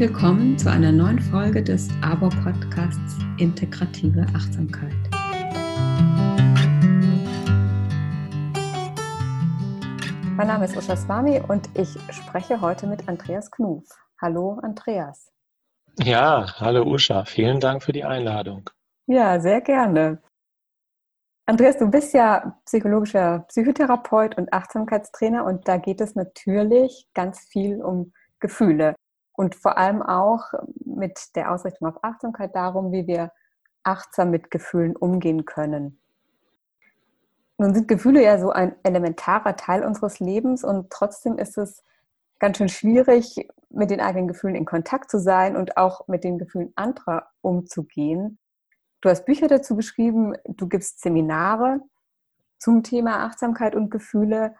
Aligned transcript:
Willkommen 0.00 0.56
zu 0.56 0.70
einer 0.70 0.92
neuen 0.92 1.18
Folge 1.18 1.62
des 1.62 1.90
ABO 2.00 2.30
Podcasts 2.42 3.18
Integrative 3.36 4.24
Achtsamkeit. 4.34 4.94
Mein 10.38 10.46
Name 10.46 10.64
ist 10.64 10.74
Usha 10.74 10.96
Swami 10.96 11.42
und 11.46 11.68
ich 11.76 11.90
spreche 12.14 12.62
heute 12.62 12.86
mit 12.86 13.06
Andreas 13.10 13.50
Knuf. 13.50 13.84
Hallo 14.22 14.58
Andreas. 14.62 15.30
Ja, 15.98 16.46
hallo 16.58 16.84
Usha. 16.84 17.26
Vielen 17.26 17.60
Dank 17.60 17.82
für 17.82 17.92
die 17.92 18.04
Einladung. 18.04 18.70
Ja, 19.06 19.38
sehr 19.38 19.60
gerne. 19.60 20.22
Andreas, 21.44 21.76
du 21.76 21.90
bist 21.90 22.14
ja 22.14 22.58
psychologischer 22.64 23.40
Psychotherapeut 23.48 24.38
und 24.38 24.50
Achtsamkeitstrainer 24.50 25.44
und 25.44 25.68
da 25.68 25.76
geht 25.76 26.00
es 26.00 26.14
natürlich 26.14 27.06
ganz 27.12 27.40
viel 27.40 27.82
um 27.82 28.14
Gefühle 28.38 28.94
und 29.40 29.54
vor 29.54 29.78
allem 29.78 30.02
auch 30.02 30.52
mit 30.84 31.34
der 31.34 31.50
Ausrichtung 31.50 31.88
auf 31.88 32.04
Achtsamkeit 32.04 32.54
darum, 32.54 32.92
wie 32.92 33.06
wir 33.06 33.32
achtsam 33.82 34.30
mit 34.30 34.50
Gefühlen 34.50 34.94
umgehen 34.94 35.46
können. 35.46 35.98
Nun 37.56 37.72
sind 37.74 37.88
Gefühle 37.88 38.22
ja 38.22 38.38
so 38.38 38.50
ein 38.50 38.74
elementarer 38.82 39.56
Teil 39.56 39.82
unseres 39.82 40.20
Lebens 40.20 40.62
und 40.62 40.90
trotzdem 40.90 41.38
ist 41.38 41.56
es 41.56 41.82
ganz 42.38 42.58
schön 42.58 42.68
schwierig, 42.68 43.48
mit 43.70 43.88
den 43.88 44.02
eigenen 44.02 44.28
Gefühlen 44.28 44.56
in 44.56 44.66
Kontakt 44.66 45.10
zu 45.10 45.18
sein 45.18 45.56
und 45.56 45.78
auch 45.78 46.06
mit 46.06 46.22
den 46.22 46.36
Gefühlen 46.36 46.74
anderer 46.76 47.26
umzugehen. 47.40 48.38
Du 49.00 49.08
hast 49.08 49.24
Bücher 49.24 49.48
dazu 49.48 49.74
geschrieben, 49.74 50.34
du 50.48 50.68
gibst 50.68 51.00
Seminare 51.00 51.80
zum 52.58 52.82
Thema 52.82 53.24
Achtsamkeit 53.24 53.74
und 53.74 53.90
Gefühle. 53.90 54.54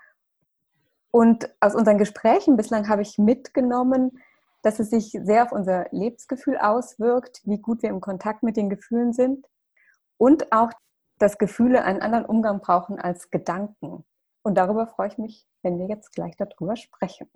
Und 1.10 1.54
aus 1.60 1.74
unseren 1.74 1.98
Gesprächen 1.98 2.56
bislang 2.56 2.88
habe 2.88 3.02
ich 3.02 3.18
mitgenommen, 3.18 4.12
dass 4.62 4.78
es 4.78 4.90
sich 4.90 5.18
sehr 5.22 5.44
auf 5.44 5.52
unser 5.52 5.86
Lebensgefühl 5.90 6.58
auswirkt, 6.58 7.40
wie 7.44 7.58
gut 7.58 7.82
wir 7.82 7.90
im 7.90 8.00
Kontakt 8.00 8.42
mit 8.42 8.56
den 8.56 8.70
Gefühlen 8.70 9.12
sind 9.12 9.46
und 10.18 10.52
auch, 10.52 10.70
dass 11.18 11.38
Gefühle 11.38 11.84
einen 11.84 12.00
anderen 12.00 12.24
Umgang 12.24 12.60
brauchen 12.60 12.98
als 12.98 13.30
Gedanken. 13.30 14.04
Und 14.42 14.54
darüber 14.54 14.86
freue 14.86 15.08
ich 15.08 15.18
mich, 15.18 15.46
wenn 15.62 15.78
wir 15.78 15.86
jetzt 15.86 16.12
gleich 16.12 16.36
darüber 16.36 16.76
sprechen. 16.76 17.30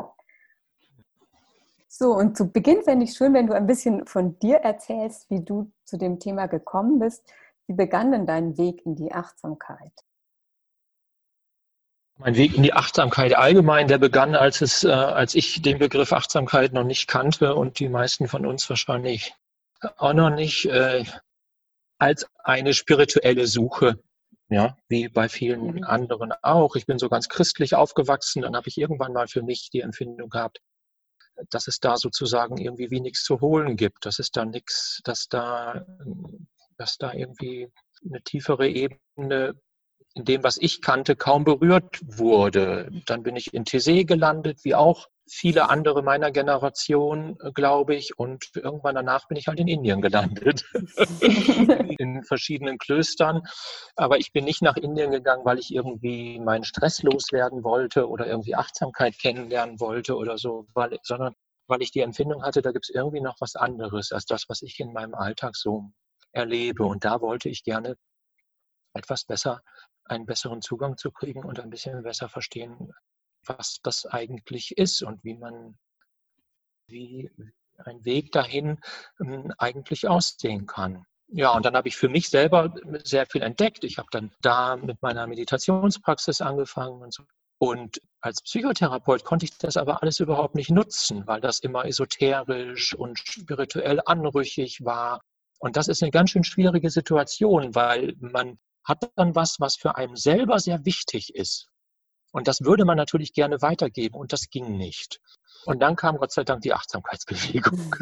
So, 1.89 2.15
und 2.17 2.37
zu 2.37 2.51
Beginn 2.51 2.83
fände 2.83 3.05
ich 3.05 3.15
schön, 3.15 3.35
wenn 3.35 3.47
du 3.47 3.55
ein 3.55 3.67
bisschen 3.67 4.07
von 4.07 4.39
dir 4.39 4.57
erzählst, 4.57 5.31
wie 5.31 5.45
du 5.45 5.71
zu 5.85 5.97
dem 5.97 6.19
Thema 6.19 6.47
gekommen 6.47 6.99
bist. 6.99 7.31
Wie 7.67 7.75
begann 7.75 8.11
denn 8.11 8.27
dein 8.27 8.59
Weg 8.59 8.85
in 8.85 8.97
die 8.97 9.13
Achtsamkeit? 9.13 9.93
Mein 12.17 12.37
Weg 12.37 12.55
in 12.55 12.63
die 12.63 12.73
Achtsamkeit 12.73 13.35
allgemein, 13.35 13.89
der 13.89 13.99
begann, 13.99 14.37
als 14.37 14.61
es, 14.61 14.85
äh, 14.85 14.91
als 14.91 15.35
ich 15.35 15.63
den 15.63 15.79
Begriff 15.79 16.13
Achtsamkeit 16.13 16.73
noch 16.73 16.85
nicht 16.85 17.09
kannte 17.09 17.55
und 17.55 17.81
die 17.81 17.89
meisten 17.89 18.29
von 18.29 18.47
uns 18.47 18.69
wahrscheinlich 18.71 19.35
auch 19.97 20.13
noch 20.13 20.31
nicht, 20.31 20.67
äh, 20.67 21.05
als 21.99 22.27
eine 22.43 22.73
spirituelle 22.75 23.47
Suche. 23.47 23.99
Ja, 24.51 24.77
wie 24.89 25.09
bei 25.09 25.29
vielen 25.29 25.77
mhm. 25.77 25.85
anderen 25.85 26.33
auch. 26.43 26.77
Ich 26.77 26.85
bin 26.85 26.99
so 26.99 27.09
ganz 27.09 27.29
christlich 27.29 27.75
aufgewachsen. 27.75 28.43
Dann 28.43 28.55
habe 28.55 28.69
ich 28.69 28.77
irgendwann 28.77 29.15
mal 29.15 29.27
für 29.27 29.43
mich 29.43 29.71
die 29.71 29.81
Empfindung 29.81 30.29
gehabt, 30.29 30.61
dass 31.51 31.67
es 31.67 31.81
da 31.81 31.97
sozusagen 31.97 32.59
irgendwie 32.59 32.91
wie 32.91 33.01
nichts 33.01 33.25
zu 33.25 33.41
holen 33.41 33.77
gibt, 33.77 34.05
dass 34.05 34.19
es 34.19 34.31
da 34.31 34.45
nichts, 34.45 35.01
dass 35.05 35.29
da, 35.29 35.87
dass 36.77 36.99
da 36.99 37.13
irgendwie 37.15 37.73
eine 38.05 38.23
tiefere 38.23 38.69
Ebene 38.69 39.55
in 40.15 40.25
dem, 40.25 40.45
was 40.45 40.57
ich 40.59 40.81
kannte, 40.81 41.17
kaum 41.17 41.45
berührt 41.45 42.01
wurde. 42.03 42.89
Dann 43.07 43.23
bin 43.23 43.37
ich 43.37 43.53
in 43.53 43.65
Tessé 43.65 44.05
gelandet, 44.05 44.65
wie 44.65 44.75
auch 44.75 45.09
viele 45.29 45.71
andere 45.71 46.03
meiner 46.03 46.31
Generation, 46.31 47.37
glaube 47.55 47.97
ich. 47.97 48.17
Und 48.17 48.51
irgendwann 48.55 48.95
danach 48.95 49.27
bin 49.27 49.37
ich 49.37 49.49
halt 49.49 49.59
in 49.59 49.67
Indien 49.67 50.01
gelandet, 50.01 50.65
in 51.99 52.23
verschiedenen 52.23 52.79
Klöstern. 52.79 53.43
Aber 53.97 54.19
ich 54.19 54.33
bin 54.33 54.45
nicht 54.45 54.63
nach 54.63 54.77
Indien 54.77 55.11
gegangen, 55.11 55.45
weil 55.45 55.59
ich 55.59 55.75
irgendwie 55.75 56.39
meinen 56.39 56.65
Stress 56.65 57.03
loswerden 57.03 57.65
wollte 57.65 58.09
oder 58.09 58.27
irgendwie 58.27 58.55
Achtsamkeit 58.55 59.19
kennenlernen 59.19 59.81
wollte 59.81 60.17
oder 60.17 60.39
so, 60.39 60.67
weil, 60.75 60.97
sondern 61.03 61.35
weil 61.67 61.83
ich 61.83 61.91
die 61.91 62.01
Empfindung 62.01 62.43
hatte, 62.43 62.63
da 62.63 62.73
gibt 62.73 62.85
es 62.89 62.95
irgendwie 62.95 63.21
noch 63.23 63.37
was 63.41 63.57
anderes 63.57 64.13
als 64.13 64.27
das, 64.27 64.45
was 64.49 64.63
ich 64.63 64.79
in 64.79 64.93
meinem 64.93 65.15
Alltag 65.15 65.57
so 65.57 65.91
erlebe. 66.33 66.85
Und 66.85 67.05
da 67.05 67.21
wollte 67.21 67.49
ich 67.49 67.65
gerne 67.65 67.97
etwas 68.93 69.25
besser, 69.25 69.61
einen 70.05 70.27
besseren 70.27 70.63
Zugang 70.63 70.97
zu 70.97 71.11
kriegen 71.11 71.45
und 71.45 71.61
ein 71.61 71.71
bisschen 71.71 72.03
besser 72.03 72.29
verstehen, 72.29 72.93
was 73.47 73.81
das 73.83 74.07
eigentlich 74.07 74.77
ist 74.77 75.03
und 75.03 75.23
wie 75.25 75.35
man, 75.35 75.79
wie 76.89 77.31
ein 77.79 78.05
Weg 78.05 78.33
dahin 78.33 78.81
ähm, 79.21 79.53
eigentlich 79.59 80.09
aussehen 80.09 80.67
kann. 80.67 81.05
Ja, 81.29 81.51
und 81.53 81.65
dann 81.65 81.75
habe 81.75 81.89
ich 81.89 81.97
für 81.97 82.09
mich 82.09 82.29
selber 82.29 82.75
sehr 83.03 83.27
viel 83.27 83.43
entdeckt. 83.43 83.83
Ich 83.85 83.99
habe 83.99 84.09
dann 84.11 84.31
da 84.41 84.77
mit 84.77 85.01
meiner 85.03 85.27
Meditationspraxis 85.27 86.41
angefangen 86.41 87.03
und 87.03 87.13
so. 87.13 87.25
Und 87.59 88.01
als 88.21 88.43
Psychotherapeut 88.43 89.25
konnte 89.25 89.47
ich 89.47 89.57
das 89.57 89.77
aber 89.77 90.03
alles 90.03 90.21
überhaupt 90.21 90.55
nicht 90.55 90.71
nutzen, 90.71 91.27
weil 91.27 91.41
das 91.41 91.61
immer 91.61 91.87
esoterisch 91.87 92.95
und 92.95 93.19
spirituell 93.19 94.01
anrüchig 94.05 94.85
war. 94.85 95.21
Und 95.61 95.77
das 95.77 95.89
ist 95.89 96.03
eine 96.03 96.11
ganz 96.11 96.31
schön 96.31 96.45
schwierige 96.45 96.91
Situation, 96.91 97.75
weil 97.75 98.15
man 98.19 98.59
hat 98.85 99.11
dann 99.17 99.35
was, 99.35 99.57
was 99.61 99.77
für 99.77 99.97
einen 99.97 100.17
selber 100.17 100.59
sehr 100.59 100.85
wichtig 100.85 101.35
ist. 101.35 101.69
Und 102.33 102.49
das 102.49 102.65
würde 102.65 102.85
man 102.85 102.97
natürlich 102.97 103.33
gerne 103.33 103.63
weitergeben 103.63 104.17
und 104.17 104.33
das 104.33 104.51
ging 104.51 104.77
nicht. 104.77 105.21
Und 105.67 105.81
dann 105.81 105.97
kam 105.97 106.17
Gott 106.17 106.33
sei 106.33 106.45
Dank 106.45 106.63
die 106.63 106.75
Achtsamkeitsbewegung. 106.75 107.95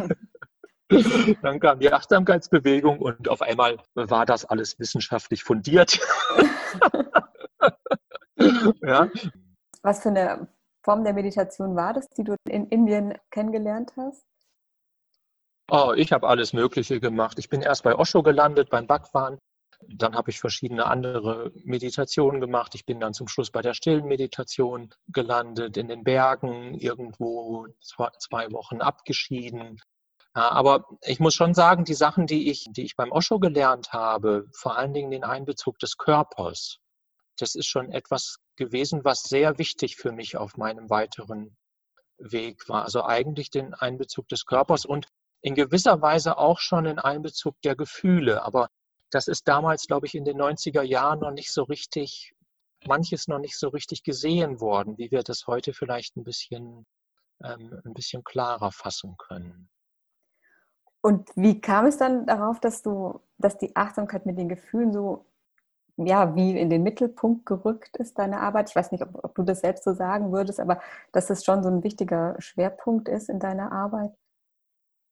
dann 1.43 1.61
kam 1.61 1.81
die 1.81 1.93
Achtsamkeitsbewegung 1.93 2.99
und 2.99 3.29
auf 3.29 3.43
einmal 3.43 3.77
war 3.95 4.27
das 4.27 4.45
alles 4.45 4.79
wissenschaftlich 4.79 5.45
fundiert. 5.45 6.01
ja. 8.83 9.09
Was 9.83 10.03
für 10.03 10.09
eine 10.09 10.49
Form 10.83 11.05
der 11.05 11.13
Meditation 11.13 11.77
war 11.77 11.93
das, 11.93 12.09
die 12.17 12.25
du 12.25 12.35
in 12.49 12.67
Indien 12.69 13.15
kennengelernt 13.31 13.93
hast? 13.97 14.25
Oh, 15.71 15.93
ich 15.97 16.13
habe 16.13 16.29
alles 16.29 16.53
Mögliche 16.53 17.01
gemacht. 17.01 17.39
Ich 17.39 17.49
bin 17.49 17.63
erst 17.63 17.85
bei 17.85 17.95
Osho 17.95 18.23
gelandet, 18.23 18.69
beim 18.71 18.87
Bhagwan. 18.87 19.39
Dann 19.89 20.15
habe 20.15 20.31
ich 20.31 20.41
verschiedene 20.41 20.87
andere 20.87 21.53
Meditationen 21.65 22.41
gemacht. 22.41 22.75
Ich 22.75 22.85
bin 22.85 23.01
dann 23.01 23.15
zum 23.15 23.29
Schluss 23.29 23.51
bei 23.51 23.63
der 23.63 23.75
stillen 23.75 24.07
Meditation 24.07 24.95
gelandet, 25.09 25.77
in 25.77 25.89
den 25.89 26.05
Bergen, 26.05 26.75
irgendwo 26.75 27.67
zwei 27.81 28.51
Wochen 28.53 28.81
abgeschieden. 28.81 29.81
Ja, 30.35 30.51
aber 30.51 30.87
ich 31.03 31.21
muss 31.21 31.35
schon 31.35 31.53
sagen, 31.53 31.85
die 31.85 31.95
Sachen, 31.95 32.27
die 32.27 32.51
ich, 32.51 32.67
die 32.71 32.85
ich 32.85 32.97
beim 32.97 33.13
Osho 33.13 33.39
gelernt 33.39 33.93
habe, 33.93 34.47
vor 34.55 34.77
allen 34.79 34.95
Dingen 34.95 35.11
den 35.11 35.25
Einbezug 35.25 35.79
des 35.79 35.99
Körpers, 35.99 36.79
das 37.39 37.55
ist 37.55 37.67
schon 37.67 37.91
etwas 37.91 38.39
gewesen, 38.57 39.05
was 39.05 39.23
sehr 39.23 39.59
wichtig 39.59 39.97
für 39.97 40.13
mich 40.13 40.37
auf 40.37 40.57
meinem 40.57 40.89
weiteren 40.89 41.57
Weg 42.19 42.69
war. 42.69 42.85
Also 42.85 43.05
eigentlich 43.05 43.51
den 43.51 43.75
Einbezug 43.75 44.29
des 44.29 44.47
Körpers 44.47 44.85
und 44.85 45.09
in 45.43 45.55
gewisser 45.55 46.01
Weise 46.01 46.39
auch 46.39 46.61
schon 46.61 46.85
den 46.85 46.99
Einbezug 46.99 47.61
der 47.63 47.77
Gefühle. 47.77 48.43
Aber 48.43 48.69
das 49.13 49.29
ist 49.29 49.47
damals, 49.47 49.87
glaube 49.87 50.07
ich, 50.07 50.15
in 50.15 50.25
den 50.25 50.41
90er 50.41 50.83
Jahren 50.83 51.21
noch 51.21 51.31
nicht 51.31 51.53
so 51.53 51.65
richtig, 51.65 52.35
manches 52.87 53.29
noch 53.29 53.39
nicht 53.39 53.59
so 53.59 53.69
richtig 53.69 54.03
gesehen 54.03 54.61
worden, 54.61 54.99
wie 54.99 55.11
wir 55.11 55.23
das 55.23 55.47
heute 55.47 55.73
vielleicht 55.75 56.17
ein 56.17 56.25
bisschen, 56.25 56.87
ähm, 57.45 57.81
ein 57.85 57.95
bisschen 57.95 58.25
klarer 58.25 58.73
fassen 58.73 59.17
können. 59.19 59.69
Und 61.03 61.29
wie 61.37 61.61
kam 61.61 61.87
es 61.87 61.99
dann 61.99 62.27
darauf, 62.27 62.59
dass 62.61 62.83
du, 62.83 63.21
dass 63.39 63.59
die 63.59 63.77
Achtsamkeit 63.77 64.25
mit 64.25 64.39
den 64.39 64.49
Gefühlen 64.49 64.93
so, 64.93 65.27
ja, 65.97 66.35
wie 66.35 66.59
in 66.59 66.71
den 66.71 66.83
Mittelpunkt 66.83 67.45
gerückt 67.45 67.97
ist, 67.99 68.19
deine 68.19 68.41
Arbeit? 68.41 68.71
Ich 68.71 68.77
weiß 68.77 68.93
nicht, 68.93 69.03
ob, 69.03 69.23
ob 69.25 69.35
du 69.35 69.43
das 69.43 69.61
selbst 69.61 69.85
so 69.85 69.93
sagen 69.93 70.33
würdest, 70.33 70.59
aber 70.59 70.81
dass 71.13 71.29
es 71.29 71.45
schon 71.45 71.63
so 71.63 71.69
ein 71.69 71.83
wichtiger 71.83 72.37
Schwerpunkt 72.39 73.09
ist 73.09 73.29
in 73.29 73.41
deiner 73.41 73.73
Arbeit? 73.73 74.13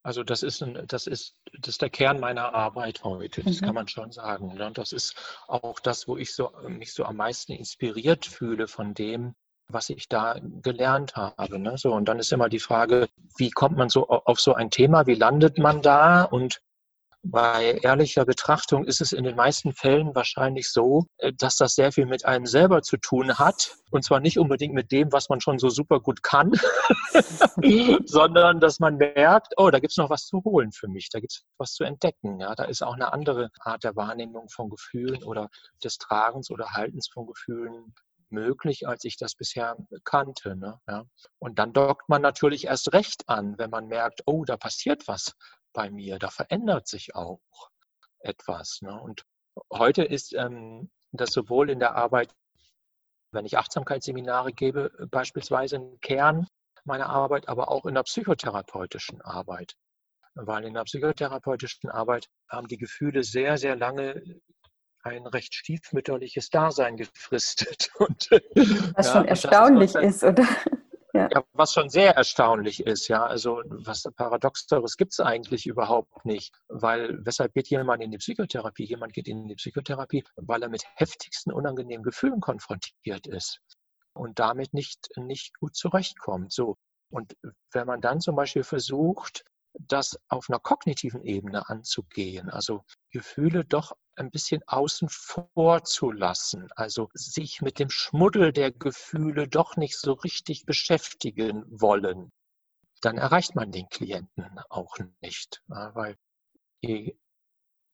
Also 0.02 0.22
das 0.22 0.42
ist, 0.42 0.62
ein, 0.62 0.86
das 0.86 1.06
ist, 1.06 1.36
das 1.60 1.74
ist 1.74 1.82
der 1.82 1.90
Kern 1.90 2.20
meiner 2.20 2.54
Arbeit 2.54 3.04
heute, 3.04 3.42
das 3.42 3.60
mhm. 3.60 3.66
kann 3.66 3.74
man 3.74 3.88
schon 3.88 4.12
sagen. 4.12 4.54
Ne? 4.54 4.66
Und 4.66 4.78
das 4.78 4.92
ist 4.92 5.14
auch 5.46 5.78
das, 5.80 6.08
wo 6.08 6.16
ich 6.16 6.34
so, 6.34 6.52
mich 6.68 6.94
so 6.94 7.04
am 7.04 7.16
meisten 7.16 7.52
inspiriert 7.52 8.24
fühle 8.24 8.66
von 8.66 8.94
dem, 8.94 9.34
was 9.68 9.90
ich 9.90 10.08
da 10.08 10.36
gelernt 10.62 11.16
habe. 11.16 11.58
Ne? 11.58 11.76
So, 11.76 11.92
und 11.92 12.06
dann 12.06 12.18
ist 12.18 12.32
immer 12.32 12.48
die 12.48 12.60
Frage, 12.60 13.08
wie 13.36 13.50
kommt 13.50 13.76
man 13.76 13.88
so 13.88 14.08
auf 14.08 14.40
so 14.40 14.54
ein 14.54 14.70
Thema, 14.70 15.06
wie 15.06 15.14
landet 15.14 15.58
man 15.58 15.82
da? 15.82 16.24
Und 16.24 16.60
bei 17.22 17.78
ehrlicher 17.82 18.24
Betrachtung 18.24 18.84
ist 18.84 19.00
es 19.00 19.12
in 19.12 19.24
den 19.24 19.36
meisten 19.36 19.72
Fällen 19.72 20.14
wahrscheinlich 20.14 20.70
so, 20.70 21.04
äh, 21.18 21.32
dass 21.36 21.56
das 21.56 21.74
sehr 21.74 21.92
viel 21.92 22.06
mit 22.06 22.24
einem 22.24 22.46
selber 22.46 22.82
zu 22.82 22.96
tun 22.96 23.38
hat. 23.38 23.76
Und 23.90 24.04
zwar 24.04 24.20
nicht 24.20 24.38
unbedingt 24.38 24.74
mit 24.74 24.90
dem, 24.92 25.12
was 25.12 25.28
man 25.28 25.40
schon 25.40 25.58
so 25.58 25.68
super 25.68 26.00
gut 26.00 26.22
kann, 26.22 26.52
sondern 28.04 28.60
dass 28.60 28.78
man 28.78 28.96
merkt, 28.96 29.54
oh, 29.56 29.70
da 29.70 29.80
gibt 29.80 29.92
es 29.92 29.96
noch 29.96 30.10
was 30.10 30.26
zu 30.26 30.42
holen 30.44 30.72
für 30.72 30.88
mich, 30.88 31.08
da 31.10 31.20
gibt 31.20 31.32
es 31.32 31.44
was 31.58 31.72
zu 31.72 31.84
entdecken. 31.84 32.40
Ja, 32.40 32.54
da 32.54 32.64
ist 32.64 32.82
auch 32.82 32.94
eine 32.94 33.12
andere 33.12 33.50
Art 33.60 33.84
der 33.84 33.96
Wahrnehmung 33.96 34.48
von 34.48 34.70
Gefühlen 34.70 35.22
oder 35.24 35.48
des 35.84 35.98
Tragens 35.98 36.50
oder 36.50 36.70
Haltens 36.70 37.08
von 37.12 37.26
Gefühlen 37.26 37.94
möglich, 38.30 38.86
als 38.86 39.04
ich 39.04 39.16
das 39.16 39.34
bisher 39.34 39.76
kannte. 40.04 40.56
Ne? 40.56 40.78
Ja. 40.88 41.04
Und 41.38 41.58
dann 41.58 41.72
dockt 41.72 42.08
man 42.08 42.22
natürlich 42.22 42.66
erst 42.66 42.92
recht 42.92 43.28
an, 43.28 43.58
wenn 43.58 43.70
man 43.70 43.88
merkt, 43.88 44.22
oh, 44.26 44.44
da 44.44 44.56
passiert 44.56 45.08
was 45.08 45.34
bei 45.72 45.90
mir, 45.90 46.18
da 46.18 46.28
verändert 46.28 46.88
sich 46.88 47.14
auch 47.14 47.40
etwas. 48.20 48.80
Ne? 48.82 49.00
Und 49.00 49.24
heute 49.72 50.02
ist 50.04 50.34
ähm, 50.34 50.90
das 51.12 51.32
sowohl 51.32 51.70
in 51.70 51.78
der 51.78 51.94
Arbeit, 51.94 52.34
wenn 53.32 53.44
ich 53.44 53.58
Achtsamkeitsseminare 53.58 54.52
gebe, 54.52 54.90
beispielsweise 55.10 55.76
ein 55.76 56.00
Kern 56.00 56.46
meiner 56.84 57.08
Arbeit, 57.08 57.48
aber 57.48 57.70
auch 57.70 57.86
in 57.86 57.94
der 57.94 58.02
psychotherapeutischen 58.02 59.20
Arbeit. 59.20 59.76
Weil 60.34 60.64
in 60.64 60.74
der 60.74 60.84
psychotherapeutischen 60.84 61.90
Arbeit 61.90 62.28
haben 62.48 62.68
die 62.68 62.78
Gefühle 62.78 63.22
sehr, 63.22 63.58
sehr 63.58 63.76
lange 63.76 64.22
ein 65.02 65.26
recht 65.26 65.54
stiefmütterliches 65.54 66.50
Dasein 66.50 66.96
gefristet. 66.96 67.90
Und, 67.98 68.30
was 68.30 69.06
ja, 69.06 69.12
schon 69.12 69.28
erstaunlich 69.28 69.94
ist, 69.94 70.22
ist, 70.22 70.24
oder? 70.24 70.46
Ja. 71.20 71.28
ja. 71.32 71.44
was 71.52 71.72
schon 71.72 71.88
sehr 71.88 72.14
erstaunlich 72.16 72.86
ist, 72.86 73.08
ja. 73.08 73.24
Also 73.24 73.62
was 73.66 74.04
Paradoxeres 74.16 74.96
gibt 74.96 75.12
es 75.12 75.20
eigentlich 75.20 75.66
überhaupt 75.66 76.24
nicht. 76.24 76.54
Weil, 76.68 77.18
weshalb 77.24 77.54
geht 77.54 77.68
jemand 77.68 78.02
in 78.02 78.10
die 78.10 78.18
Psychotherapie? 78.18 78.84
Jemand 78.84 79.12
geht 79.12 79.28
in 79.28 79.46
die 79.48 79.54
Psychotherapie, 79.54 80.24
weil 80.36 80.62
er 80.62 80.68
mit 80.68 80.84
heftigsten 80.94 81.52
unangenehmen 81.52 82.02
Gefühlen 82.04 82.40
konfrontiert 82.40 83.26
ist 83.26 83.60
und 84.14 84.38
damit 84.38 84.74
nicht, 84.74 85.08
nicht 85.16 85.58
gut 85.58 85.76
zurechtkommt. 85.76 86.52
So. 86.52 86.76
Und 87.10 87.36
wenn 87.72 87.86
man 87.86 88.00
dann 88.00 88.20
zum 88.20 88.36
Beispiel 88.36 88.62
versucht, 88.62 89.44
das 89.74 90.18
auf 90.28 90.48
einer 90.48 90.58
kognitiven 90.58 91.22
Ebene 91.22 91.68
anzugehen, 91.68 92.50
also 92.50 92.84
Gefühle 93.10 93.64
doch 93.64 93.92
ein 94.20 94.30
bisschen 94.30 94.62
außen 94.66 95.08
vor 95.08 95.82
zu 95.84 96.12
lassen, 96.12 96.68
also 96.76 97.08
sich 97.14 97.62
mit 97.62 97.78
dem 97.78 97.90
Schmuddel 97.90 98.52
der 98.52 98.70
Gefühle 98.70 99.48
doch 99.48 99.76
nicht 99.76 99.98
so 99.98 100.12
richtig 100.12 100.66
beschäftigen 100.66 101.64
wollen, 101.68 102.30
dann 103.00 103.16
erreicht 103.16 103.54
man 103.54 103.72
den 103.72 103.88
Klienten 103.88 104.44
auch 104.68 104.98
nicht, 105.22 105.62
weil 105.66 106.16
die 106.84 107.18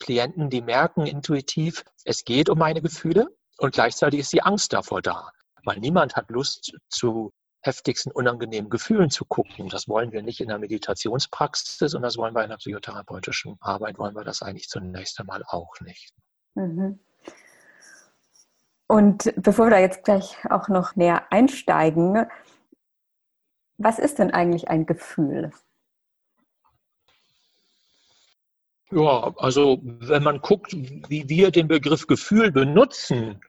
Klienten, 0.00 0.50
die 0.50 0.62
merken 0.62 1.06
intuitiv, 1.06 1.84
es 2.04 2.24
geht 2.24 2.50
um 2.50 2.58
meine 2.58 2.82
Gefühle 2.82 3.28
und 3.58 3.72
gleichzeitig 3.72 4.20
ist 4.20 4.32
die 4.32 4.42
Angst 4.42 4.72
davor 4.72 5.00
da, 5.00 5.30
weil 5.64 5.78
niemand 5.78 6.16
hat 6.16 6.28
Lust 6.30 6.72
zu 6.88 7.32
heftigsten 7.66 8.12
unangenehmen 8.12 8.70
Gefühlen 8.70 9.10
zu 9.10 9.24
gucken. 9.24 9.68
Das 9.68 9.88
wollen 9.88 10.12
wir 10.12 10.22
nicht 10.22 10.40
in 10.40 10.48
der 10.48 10.58
Meditationspraxis 10.58 11.94
und 11.94 12.02
das 12.02 12.16
wollen 12.16 12.34
wir 12.34 12.44
in 12.44 12.50
der 12.50 12.56
psychotherapeutischen 12.56 13.56
Arbeit, 13.60 13.98
wollen 13.98 14.14
wir 14.14 14.24
das 14.24 14.42
eigentlich 14.42 14.68
zunächst 14.68 15.20
einmal 15.20 15.42
auch 15.46 15.74
nicht. 15.80 16.14
Mhm. 16.54 17.00
Und 18.88 19.34
bevor 19.36 19.66
wir 19.66 19.70
da 19.70 19.78
jetzt 19.80 20.04
gleich 20.04 20.36
auch 20.48 20.68
noch 20.68 20.94
näher 20.94 21.30
einsteigen, 21.32 22.26
was 23.78 23.98
ist 23.98 24.18
denn 24.18 24.30
eigentlich 24.30 24.68
ein 24.68 24.86
Gefühl? 24.86 25.50
Ja, 28.90 29.34
also 29.36 29.80
wenn 29.82 30.22
man 30.22 30.40
guckt, 30.40 30.72
wie 30.72 31.28
wir 31.28 31.50
den 31.50 31.66
Begriff 31.66 32.06
Gefühl 32.06 32.52
benutzen, 32.52 33.40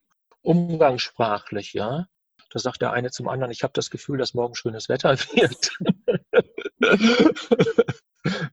umgangssprachlich, 0.42 1.74
ja, 1.74 2.08
da 2.50 2.60
sagt 2.60 2.82
der 2.82 2.92
eine 2.92 3.12
zum 3.12 3.28
anderen, 3.28 3.52
ich 3.52 3.64
habe 3.64 3.74
das 3.74 3.90
Gefühl, 3.90 4.18
dass 4.18 4.34
morgen 4.34 4.56
schönes 4.56 4.90
Wetter 4.90 5.18
wird. 5.34 5.72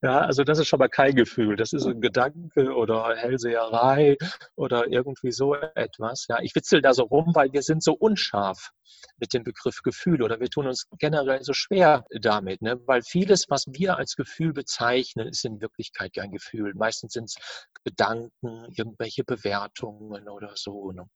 ja, 0.03 0.21
also 0.21 0.45
das 0.45 0.59
ist 0.59 0.69
schon 0.69 0.79
mal 0.79 0.89
kein 0.89 1.15
Gefühl. 1.15 1.57
Das 1.57 1.73
ist 1.73 1.87
ein 1.87 2.01
Gedanke 2.01 2.75
oder 2.75 3.15
Hellseherei 3.17 4.17
oder 4.57 4.87
irgendwie 4.89 5.33
so 5.33 5.55
etwas. 5.55 6.27
Ja, 6.29 6.39
ich 6.41 6.55
witzel 6.55 6.83
da 6.83 6.93
so 6.93 7.05
rum, 7.05 7.35
weil 7.35 7.53
wir 7.53 7.63
sind 7.63 7.83
so 7.83 7.93
unscharf 7.93 8.71
mit 9.19 9.33
dem 9.33 9.45
Begriff 9.45 9.83
Gefühl 9.83 10.23
oder 10.23 10.41
wir 10.41 10.49
tun 10.49 10.67
uns 10.67 10.87
generell 10.99 11.43
so 11.43 11.53
schwer 11.53 12.05
damit, 12.21 12.63
ne? 12.63 12.81
weil 12.87 13.03
vieles, 13.03 13.47
was 13.49 13.67
wir 13.69 13.97
als 13.97 14.17
Gefühl 14.17 14.53
bezeichnen, 14.53 15.29
ist 15.29 15.45
in 15.45 15.61
Wirklichkeit 15.61 16.15
kein 16.15 16.31
Gefühl. 16.33 16.75
Meistens 16.75 17.13
sind 17.13 17.25
es 17.25 17.37
Gedanken, 17.85 18.67
irgendwelche 18.75 19.25
Bewertungen 19.25 20.29
oder 20.29 20.53
so. 20.57 20.93
Ne? 20.93 21.07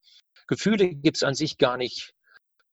Gefühle 0.47 0.95
gibt 0.95 1.19
es 1.19 1.23
an 1.23 1.35
sich 1.35 1.59
gar 1.59 1.77
nicht 1.77 2.15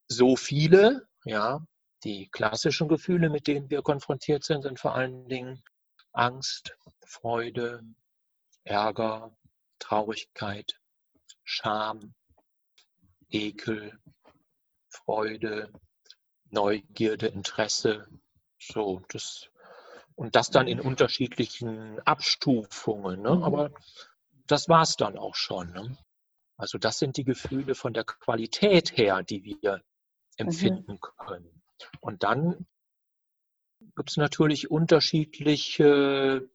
so 0.08 0.36
viele, 0.36 1.08
ja, 1.24 1.66
die 2.04 2.28
klassischen 2.28 2.88
Gefühle, 2.88 3.30
mit 3.30 3.46
denen 3.46 3.70
wir 3.70 3.82
konfrontiert 3.82 4.44
sind, 4.44 4.62
sind 4.62 4.78
vor 4.78 4.94
allen 4.94 5.28
Dingen 5.28 5.62
Angst, 6.12 6.76
Freude, 7.04 7.82
Ärger, 8.64 9.36
Traurigkeit, 9.78 10.80
Scham, 11.44 12.14
Ekel, 13.30 13.98
Freude, 14.88 15.72
Neugierde, 16.50 17.26
Interesse. 17.28 18.08
So, 18.58 19.02
das, 19.08 19.48
und 20.14 20.34
das 20.34 20.50
dann 20.50 20.66
in 20.66 20.80
unterschiedlichen 20.80 22.00
Abstufungen. 22.00 23.22
Ne? 23.22 23.36
Mhm. 23.36 23.42
Aber 23.42 23.70
das 24.46 24.68
war 24.68 24.82
es 24.82 24.96
dann 24.96 25.18
auch 25.18 25.34
schon. 25.34 25.72
Ne? 25.72 25.96
Also 26.56 26.78
das 26.78 26.98
sind 26.98 27.16
die 27.16 27.24
Gefühle 27.24 27.74
von 27.74 27.92
der 27.92 28.04
Qualität 28.04 28.96
her, 28.96 29.22
die 29.22 29.44
wir. 29.44 29.82
Empfinden 30.36 30.92
mhm. 30.92 31.00
können. 31.18 31.62
Und 32.00 32.22
dann 32.22 32.66
gibt 33.96 34.10
es 34.10 34.16
natürlich 34.16 34.70
unterschiedliche 34.70 36.48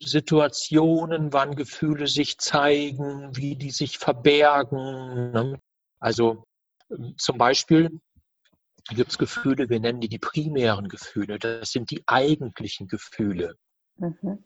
Situationen, 0.00 1.32
wann 1.32 1.54
Gefühle 1.54 2.06
sich 2.06 2.38
zeigen, 2.38 3.36
wie 3.36 3.56
die 3.56 3.70
sich 3.70 3.98
verbergen. 3.98 5.32
Ne? 5.32 5.60
Also 6.00 6.44
ähm, 6.90 7.14
zum 7.18 7.38
Beispiel 7.38 8.00
gibt 8.88 9.10
es 9.10 9.18
Gefühle, 9.18 9.68
wir 9.68 9.78
nennen 9.78 10.00
die 10.00 10.08
die 10.08 10.18
primären 10.18 10.88
Gefühle, 10.88 11.38
das 11.38 11.70
sind 11.70 11.90
die 11.90 12.02
eigentlichen 12.06 12.88
Gefühle. 12.88 13.56
Mhm. 13.96 14.44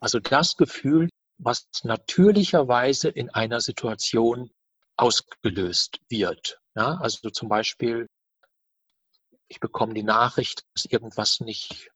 Also 0.00 0.20
das 0.20 0.56
Gefühl, 0.56 1.08
was 1.38 1.68
natürlicherweise 1.84 3.08
in 3.08 3.30
einer 3.30 3.60
Situation 3.60 4.50
ausgelöst 4.96 6.00
wird. 6.08 6.60
Ja, 6.78 6.96
also 6.98 7.28
zum 7.30 7.48
Beispiel, 7.48 8.08
ich 9.48 9.58
bekomme 9.58 9.94
die 9.94 10.04
Nachricht, 10.04 10.62
dass 10.74 10.84
irgendwas 10.84 11.40
nicht, 11.40 11.90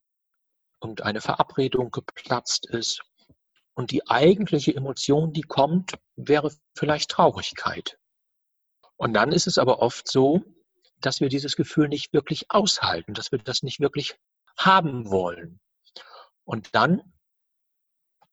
irgendeine 0.80 1.20
Verabredung 1.20 1.92
geplatzt 1.92 2.66
ist. 2.66 3.00
Und 3.74 3.92
die 3.92 4.08
eigentliche 4.08 4.74
Emotion, 4.74 5.32
die 5.32 5.42
kommt, 5.42 5.92
wäre 6.16 6.52
vielleicht 6.76 7.12
Traurigkeit. 7.12 7.96
Und 8.96 9.14
dann 9.14 9.30
ist 9.30 9.46
es 9.46 9.56
aber 9.56 9.78
oft 9.78 10.10
so, 10.10 10.42
dass 10.98 11.20
wir 11.20 11.28
dieses 11.28 11.54
Gefühl 11.54 11.86
nicht 11.86 12.12
wirklich 12.12 12.50
aushalten, 12.50 13.14
dass 13.14 13.30
wir 13.30 13.38
das 13.38 13.62
nicht 13.62 13.78
wirklich 13.78 14.18
haben 14.56 15.12
wollen. 15.12 15.60
Und 16.42 16.74
dann 16.74 17.02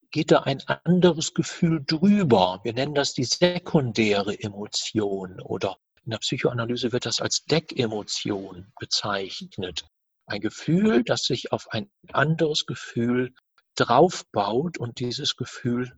geht 0.10 0.32
da 0.32 0.40
ein 0.40 0.64
anderes 0.68 1.36
Gefühl 1.36 1.84
drüber. 1.86 2.60
Wir 2.64 2.74
nennen 2.74 2.96
das 2.96 3.14
die 3.14 3.26
sekundäre 3.26 4.34
Emotion 4.42 5.40
oder 5.42 5.78
in 6.06 6.12
der 6.12 6.18
Psychoanalyse 6.20 6.92
wird 6.92 7.06
das 7.06 7.22
als 7.22 7.46
Deckemotion 7.46 8.72
bezeichnet. 8.80 9.86
Ein 10.26 10.42
Gefühl, 10.42 11.04
das 11.04 11.24
sich 11.24 11.52
auf 11.52 11.72
ein 11.72 11.90
anderes 12.14 12.66
Gefühl 12.66 13.34
draufbaut 13.76 14.78
und 14.78 15.00
dieses 15.00 15.36
Gefühl 15.36 15.92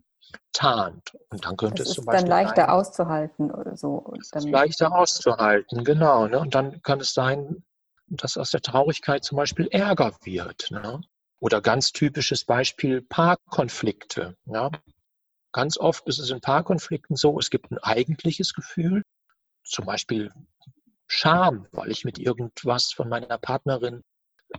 tarnt. 0.52 1.12
Und 1.30 1.44
dann 1.44 1.56
könnte 1.56 1.82
das 1.82 1.90
es 1.90 1.94
zum 1.96 2.04
Beispiel. 2.06 2.28
dann 2.28 2.30
leichter 2.30 2.62
sein, 2.62 2.70
auszuhalten 2.70 3.50
oder 3.50 3.76
so. 3.76 4.14
Ist 4.18 4.34
leichter 4.44 4.94
auszuhalten, 4.94 5.84
genau. 5.84 6.26
Ne? 6.26 6.38
Und 6.38 6.54
dann 6.54 6.80
kann 6.82 7.00
es 7.00 7.12
sein, 7.12 7.64
dass 8.06 8.36
aus 8.36 8.50
der 8.50 8.62
Traurigkeit 8.62 9.24
zum 9.24 9.36
Beispiel 9.36 9.68
Ärger 9.68 10.14
wird. 10.22 10.70
Ne? 10.70 11.00
Oder 11.40 11.60
ganz 11.60 11.92
typisches 11.92 12.44
Beispiel 12.44 13.02
Paarkonflikte. 13.02 14.36
Ja? 14.46 14.70
Ganz 15.52 15.76
oft 15.76 16.06
ist 16.06 16.18
es 16.18 16.30
in 16.30 16.40
Paarkonflikten 16.40 17.16
so, 17.16 17.38
es 17.38 17.50
gibt 17.50 17.70
ein 17.70 17.78
eigentliches 17.78 18.54
Gefühl, 18.54 19.02
zum 19.64 19.86
Beispiel 19.86 20.32
Scham, 21.06 21.66
weil 21.72 21.90
ich 21.90 22.04
mit 22.04 22.18
irgendwas 22.18 22.92
von 22.92 23.08
meiner 23.08 23.38
Partnerin 23.38 24.02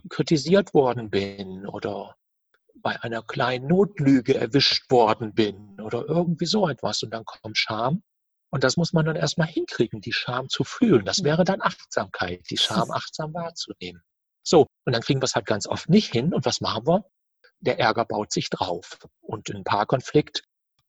kritisiert 0.08 0.74
worden 0.74 1.10
bin 1.10 1.66
oder 1.66 2.16
bei 2.74 3.02
einer 3.02 3.22
kleinen 3.22 3.66
Notlüge 3.66 4.34
erwischt 4.34 4.90
worden 4.90 5.34
bin 5.34 5.80
oder 5.80 6.04
irgendwie 6.06 6.46
so 6.46 6.68
etwas. 6.68 7.02
Und 7.02 7.10
dann 7.10 7.24
kommt 7.24 7.56
Scham. 7.56 8.02
Und 8.50 8.62
das 8.62 8.76
muss 8.76 8.92
man 8.92 9.04
dann 9.04 9.16
erstmal 9.16 9.48
hinkriegen, 9.48 10.00
die 10.00 10.12
Scham 10.12 10.48
zu 10.48 10.62
fühlen. 10.62 11.04
Das 11.04 11.24
wäre 11.24 11.44
dann 11.44 11.60
Achtsamkeit, 11.60 12.42
die 12.50 12.56
Scham 12.56 12.90
achtsam 12.90 13.34
wahrzunehmen. 13.34 14.02
So, 14.44 14.66
und 14.84 14.92
dann 14.92 15.02
kriegen 15.02 15.20
wir 15.20 15.24
es 15.24 15.34
halt 15.34 15.46
ganz 15.46 15.66
oft 15.66 15.88
nicht 15.88 16.12
hin. 16.12 16.32
Und 16.32 16.44
was 16.44 16.60
machen 16.60 16.86
wir? 16.86 17.04
Der 17.60 17.80
Ärger 17.80 18.04
baut 18.04 18.32
sich 18.32 18.50
drauf. 18.50 18.98
Und 19.22 19.48
ein 19.50 19.64
Paarkonflikt 19.64 20.44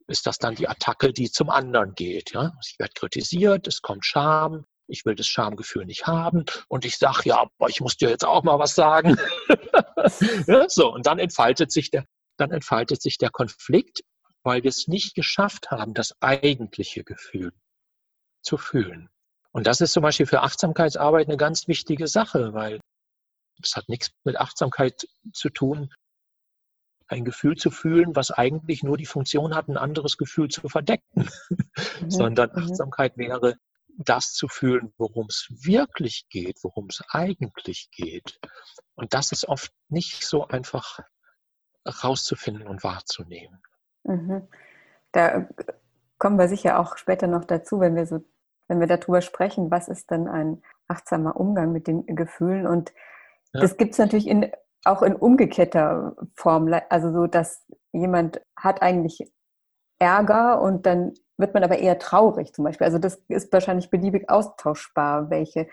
ist 0.08 0.28
das 0.28 0.38
dann 0.38 0.56
die 0.56 0.68
Attacke, 0.68 1.14
die 1.14 1.32
zum 1.32 1.50
anderen 1.50 1.94
geht. 1.96 2.34
Ja? 2.34 2.54
Ich 2.66 2.78
werde 2.80 2.94
kritisiert, 2.94 3.68
es 3.68 3.82
kommt 3.82 4.06
Scham, 4.06 4.66
ich 4.88 5.06
will 5.06 5.16
das 5.16 5.28
Schamgefühl 5.28 5.86
nicht 5.86 6.06
haben 6.06 6.46
und 6.68 6.86
ich 6.86 6.98
sage, 6.98 7.22
ja, 7.26 7.42
aber 7.42 7.70
ich 7.70 7.82
muss 7.82 7.98
dir 7.98 8.10
jetzt 8.10 8.26
auch 8.26 8.44
mal 8.44 8.60
was 8.60 8.76
sagen. 8.76 9.18
ja, 10.48 10.70
so, 10.70 10.94
und 10.94 11.08
dann 11.08 11.20
entfaltet 11.20 11.72
sich 11.72 11.90
der, 11.90 12.06
dann 12.38 12.52
entfaltet 12.52 13.02
sich 13.02 13.18
der 13.18 13.32
Konflikt, 13.32 14.02
weil 14.44 14.64
wir 14.64 14.70
es 14.70 14.88
nicht 14.88 15.16
geschafft 15.16 15.72
haben, 15.72 15.94
das 15.94 16.16
eigentliche 16.22 17.04
Gefühl 17.04 17.52
zu 18.44 18.58
fühlen. 18.58 19.10
Und 19.52 19.66
das 19.68 19.82
ist 19.82 19.94
zum 19.94 20.04
Beispiel 20.04 20.28
für 20.28 20.42
Achtsamkeitsarbeit 20.42 21.28
eine 21.28 21.38
ganz 21.38 21.68
wichtige 21.68 22.08
Sache, 22.08 22.54
weil 22.54 22.80
es 23.64 23.76
hat 23.76 23.90
nichts 23.90 24.12
mit 24.24 24.38
Achtsamkeit 24.38 25.08
zu 25.34 25.50
tun, 25.50 25.94
ein 27.08 27.26
Gefühl 27.26 27.56
zu 27.56 27.72
fühlen, 27.72 28.16
was 28.16 28.32
eigentlich 28.32 28.84
nur 28.84 28.98
die 28.98 29.06
Funktion 29.06 29.56
hat, 29.56 29.68
ein 29.68 29.78
anderes 29.78 30.18
Gefühl 30.18 30.50
zu 30.50 30.68
verdecken, 30.70 31.30
mhm. 32.02 32.10
sondern 32.10 32.52
mhm. 32.52 32.64
Achtsamkeit 32.64 33.18
wäre, 33.18 33.56
das 33.98 34.34
zu 34.34 34.48
fühlen, 34.48 34.94
worum 34.98 35.28
es 35.28 35.48
wirklich 35.50 36.28
geht, 36.30 36.64
worum 36.64 36.88
es 36.90 37.02
eigentlich 37.10 37.90
geht. 37.92 38.40
Und 38.96 39.14
das 39.14 39.32
ist 39.32 39.48
oft 39.48 39.72
nicht 39.90 40.26
so 40.26 40.48
einfach 40.48 41.00
rauszufinden 42.04 42.68
und 42.68 42.84
wahrzunehmen. 42.84 43.62
Mhm. 44.04 44.48
Da 45.12 45.48
kommen 46.18 46.38
wir 46.38 46.48
sicher 46.48 46.80
auch 46.80 46.98
später 46.98 47.28
noch 47.28 47.46
dazu, 47.46 47.80
wenn 47.80 47.96
wir 47.96 48.06
so, 48.06 48.24
wenn 48.68 48.80
wir 48.80 48.88
darüber 48.88 49.22
sprechen, 49.22 49.72
was 49.72 49.88
ist 49.88 50.12
denn 50.12 50.28
ein 50.28 50.62
achtsamer 50.88 51.36
Umgang 51.38 51.72
mit 51.72 51.88
den 51.88 52.06
Gefühlen. 52.06 52.68
Und 52.68 52.94
das 53.54 53.78
gibt 53.78 53.94
es 53.94 54.00
natürlich 54.00 54.28
in, 54.28 54.52
auch 54.86 55.02
in 55.02 55.16
umgekehrter 55.16 56.16
Form. 56.36 56.74
Also 56.90 57.12
so, 57.12 57.28
dass 57.28 57.66
jemand 57.92 58.42
hat 58.56 58.82
eigentlich 58.82 59.32
Ärger 60.00 60.62
und 60.62 60.86
dann 60.86 61.14
wird 61.38 61.54
man 61.54 61.64
aber 61.64 61.78
eher 61.80 62.00
traurig 62.00 62.54
zum 62.54 62.66
Beispiel. 62.66 62.86
Also 62.86 63.00
das 63.00 63.16
ist 63.28 63.52
wahrscheinlich 63.52 63.90
beliebig 63.90 64.30
austauschbar, 64.30 65.30
welche, 65.30 65.68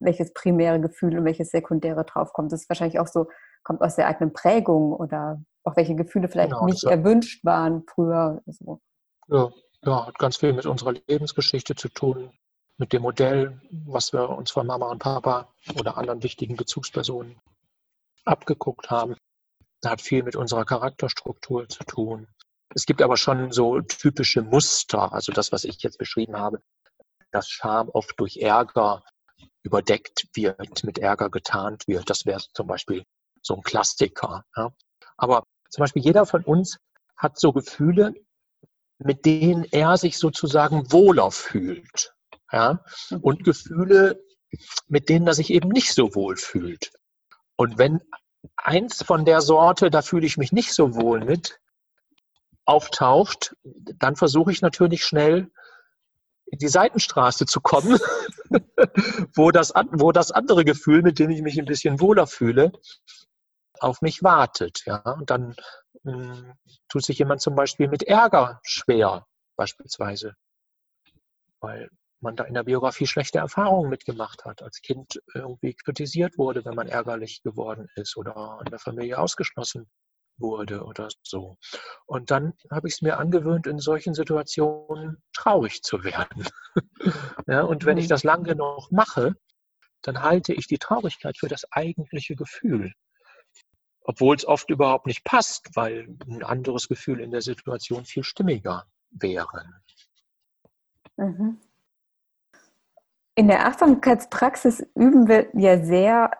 welches 0.00 0.32
primäre 0.32 0.80
Gefühl 0.80 1.18
und 1.18 1.24
welches 1.24 1.50
sekundäre 1.50 2.04
draufkommt. 2.04 2.52
Das 2.52 2.62
ist 2.62 2.68
wahrscheinlich 2.68 2.98
auch 2.98 3.06
so, 3.06 3.28
kommt 3.62 3.80
aus 3.80 3.96
der 3.96 4.08
eigenen 4.08 4.32
Prägung 4.32 4.92
oder 4.92 5.40
auch 5.64 5.76
welche 5.76 5.94
Gefühle 5.94 6.28
vielleicht 6.28 6.52
genau, 6.52 6.66
nicht 6.66 6.84
erwünscht 6.84 7.44
waren 7.44 7.84
früher. 7.86 8.42
So. 8.46 8.80
Ja, 9.28 9.50
ja, 9.84 10.06
hat 10.06 10.18
ganz 10.18 10.38
viel 10.38 10.52
mit 10.52 10.66
unserer 10.66 10.94
Lebensgeschichte 11.06 11.74
zu 11.74 11.88
tun, 11.88 12.30
mit 12.78 12.92
dem 12.92 13.02
Modell, 13.02 13.60
was 13.70 14.12
wir 14.12 14.30
uns 14.30 14.50
von 14.50 14.66
Mama 14.66 14.90
und 14.90 15.00
Papa 15.00 15.48
oder 15.78 15.98
anderen 15.98 16.22
wichtigen 16.22 16.56
Bezugspersonen 16.56 17.36
abgeguckt 18.28 18.90
haben. 18.90 19.16
Das 19.80 19.92
hat 19.92 20.00
viel 20.00 20.22
mit 20.22 20.36
unserer 20.36 20.64
Charakterstruktur 20.64 21.68
zu 21.68 21.84
tun. 21.84 22.26
Es 22.74 22.84
gibt 22.84 23.00
aber 23.00 23.16
schon 23.16 23.50
so 23.52 23.80
typische 23.80 24.42
Muster, 24.42 25.12
also 25.12 25.32
das, 25.32 25.52
was 25.52 25.64
ich 25.64 25.82
jetzt 25.82 25.98
beschrieben 25.98 26.36
habe, 26.36 26.60
dass 27.30 27.48
Scham 27.48 27.88
oft 27.88 28.18
durch 28.18 28.36
Ärger 28.36 29.02
überdeckt 29.62 30.28
wird, 30.34 30.84
mit 30.84 30.98
Ärger 30.98 31.30
getarnt 31.30 31.86
wird. 31.86 32.10
Das 32.10 32.26
wäre 32.26 32.42
zum 32.54 32.66
Beispiel 32.66 33.04
so 33.42 33.54
ein 33.54 33.62
Klassiker. 33.62 34.44
Ja. 34.56 34.72
Aber 35.16 35.44
zum 35.70 35.82
Beispiel 35.82 36.02
jeder 36.02 36.26
von 36.26 36.44
uns 36.44 36.78
hat 37.16 37.38
so 37.38 37.52
Gefühle, 37.52 38.14
mit 38.98 39.26
denen 39.26 39.64
er 39.64 39.96
sich 39.96 40.18
sozusagen 40.18 40.90
wohler 40.92 41.30
fühlt. 41.30 42.14
Ja? 42.52 42.84
Mhm. 43.10 43.20
Und 43.20 43.44
Gefühle, 43.44 44.22
mit 44.86 45.08
denen 45.08 45.26
er 45.26 45.34
sich 45.34 45.50
eben 45.50 45.68
nicht 45.68 45.92
so 45.92 46.14
wohl 46.14 46.36
fühlt. 46.36 46.92
Und 47.58 47.76
wenn 47.76 48.00
eins 48.56 49.02
von 49.02 49.24
der 49.24 49.40
Sorte, 49.40 49.90
da 49.90 50.00
fühle 50.00 50.26
ich 50.26 50.36
mich 50.36 50.52
nicht 50.52 50.72
so 50.72 50.94
wohl 50.94 51.24
mit, 51.24 51.60
auftaucht, 52.64 53.56
dann 53.64 54.14
versuche 54.14 54.52
ich 54.52 54.62
natürlich 54.62 55.04
schnell 55.04 55.50
in 56.46 56.58
die 56.58 56.68
Seitenstraße 56.68 57.46
zu 57.46 57.60
kommen, 57.60 57.98
wo, 59.34 59.50
das, 59.50 59.72
wo 59.90 60.12
das 60.12 60.30
andere 60.30 60.64
Gefühl, 60.64 61.02
mit 61.02 61.18
dem 61.18 61.30
ich 61.30 61.42
mich 61.42 61.58
ein 61.58 61.64
bisschen 61.64 62.00
wohler 62.00 62.28
fühle, 62.28 62.70
auf 63.80 64.02
mich 64.02 64.22
wartet. 64.22 64.84
Ja? 64.86 64.98
Und 65.12 65.30
dann 65.30 65.56
mh, 66.04 66.12
hm, 66.12 66.52
tut 66.88 67.04
sich 67.04 67.18
jemand 67.18 67.40
zum 67.40 67.56
Beispiel 67.56 67.88
mit 67.88 68.04
Ärger 68.04 68.60
schwer, 68.62 69.26
beispielsweise, 69.56 70.34
weil 71.60 71.90
man 72.20 72.36
da 72.36 72.44
in 72.44 72.54
der 72.54 72.64
Biografie 72.64 73.06
schlechte 73.06 73.38
Erfahrungen 73.38 73.90
mitgemacht 73.90 74.44
hat, 74.44 74.62
als 74.62 74.80
Kind 74.80 75.20
irgendwie 75.34 75.74
kritisiert 75.74 76.38
wurde, 76.38 76.64
wenn 76.64 76.74
man 76.74 76.88
ärgerlich 76.88 77.42
geworden 77.42 77.88
ist 77.94 78.16
oder 78.16 78.60
in 78.64 78.70
der 78.70 78.78
Familie 78.78 79.18
ausgeschlossen 79.18 79.88
wurde 80.38 80.84
oder 80.84 81.08
so. 81.22 81.56
Und 82.06 82.30
dann 82.30 82.54
habe 82.70 82.88
ich 82.88 82.94
es 82.94 83.02
mir 83.02 83.18
angewöhnt, 83.18 83.66
in 83.66 83.78
solchen 83.78 84.14
Situationen 84.14 85.22
traurig 85.32 85.82
zu 85.82 86.04
werden. 86.04 86.46
ja, 87.46 87.62
und 87.62 87.84
wenn 87.84 87.98
ich 87.98 88.06
mhm. 88.06 88.10
das 88.10 88.24
lange 88.24 88.44
genug 88.44 88.90
mache, 88.90 89.34
dann 90.02 90.22
halte 90.22 90.54
ich 90.54 90.66
die 90.66 90.78
Traurigkeit 90.78 91.36
für 91.36 91.48
das 91.48 91.70
eigentliche 91.72 92.36
Gefühl. 92.36 92.92
Obwohl 94.02 94.36
es 94.36 94.46
oft 94.46 94.70
überhaupt 94.70 95.06
nicht 95.06 95.24
passt, 95.24 95.70
weil 95.74 96.08
ein 96.26 96.42
anderes 96.42 96.88
Gefühl 96.88 97.20
in 97.20 97.30
der 97.30 97.42
Situation 97.42 98.04
viel 98.04 98.24
stimmiger 98.24 98.86
wäre. 99.10 99.64
Mhm. 101.16 101.60
In 103.38 103.46
der 103.46 103.68
Achtsamkeitspraxis 103.68 104.84
üben 104.96 105.28
wir 105.28 105.46
ja 105.52 105.80
sehr 105.80 106.32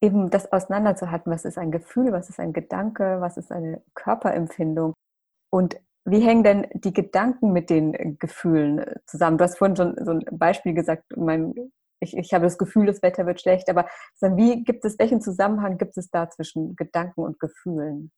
eben 0.00 0.30
das 0.30 0.52
auseinanderzuhalten, 0.52 1.32
was 1.32 1.44
ist 1.44 1.58
ein 1.58 1.72
Gefühl, 1.72 2.12
was 2.12 2.28
ist 2.28 2.38
ein 2.38 2.52
Gedanke, 2.52 3.20
was 3.20 3.36
ist 3.36 3.50
eine 3.50 3.82
Körperempfindung 3.94 4.94
und 5.50 5.80
wie 6.04 6.20
hängen 6.20 6.44
denn 6.44 6.68
die 6.72 6.92
Gedanken 6.92 7.52
mit 7.52 7.68
den 7.68 8.16
Gefühlen 8.20 8.84
zusammen? 9.06 9.38
Du 9.38 9.42
hast 9.42 9.58
vorhin 9.58 9.74
schon 9.74 9.96
so 10.04 10.12
ein 10.12 10.24
Beispiel 10.30 10.72
gesagt, 10.72 11.16
mein, 11.16 11.52
ich, 11.98 12.16
ich 12.16 12.32
habe 12.32 12.44
das 12.44 12.58
Gefühl, 12.58 12.86
das 12.86 13.02
Wetter 13.02 13.26
wird 13.26 13.40
schlecht, 13.40 13.68
aber 13.68 13.88
wie 14.20 14.62
gibt 14.62 14.84
es, 14.84 15.00
welchen 15.00 15.20
Zusammenhang 15.20 15.78
gibt 15.78 15.98
es 15.98 16.10
da 16.10 16.30
zwischen 16.30 16.76
Gedanken 16.76 17.22
und 17.22 17.40
Gefühlen? 17.40 18.12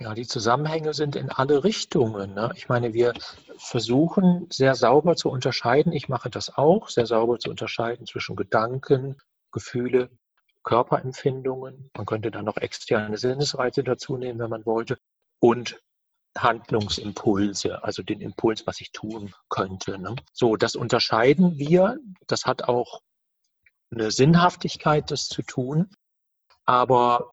Ja, 0.00 0.14
die 0.14 0.26
Zusammenhänge 0.26 0.94
sind 0.94 1.16
in 1.16 1.28
alle 1.28 1.64
Richtungen. 1.64 2.34
Ne? 2.34 2.52
Ich 2.54 2.68
meine, 2.68 2.94
wir 2.94 3.14
versuchen 3.58 4.46
sehr 4.48 4.76
sauber 4.76 5.16
zu 5.16 5.28
unterscheiden, 5.28 5.92
ich 5.92 6.08
mache 6.08 6.30
das 6.30 6.56
auch, 6.56 6.88
sehr 6.88 7.06
sauber 7.06 7.40
zu 7.40 7.50
unterscheiden 7.50 8.06
zwischen 8.06 8.36
Gedanken, 8.36 9.16
Gefühle 9.50 10.10
Körperempfindungen. 10.62 11.90
Man 11.96 12.06
könnte 12.06 12.30
dann 12.30 12.44
noch 12.44 12.58
externe 12.58 13.16
Sinnesreize 13.16 13.82
dazu 13.82 14.18
nehmen, 14.18 14.38
wenn 14.38 14.50
man 14.50 14.66
wollte. 14.66 14.98
Und 15.40 15.80
Handlungsimpulse, 16.36 17.82
also 17.82 18.02
den 18.02 18.20
Impuls, 18.20 18.66
was 18.66 18.80
ich 18.80 18.92
tun 18.92 19.32
könnte. 19.48 19.98
Ne? 19.98 20.14
So, 20.32 20.56
das 20.56 20.76
unterscheiden 20.76 21.56
wir. 21.56 21.98
Das 22.26 22.44
hat 22.44 22.64
auch 22.64 23.00
eine 23.90 24.10
Sinnhaftigkeit, 24.10 25.10
das 25.10 25.28
zu 25.28 25.42
tun. 25.42 25.90
Aber 26.66 27.32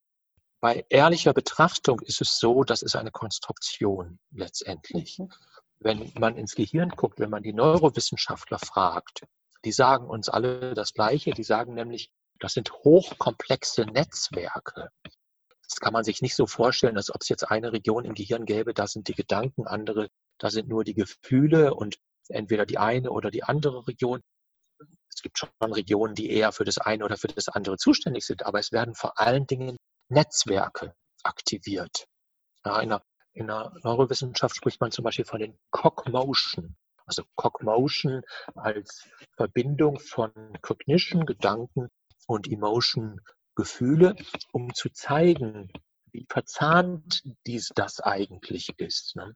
bei 0.65 0.83
ehrlicher 0.89 1.31
Betrachtung 1.31 1.99
ist 1.99 2.21
es 2.21 2.39
so, 2.39 2.63
das 2.63 2.81
ist 2.81 2.95
eine 2.95 3.11
Konstruktion 3.11 4.17
letztendlich. 4.31 5.19
Mhm. 5.19 5.31
Wenn 5.79 6.11
man 6.15 6.37
ins 6.37 6.55
Gehirn 6.55 6.89
guckt, 6.89 7.19
wenn 7.19 7.29
man 7.29 7.43
die 7.43 7.53
Neurowissenschaftler 7.53 8.57
fragt, 8.57 9.27
die 9.63 9.71
sagen 9.71 10.09
uns 10.09 10.27
alle 10.27 10.73
das 10.73 10.93
Gleiche. 10.93 11.33
Die 11.33 11.43
sagen 11.43 11.75
nämlich, 11.75 12.09
das 12.39 12.53
sind 12.53 12.73
hochkomplexe 12.73 13.85
Netzwerke. 13.85 14.89
Das 15.03 15.75
kann 15.79 15.93
man 15.93 16.03
sich 16.03 16.23
nicht 16.23 16.35
so 16.35 16.47
vorstellen, 16.47 16.97
als 16.97 17.13
ob 17.13 17.21
es 17.21 17.29
jetzt 17.29 17.43
eine 17.43 17.71
Region 17.71 18.03
im 18.03 18.15
Gehirn 18.15 18.47
gäbe, 18.47 18.73
da 18.73 18.87
sind 18.87 19.07
die 19.07 19.13
Gedanken, 19.13 19.67
andere, 19.67 20.09
da 20.39 20.49
sind 20.49 20.67
nur 20.67 20.83
die 20.83 20.95
Gefühle 20.95 21.75
und 21.75 21.99
entweder 22.27 22.65
die 22.65 22.79
eine 22.79 23.11
oder 23.11 23.29
die 23.29 23.43
andere 23.43 23.87
Region. 23.87 24.19
Es 25.13 25.21
gibt 25.21 25.37
schon 25.37 25.49
Regionen, 25.61 26.15
die 26.15 26.31
eher 26.31 26.51
für 26.51 26.65
das 26.65 26.79
eine 26.79 27.05
oder 27.05 27.17
für 27.17 27.27
das 27.27 27.49
andere 27.49 27.77
zuständig 27.77 28.25
sind, 28.25 28.47
aber 28.47 28.57
es 28.57 28.71
werden 28.71 28.95
vor 28.95 29.19
allen 29.19 29.45
Dingen 29.45 29.77
Netzwerke 30.09 30.95
aktiviert. 31.23 32.07
Ja, 32.63 32.79
in, 32.81 32.89
der, 32.89 33.03
in 33.33 33.47
der 33.47 33.73
Neurowissenschaft 33.83 34.55
spricht 34.55 34.81
man 34.81 34.91
zum 34.91 35.03
Beispiel 35.03 35.25
von 35.25 35.39
den 35.39 35.57
Cogmotion. 35.71 36.75
Also 37.05 37.23
Cogmotion 37.35 38.23
als 38.55 39.07
Verbindung 39.35 39.99
von 39.99 40.31
Cognition, 40.61 41.25
Gedanken 41.25 41.89
und 42.27 42.51
Emotion 42.51 43.21
Gefühle, 43.55 44.15
um 44.51 44.73
zu 44.73 44.89
zeigen, 44.89 45.71
wie 46.11 46.25
verzahnt 46.29 47.23
dies 47.47 47.71
das 47.73 47.99
eigentlich 48.01 48.77
ist. 48.77 49.15
Ne? 49.15 49.33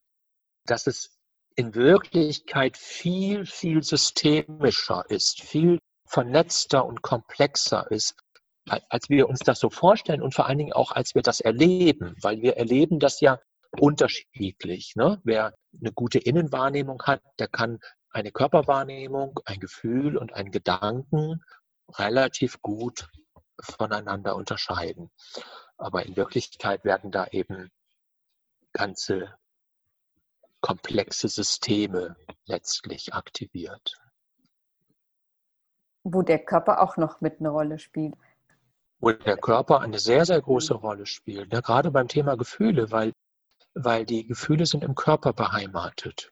Dass 0.66 0.88
es 0.88 1.18
in 1.56 1.74
Wirklichkeit 1.76 2.78
viel, 2.78 3.46
viel 3.46 3.84
systemischer 3.84 5.04
ist, 5.10 5.42
viel 5.42 5.80
vernetzter 6.06 6.86
und 6.86 7.02
komplexer 7.02 7.90
ist, 7.92 8.16
als 8.70 9.10
wir 9.10 9.30
uns 9.30 9.40
das 9.40 9.60
so 9.60 9.70
vorstellen 9.70 10.22
und 10.22 10.34
vor 10.34 10.48
allen 10.48 10.58
Dingen 10.58 10.74
auch, 10.74 10.92
als 10.92 11.16
wir 11.16 11.22
das 11.22 11.40
erleben, 11.40 12.16
weil 12.22 12.42
wir 12.42 12.58
erleben 12.58 13.00
das 13.00 13.22
ja 13.22 13.40
unterschiedlich. 13.78 14.96
Ne? 14.96 15.20
Wer 15.24 15.54
eine 15.80 15.92
gute 15.92 16.20
Innenwahrnehmung 16.20 17.02
hat, 17.04 17.22
der 17.38 17.48
kann 17.48 17.80
eine 18.12 18.32
Körperwahrnehmung, 18.32 19.40
ein 19.46 19.60
Gefühl 19.60 20.18
und 20.18 20.34
einen 20.34 20.52
Gedanken 20.52 21.44
relativ 21.98 22.62
gut 22.62 23.10
voneinander 23.62 24.36
unterscheiden. 24.36 25.12
Aber 25.78 26.06
in 26.06 26.16
Wirklichkeit 26.16 26.84
werden 26.84 27.12
da 27.12 27.28
eben 27.28 27.70
ganze 28.74 29.36
komplexe 30.62 31.28
Systeme 31.28 32.16
letztlich 32.46 33.14
aktiviert. 33.14 33.96
Wo 36.04 36.22
der 36.22 36.40
Körper 36.40 36.82
auch 36.82 36.98
noch 36.98 37.22
mit 37.22 37.40
eine 37.40 37.50
Rolle 37.50 37.80
spielt. 37.80 38.16
Wo 39.00 39.12
der 39.12 39.38
Körper 39.38 39.82
eine 39.82 40.00
sehr, 40.00 40.26
sehr 40.26 40.42
große 40.42 40.74
Rolle 40.74 41.06
spielt. 41.06 41.54
Ja, 41.54 41.62
gerade 41.62 41.92
beim 41.92 42.08
Thema 42.08 42.36
Gefühle, 42.36 42.92
weil, 42.92 43.14
weil 43.74 44.06
die 44.06 44.26
Gefühle 44.28 44.66
sind 44.66 44.84
im 44.84 44.96
Körper 44.96 45.34
beheimatet. 45.34 46.32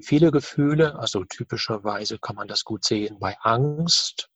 viele 0.00 0.30
Gefühle, 0.30 0.98
also 0.98 1.24
typischerweise 1.24 2.18
kann 2.18 2.36
man 2.36 2.48
das 2.48 2.64
gut 2.64 2.84
sehen 2.84 3.18
bei 3.18 3.36
Angst, 3.40 4.28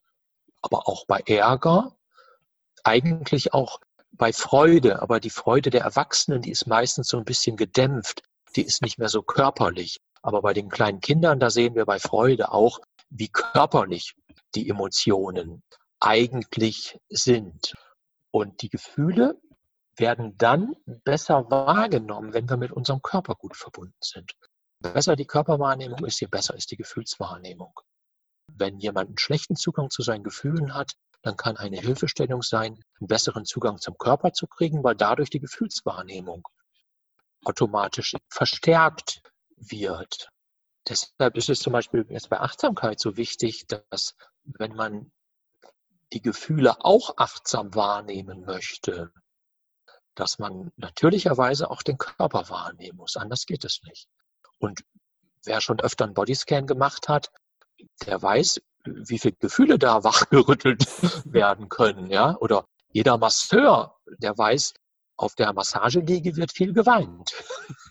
aber 0.61 0.89
auch 0.89 1.07
bei 1.07 1.21
Ärger, 1.27 1.97
eigentlich 2.85 3.55
auch 3.55 3.81
bei 4.13 4.33
Freude, 4.33 5.01
aber 5.03 5.21
die 5.21 5.31
Freude 5.31 5.71
der 5.71 5.83
Erwachsenen, 5.83 6.43
die 6.43 6.51
ist 6.51 6.67
meistens 6.67 7.09
so 7.09 7.17
ein 7.17 7.25
bisschen 7.25 7.57
gedämpft, 7.57 8.23
die 8.57 8.63
ist 8.63 8.83
nicht 8.83 8.99
mehr 8.99 9.09
so 9.09 9.23
körperlich. 9.23 10.01
Aber 10.23 10.43
bei 10.43 10.53
den 10.53 10.69
kleinen 10.69 11.01
Kindern, 11.01 11.41
da 11.41 11.51
sehen 11.51 11.75
wir 11.75 11.87
bei 11.87 11.99
Freude 11.99 12.53
auch, 12.53 12.81
wie 13.11 13.29
körperlich 13.29 14.15
die 14.55 14.69
Emotionen 14.69 15.63
eigentlich 16.03 16.99
sind. 17.09 17.75
Und 18.33 18.61
die 18.63 18.69
Gefühle 18.69 19.41
werden 19.97 20.37
dann 20.37 20.75
besser 21.05 21.51
wahrgenommen, 21.51 22.35
wenn 22.35 22.49
wir 22.49 22.57
mit 22.57 22.73
unserem 22.73 23.03
Körper 23.03 23.37
gut 23.37 23.57
verbunden 23.57 23.95
sind. 24.01 24.33
Besser 24.81 25.15
die 25.15 25.27
Körperwahrnehmung 25.27 26.05
ist, 26.05 26.21
je 26.21 26.27
besser 26.27 26.55
ist 26.55 26.71
die 26.73 26.77
Gefühlswahrnehmung. 26.77 27.73
Wenn 28.49 28.79
jemand 28.81 29.09
einen 29.11 29.19
schlechten 29.19 29.55
Zugang 29.55 29.91
zu 29.91 30.03
seinen 30.03 30.25
Gefühlen 30.25 30.75
hat, 30.75 30.95
dann 31.23 31.37
kann 31.37 31.57
eine 31.57 31.79
Hilfestellung 31.79 32.43
sein, 32.43 32.83
einen 32.99 33.07
besseren 33.07 33.45
Zugang 33.45 33.79
zum 33.79 33.97
Körper 33.97 34.33
zu 34.33 34.49
kriegen, 34.49 34.83
weil 34.83 34.97
dadurch 34.97 35.31
die 35.31 35.39
Gefühlswahrnehmung 35.39 36.49
automatisch 37.45 38.17
verstärkt 38.29 39.23
wird. 39.57 40.31
Deshalb 40.89 41.37
ist 41.37 41.49
es 41.49 41.61
zum 41.61 41.73
Beispiel 41.73 42.05
jetzt 42.09 42.29
bei 42.29 42.41
Achtsamkeit 42.41 42.99
so 42.99 43.17
wichtig, 43.17 43.67
dass 43.69 44.17
wenn 44.43 44.75
man 44.75 45.13
die 46.13 46.23
Gefühle 46.23 46.85
auch 46.85 47.15
achtsam 47.17 47.75
wahrnehmen 47.75 48.45
möchte, 48.45 49.13
dass 50.15 50.39
man 50.39 50.73
natürlicherweise 50.77 51.71
auch 51.71 51.83
den 51.83 51.99
Körper 51.99 52.49
wahrnehmen 52.51 52.99
muss. 52.99 53.17
Anders 53.17 53.47
geht 53.47 53.65
es 53.65 53.81
nicht. 53.85 54.09
Und 54.59 54.85
wer 55.45 55.61
schon 55.61 55.81
öfter 55.81 56.05
einen 56.05 56.15
Bodyscan 56.15 56.67
gemacht 56.67 57.09
hat, 57.09 57.31
der 58.07 58.21
weiß, 58.21 58.61
wie 58.85 59.19
viele 59.19 59.37
Gefühle 59.37 59.79
da 59.79 60.05
wachgerüttelt 60.05 60.87
werden 61.33 61.69
können, 61.69 62.11
ja. 62.11 62.37
Oder 62.39 62.67
jeder 62.89 63.17
Masseur, 63.17 63.97
der 64.19 64.37
weiß, 64.37 64.75
auf 65.17 65.35
der 65.35 65.53
Massageliege 65.53 66.37
wird 66.37 66.53
viel 66.53 66.73
geweint. 66.73 67.33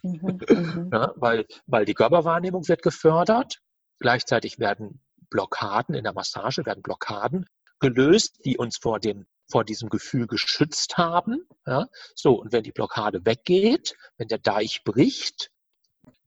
Mhm, 0.04 0.40
mhm. 0.50 0.90
ja, 0.92 1.14
weil, 1.16 1.48
weil 1.66 1.86
die 1.86 1.94
Körperwahrnehmung 1.94 2.68
wird 2.68 2.84
gefördert. 2.84 3.62
Gleichzeitig 4.00 4.60
werden 4.60 5.02
Blockaden 5.30 5.96
in 5.96 6.04
der 6.04 6.14
Massage, 6.14 6.66
werden 6.66 6.82
Blockaden 6.82 7.48
gelöst, 7.82 8.40
die 8.46 8.58
uns 8.58 8.78
vor 8.78 9.00
dem 9.00 9.26
vor 9.52 9.66
diesem 9.66 9.90
Gefühl 9.90 10.28
geschützt 10.28 10.98
haben. 10.98 11.46
Ja? 11.68 11.88
So, 12.16 12.42
und 12.42 12.54
wenn 12.54 12.64
die 12.64 12.72
Blockade 12.72 13.26
weggeht, 13.26 13.96
wenn 14.18 14.30
der 14.30 14.40
Deich 14.40 14.84
bricht, 14.84 15.52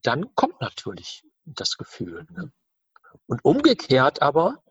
dann 0.03 0.33
kommt 0.35 0.61
natürlich 0.61 1.23
das 1.43 1.75
Gefühl. 1.75 2.25
Ne? 2.29 2.53
Und 3.25 3.43
umgekehrt 3.43 4.21
aber, 4.21 4.63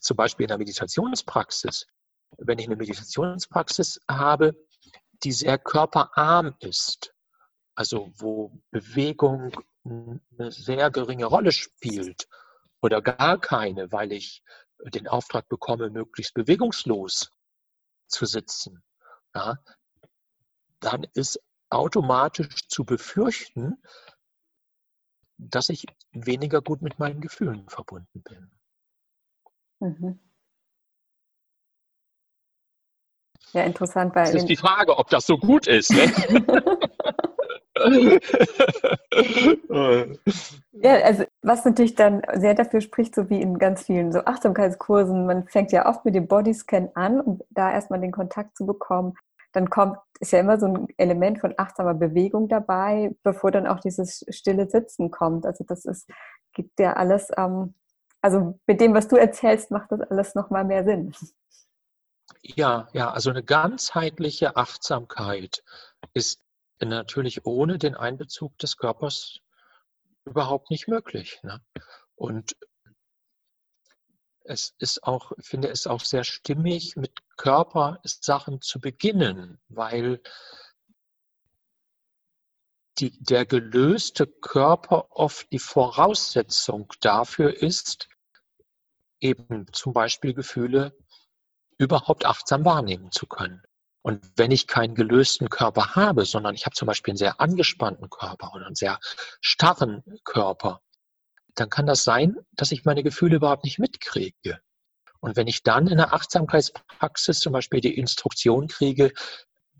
zum 0.00 0.16
Beispiel 0.16 0.44
in 0.44 0.48
der 0.48 0.58
Meditationspraxis, 0.58 1.86
wenn 2.38 2.58
ich 2.58 2.66
eine 2.66 2.76
Meditationspraxis 2.76 4.00
habe, 4.08 4.54
die 5.22 5.32
sehr 5.32 5.58
körperarm 5.58 6.56
ist, 6.60 7.14
also 7.74 8.12
wo 8.16 8.60
Bewegung 8.70 9.52
eine 9.84 10.50
sehr 10.50 10.90
geringe 10.90 11.26
Rolle 11.26 11.52
spielt 11.52 12.26
oder 12.80 13.02
gar 13.02 13.38
keine, 13.40 13.92
weil 13.92 14.12
ich 14.12 14.42
den 14.90 15.08
Auftrag 15.08 15.48
bekomme, 15.48 15.90
möglichst 15.90 16.34
bewegungslos 16.34 17.30
zu 18.06 18.26
sitzen, 18.26 18.82
ja, 19.34 19.58
dann 20.80 21.06
ist 21.14 21.40
automatisch 21.70 22.68
zu 22.68 22.84
befürchten, 22.84 23.82
dass 25.38 25.68
ich 25.68 25.86
weniger 26.12 26.60
gut 26.60 26.82
mit 26.82 26.98
meinen 26.98 27.20
Gefühlen 27.20 27.68
verbunden 27.68 28.22
bin. 28.22 28.50
Mhm. 29.80 30.20
Ja, 33.52 33.64
interessant. 33.64 34.14
Weil 34.14 34.24
das 34.24 34.34
ist 34.34 34.48
die 34.48 34.56
Frage, 34.56 34.96
ob 34.96 35.08
das 35.08 35.26
so 35.26 35.36
gut 35.36 35.66
ist. 35.66 35.90
Ne? 35.90 36.12
ja, 40.72 40.94
also 41.04 41.24
was 41.42 41.64
natürlich 41.64 41.94
dann 41.94 42.22
sehr 42.34 42.54
dafür 42.54 42.80
spricht, 42.80 43.14
so 43.14 43.28
wie 43.30 43.40
in 43.40 43.58
ganz 43.58 43.84
vielen 43.84 44.12
so 44.12 44.24
Achtsamkeitskursen, 44.24 45.26
man 45.26 45.46
fängt 45.48 45.72
ja 45.72 45.86
oft 45.86 46.04
mit 46.04 46.14
dem 46.14 46.28
Bodyscan 46.28 46.90
an, 46.94 47.20
um 47.20 47.40
da 47.50 47.72
erstmal 47.72 48.00
den 48.00 48.12
Kontakt 48.12 48.56
zu 48.56 48.66
bekommen. 48.66 49.14
Dann 49.52 49.68
kommt, 49.68 49.98
ist 50.20 50.32
ja 50.32 50.40
immer 50.40 50.58
so 50.58 50.66
ein 50.66 50.88
Element 50.96 51.40
von 51.40 51.54
achtsamer 51.56 51.94
Bewegung 51.94 52.48
dabei, 52.48 53.14
bevor 53.22 53.50
dann 53.50 53.66
auch 53.66 53.80
dieses 53.80 54.24
stille 54.30 54.68
Sitzen 54.68 55.10
kommt. 55.10 55.44
Also 55.44 55.64
das 55.66 55.84
ist, 55.84 56.08
gibt 56.54 56.80
ja 56.80 56.94
alles, 56.94 57.28
ähm, 57.36 57.74
also 58.22 58.58
mit 58.66 58.80
dem, 58.80 58.94
was 58.94 59.08
du 59.08 59.16
erzählst, 59.16 59.70
macht 59.70 59.92
das 59.92 60.00
alles 60.00 60.34
nochmal 60.34 60.64
mehr 60.64 60.84
Sinn. 60.84 61.12
Ja, 62.42 62.88
ja, 62.92 63.10
also 63.10 63.30
eine 63.30 63.42
ganzheitliche 63.42 64.56
Achtsamkeit 64.56 65.62
ist 66.12 66.40
natürlich 66.86 67.44
ohne 67.46 67.78
den 67.78 67.94
Einbezug 67.94 68.56
des 68.58 68.76
Körpers 68.76 69.40
überhaupt 70.24 70.70
nicht 70.70 70.88
möglich. 70.88 71.40
Ne? 71.42 71.60
Und 72.14 72.56
es 74.44 74.74
ist 74.78 75.04
auch, 75.04 75.32
ich 75.38 75.46
finde 75.46 75.68
es 75.68 75.86
auch 75.86 76.00
sehr 76.00 76.24
stimmig, 76.24 76.96
mit 76.96 77.12
Körpersachen 77.36 78.60
zu 78.60 78.80
beginnen, 78.80 79.60
weil 79.68 80.20
die, 82.98 83.18
der 83.22 83.46
gelöste 83.46 84.26
Körper 84.26 85.10
oft 85.10 85.50
die 85.52 85.58
Voraussetzung 85.58 86.92
dafür 87.00 87.54
ist, 87.56 88.08
eben 89.20 89.66
zum 89.72 89.92
Beispiel 89.92 90.34
Gefühle 90.34 90.96
überhaupt 91.78 92.26
achtsam 92.26 92.64
wahrnehmen 92.64 93.10
zu 93.10 93.26
können. 93.26 93.62
Und 94.02 94.32
wenn 94.36 94.50
ich 94.50 94.66
keinen 94.66 94.94
gelösten 94.94 95.48
Körper 95.48 95.94
habe, 95.94 96.24
sondern 96.24 96.54
ich 96.54 96.66
habe 96.66 96.74
zum 96.74 96.86
Beispiel 96.86 97.12
einen 97.12 97.18
sehr 97.18 97.40
angespannten 97.40 98.10
Körper 98.10 98.52
oder 98.54 98.66
einen 98.66 98.74
sehr 98.74 98.98
starren 99.40 100.02
Körper, 100.24 100.80
dann 101.54 101.70
kann 101.70 101.86
das 101.86 102.02
sein, 102.02 102.36
dass 102.52 102.72
ich 102.72 102.84
meine 102.84 103.02
Gefühle 103.02 103.36
überhaupt 103.36 103.64
nicht 103.64 103.78
mitkriege. 103.78 104.58
Und 105.20 105.36
wenn 105.36 105.46
ich 105.46 105.62
dann 105.62 105.86
in 105.86 105.98
der 105.98 106.12
Achtsamkeitspraxis 106.12 107.38
zum 107.38 107.52
Beispiel 107.52 107.80
die 107.80 107.96
Instruktion 107.96 108.66
kriege, 108.66 109.12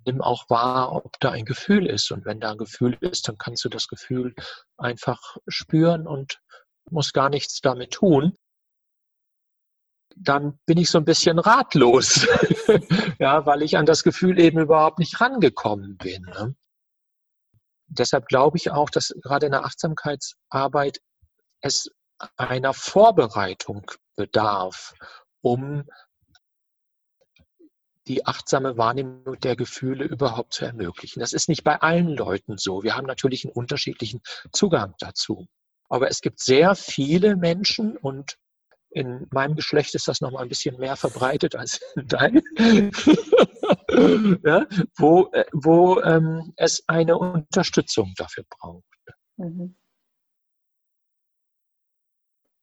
nimm 0.06 0.20
auch 0.20 0.48
wahr, 0.48 0.92
ob 0.92 1.18
da 1.18 1.32
ein 1.32 1.44
Gefühl 1.44 1.86
ist. 1.86 2.12
Und 2.12 2.24
wenn 2.24 2.40
da 2.40 2.52
ein 2.52 2.58
Gefühl 2.58 2.96
ist, 3.00 3.26
dann 3.28 3.38
kannst 3.38 3.64
du 3.64 3.68
das 3.68 3.88
Gefühl 3.88 4.34
einfach 4.76 5.36
spüren 5.48 6.06
und 6.06 6.40
musst 6.90 7.12
gar 7.14 7.28
nichts 7.28 7.60
damit 7.60 7.92
tun 7.92 8.36
dann 10.16 10.58
bin 10.66 10.78
ich 10.78 10.90
so 10.90 10.98
ein 10.98 11.04
bisschen 11.04 11.38
ratlos, 11.38 12.26
ja, 13.18 13.46
weil 13.46 13.62
ich 13.62 13.76
an 13.76 13.86
das 13.86 14.02
Gefühl 14.02 14.38
eben 14.38 14.58
überhaupt 14.58 14.98
nicht 14.98 15.20
rangekommen 15.20 15.96
bin. 15.96 16.22
Ne? 16.22 16.54
Deshalb 17.86 18.26
glaube 18.26 18.56
ich 18.56 18.70
auch, 18.70 18.90
dass 18.90 19.14
gerade 19.22 19.46
in 19.46 19.52
der 19.52 19.64
Achtsamkeitsarbeit 19.64 21.00
es 21.60 21.90
einer 22.36 22.72
Vorbereitung 22.72 23.90
bedarf, 24.16 24.94
um 25.40 25.84
die 28.08 28.26
achtsame 28.26 28.76
Wahrnehmung 28.76 29.38
der 29.40 29.56
Gefühle 29.56 30.04
überhaupt 30.04 30.54
zu 30.54 30.64
ermöglichen. 30.64 31.20
Das 31.20 31.32
ist 31.32 31.48
nicht 31.48 31.62
bei 31.62 31.80
allen 31.80 32.08
Leuten 32.08 32.58
so. 32.58 32.82
Wir 32.82 32.96
haben 32.96 33.06
natürlich 33.06 33.44
einen 33.44 33.52
unterschiedlichen 33.52 34.20
Zugang 34.52 34.94
dazu. 34.98 35.46
Aber 35.88 36.08
es 36.08 36.20
gibt 36.20 36.40
sehr 36.40 36.74
viele 36.74 37.36
Menschen 37.36 37.96
und 37.96 38.38
in 38.94 39.26
meinem 39.30 39.56
Geschlecht 39.56 39.94
ist 39.94 40.08
das 40.08 40.20
noch 40.20 40.32
mal 40.32 40.42
ein 40.42 40.48
bisschen 40.48 40.78
mehr 40.78 40.96
verbreitet 40.96 41.56
als 41.56 41.80
in 41.96 42.06
deinem, 42.06 42.42
ja, 44.44 44.66
wo, 44.98 45.30
äh, 45.32 45.44
wo 45.52 46.00
ähm, 46.00 46.52
es 46.56 46.84
eine 46.88 47.16
Unterstützung 47.18 48.12
dafür 48.16 48.44
braucht. 48.48 48.84
Mhm. 49.36 49.76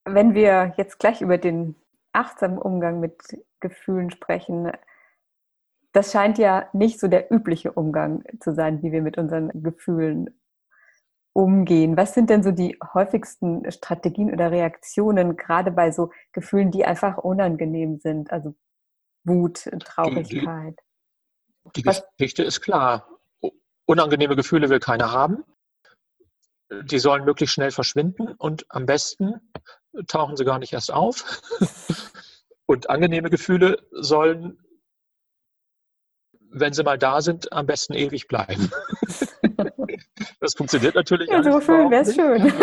Wenn 0.06 0.34
wir 0.34 0.74
jetzt 0.78 1.00
gleich 1.00 1.22
über 1.22 1.38
den 1.38 1.76
achtsamen 2.14 2.58
Umgang 2.58 3.00
mit 3.00 3.16
Gefühlen 3.60 4.10
sprechen, 4.10 4.72
das 5.92 6.12
scheint 6.12 6.38
ja 6.38 6.70
nicht 6.74 7.00
so 7.00 7.08
der 7.08 7.32
übliche 7.32 7.72
Umgang 7.72 8.24
zu 8.40 8.54
sein, 8.54 8.82
wie 8.84 8.92
wir 8.92 9.02
mit 9.02 9.18
unseren 9.18 9.52
Gefühlen 9.64 10.39
umgehen? 11.44 11.98
Was 11.98 12.14
sind 12.14 12.30
denn 12.30 12.44
so 12.44 12.52
die 12.52 12.78
häufigsten 12.94 13.70
Strategien 13.72 14.32
oder 14.32 14.52
Reaktionen, 14.52 15.38
gerade 15.38 15.72
bei 15.72 15.92
so 15.92 16.12
Gefühlen, 16.32 16.72
die 16.72 16.86
einfach 16.86 17.18
unangenehm 17.18 18.00
sind? 18.00 18.32
Also 18.32 18.56
Wut, 19.24 19.70
Traurigkeit. 19.80 20.80
Die, 21.76 21.82
die, 21.82 21.90
die 21.92 22.02
Geschichte 22.18 22.44
ist 22.44 22.62
klar. 22.62 23.08
Unangenehme 23.86 24.36
Gefühle 24.36 24.70
will 24.70 24.80
keiner 24.80 25.12
haben. 25.12 25.44
Die 26.84 27.00
sollen 27.00 27.26
möglichst 27.26 27.56
schnell 27.56 27.72
verschwinden 27.72 28.34
und 28.38 28.66
am 28.70 28.86
besten 28.86 29.42
tauchen 30.08 30.38
sie 30.38 30.46
gar 30.46 30.60
nicht 30.60 30.74
erst 30.74 30.92
auf. 30.94 31.42
Und 32.68 32.88
angenehme 32.88 33.32
Gefühle 33.32 33.88
sollen, 33.90 34.64
wenn 36.52 36.72
sie 36.72 36.84
mal 36.84 37.00
da 37.00 37.20
sind, 37.22 37.52
am 37.52 37.66
besten 37.66 37.94
ewig 37.94 38.28
bleiben. 38.28 38.70
Das 40.40 40.54
funktioniert 40.54 40.96
natürlich. 40.96 41.30
Ja, 41.30 41.44
so 41.44 41.62
schön 41.62 41.92
wäre 41.92 42.02
es 42.04 42.16
schön. 42.16 42.42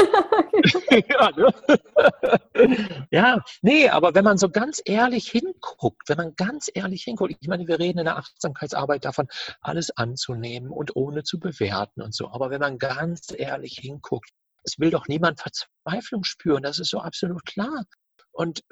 ja, 1.09 1.31
ne? 1.37 3.07
ja, 3.11 3.45
nee, 3.63 3.89
aber 3.89 4.15
wenn 4.15 4.25
man 4.25 4.39
so 4.39 4.49
ganz 4.49 4.81
ehrlich 4.85 5.29
hinguckt, 5.29 6.09
wenn 6.09 6.17
man 6.17 6.35
ganz 6.37 6.71
ehrlich 6.73 7.05
hinguckt, 7.05 7.35
ich 7.41 7.49
meine, 7.49 7.67
wir 7.67 7.79
reden 7.79 7.99
in 7.99 8.05
der 8.05 8.17
Achtsamkeitsarbeit 8.17 9.05
davon, 9.05 9.29
alles 9.61 9.91
anzunehmen 9.97 10.71
und 10.71 10.97
ohne 10.97 11.23
zu 11.23 11.39
bewerten 11.39 12.03
und 12.03 12.15
so. 12.15 12.29
Aber 12.29 12.51
wenn 12.51 12.61
man 12.61 12.79
ganz 12.79 13.33
ehrlich 13.37 13.79
hinguckt, 13.81 14.31
es 14.65 14.79
will 14.79 14.91
doch 14.91 15.07
niemand 15.07 15.41
Verzweiflung 15.41 16.25
spüren, 16.25 16.63
das 16.63 16.79
ist 16.79 16.91
so 16.91 16.99
absolut 16.99 17.45
klar. 17.45 17.85
Und 18.33 18.63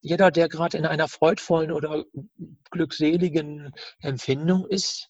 jeder, 0.00 0.30
der 0.30 0.48
gerade 0.48 0.76
in 0.76 0.86
einer 0.86 1.08
freudvollen 1.08 1.72
oder 1.72 2.04
glückseligen 2.70 3.72
Empfindung 4.00 4.66
ist, 4.66 5.08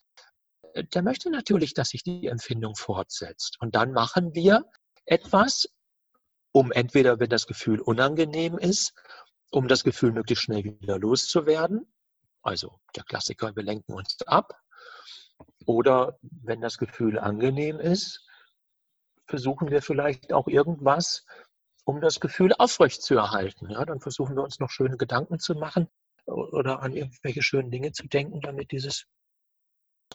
der 0.75 1.03
möchte 1.03 1.31
natürlich, 1.31 1.75
dass 1.75 1.91
sich 1.91 2.03
die 2.03 2.27
Empfindung 2.27 2.75
fortsetzt. 2.77 3.57
Und 3.61 3.75
dann 3.75 3.93
machen 3.93 4.35
wir 4.35 4.65
etwas, 5.05 5.69
um 6.53 6.73
entweder, 6.73 7.19
wenn 7.21 7.31
das 7.31 7.47
Gefühl 7.47 7.81
unangenehm 7.81 8.59
ist, 8.59 8.93
um 9.51 9.69
das 9.69 9.85
Gefühl 9.85 10.13
möglichst 10.13 10.45
schnell 10.45 10.65
wieder 10.65 10.99
loszuwerden. 10.99 11.93
Also 12.43 12.81
der 12.97 13.05
Klassiker, 13.05 13.55
wir 13.55 13.63
lenken 13.63 13.93
uns 13.93 14.17
ab. 14.27 14.59
Oder 15.67 16.19
wenn 16.23 16.61
das 16.61 16.79
Gefühl 16.79 17.19
angenehm 17.19 17.79
ist, 17.79 18.27
versuchen 19.27 19.71
wir 19.71 19.83
vielleicht 19.83 20.33
auch 20.33 20.49
irgendwas, 20.49 21.25
um 21.85 22.01
das 22.01 22.21
Gefühl 22.21 22.53
aufrecht 22.59 23.03
zu 23.03 23.15
erhalten. 23.15 23.71
Ja, 23.71 23.85
dann 23.85 24.01
versuchen 24.01 24.37
wir 24.37 24.43
uns 24.43 24.61
noch 24.61 24.71
schöne 24.71 24.97
Gedanken 24.97 25.39
zu 25.39 25.55
machen 25.55 25.89
oder 26.27 26.81
an 26.81 26.93
irgendwelche 26.93 27.43
schönen 27.43 27.71
Dinge 27.71 27.93
zu 27.93 28.07
denken, 28.07 28.41
damit 28.41 28.71
dieses 28.73 29.07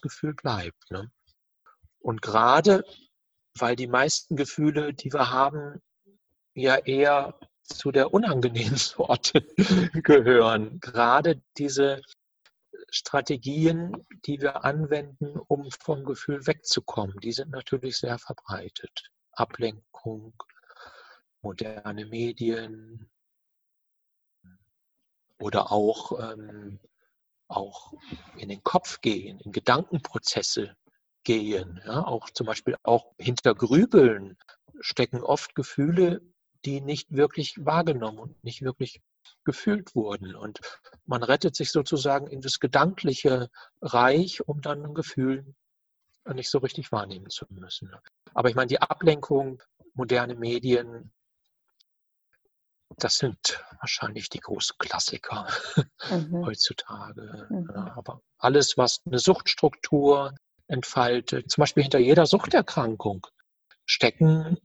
Gefühl 0.00 0.34
bleibt. 0.34 0.90
Ne? 0.90 1.10
Und 2.00 2.22
gerade 2.22 2.84
weil 3.60 3.76
die 3.76 3.86
meisten 3.86 4.36
Gefühle, 4.36 4.94
die 4.94 5.12
wir 5.12 5.30
haben, 5.30 5.80
ja 6.54 6.76
eher 6.76 7.38
zu 7.62 7.92
der 7.92 8.12
unangenehmen 8.12 8.76
Sorte 8.76 9.42
gehören. 10.02 10.80
Gerade 10.80 11.42
diese 11.56 12.00
Strategien, 12.90 14.06
die 14.24 14.40
wir 14.40 14.64
anwenden, 14.64 15.38
um 15.48 15.70
vom 15.70 16.04
Gefühl 16.04 16.46
wegzukommen, 16.46 17.18
die 17.20 17.32
sind 17.32 17.50
natürlich 17.50 17.98
sehr 17.98 18.18
verbreitet. 18.18 19.10
Ablenkung, 19.32 20.34
moderne 21.42 22.06
Medien 22.06 23.10
oder 25.38 25.70
auch 25.70 26.32
ähm, 26.32 26.80
auch 27.48 27.92
in 28.36 28.48
den 28.48 28.62
Kopf 28.62 29.00
gehen, 29.00 29.40
in 29.40 29.52
Gedankenprozesse 29.52 30.76
gehen. 31.24 31.80
Ja, 31.84 32.06
auch 32.06 32.30
zum 32.30 32.46
Beispiel 32.46 32.76
auch 32.82 33.12
hinter 33.18 33.54
Grübeln 33.54 34.36
stecken 34.80 35.22
oft 35.22 35.54
Gefühle, 35.54 36.22
die 36.64 36.80
nicht 36.80 37.14
wirklich 37.14 37.64
wahrgenommen 37.64 38.18
und 38.18 38.44
nicht 38.44 38.62
wirklich 38.62 39.00
gefühlt 39.44 39.94
wurden. 39.94 40.34
Und 40.34 40.60
man 41.06 41.22
rettet 41.22 41.56
sich 41.56 41.70
sozusagen 41.70 42.26
in 42.26 42.40
das 42.40 42.60
gedankliche 42.60 43.50
Reich, 43.80 44.46
um 44.46 44.60
dann 44.60 44.84
ein 44.84 44.94
Gefühl 44.94 45.54
nicht 46.34 46.50
so 46.50 46.58
richtig 46.58 46.92
wahrnehmen 46.92 47.30
zu 47.30 47.46
müssen. 47.48 47.90
Aber 48.34 48.50
ich 48.50 48.54
meine, 48.54 48.68
die 48.68 48.80
Ablenkung, 48.80 49.62
moderne 49.94 50.34
Medien, 50.34 51.10
das 52.98 53.18
sind 53.18 53.64
wahrscheinlich 53.80 54.28
die 54.28 54.40
großen 54.40 54.76
Klassiker 54.78 55.46
mhm. 56.10 56.44
heutzutage. 56.44 57.46
Mhm. 57.50 57.70
Ja, 57.74 57.94
aber 57.96 58.22
alles, 58.38 58.76
was 58.76 59.00
eine 59.06 59.18
Suchtstruktur 59.18 60.34
entfaltet, 60.66 61.50
zum 61.50 61.62
Beispiel 61.62 61.84
hinter 61.84 61.98
jeder 61.98 62.26
Suchterkrankung, 62.26 63.26
stecken 63.84 64.58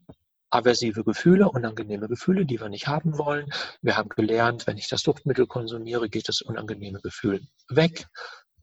aversive 0.49 1.03
Gefühle, 1.03 1.49
unangenehme 1.49 2.07
Gefühle, 2.07 2.45
die 2.45 2.59
wir 2.59 2.69
nicht 2.69 2.87
haben 2.87 3.17
wollen. 3.17 3.51
Wir 3.81 3.97
haben 3.97 4.09
gelernt, 4.09 4.67
wenn 4.67 4.77
ich 4.77 4.87
das 4.87 5.01
Suchtmittel 5.01 5.47
konsumiere, 5.47 6.09
geht 6.09 6.29
das 6.29 6.41
unangenehme 6.41 6.99
Gefühl 7.01 7.41
weg. 7.69 8.07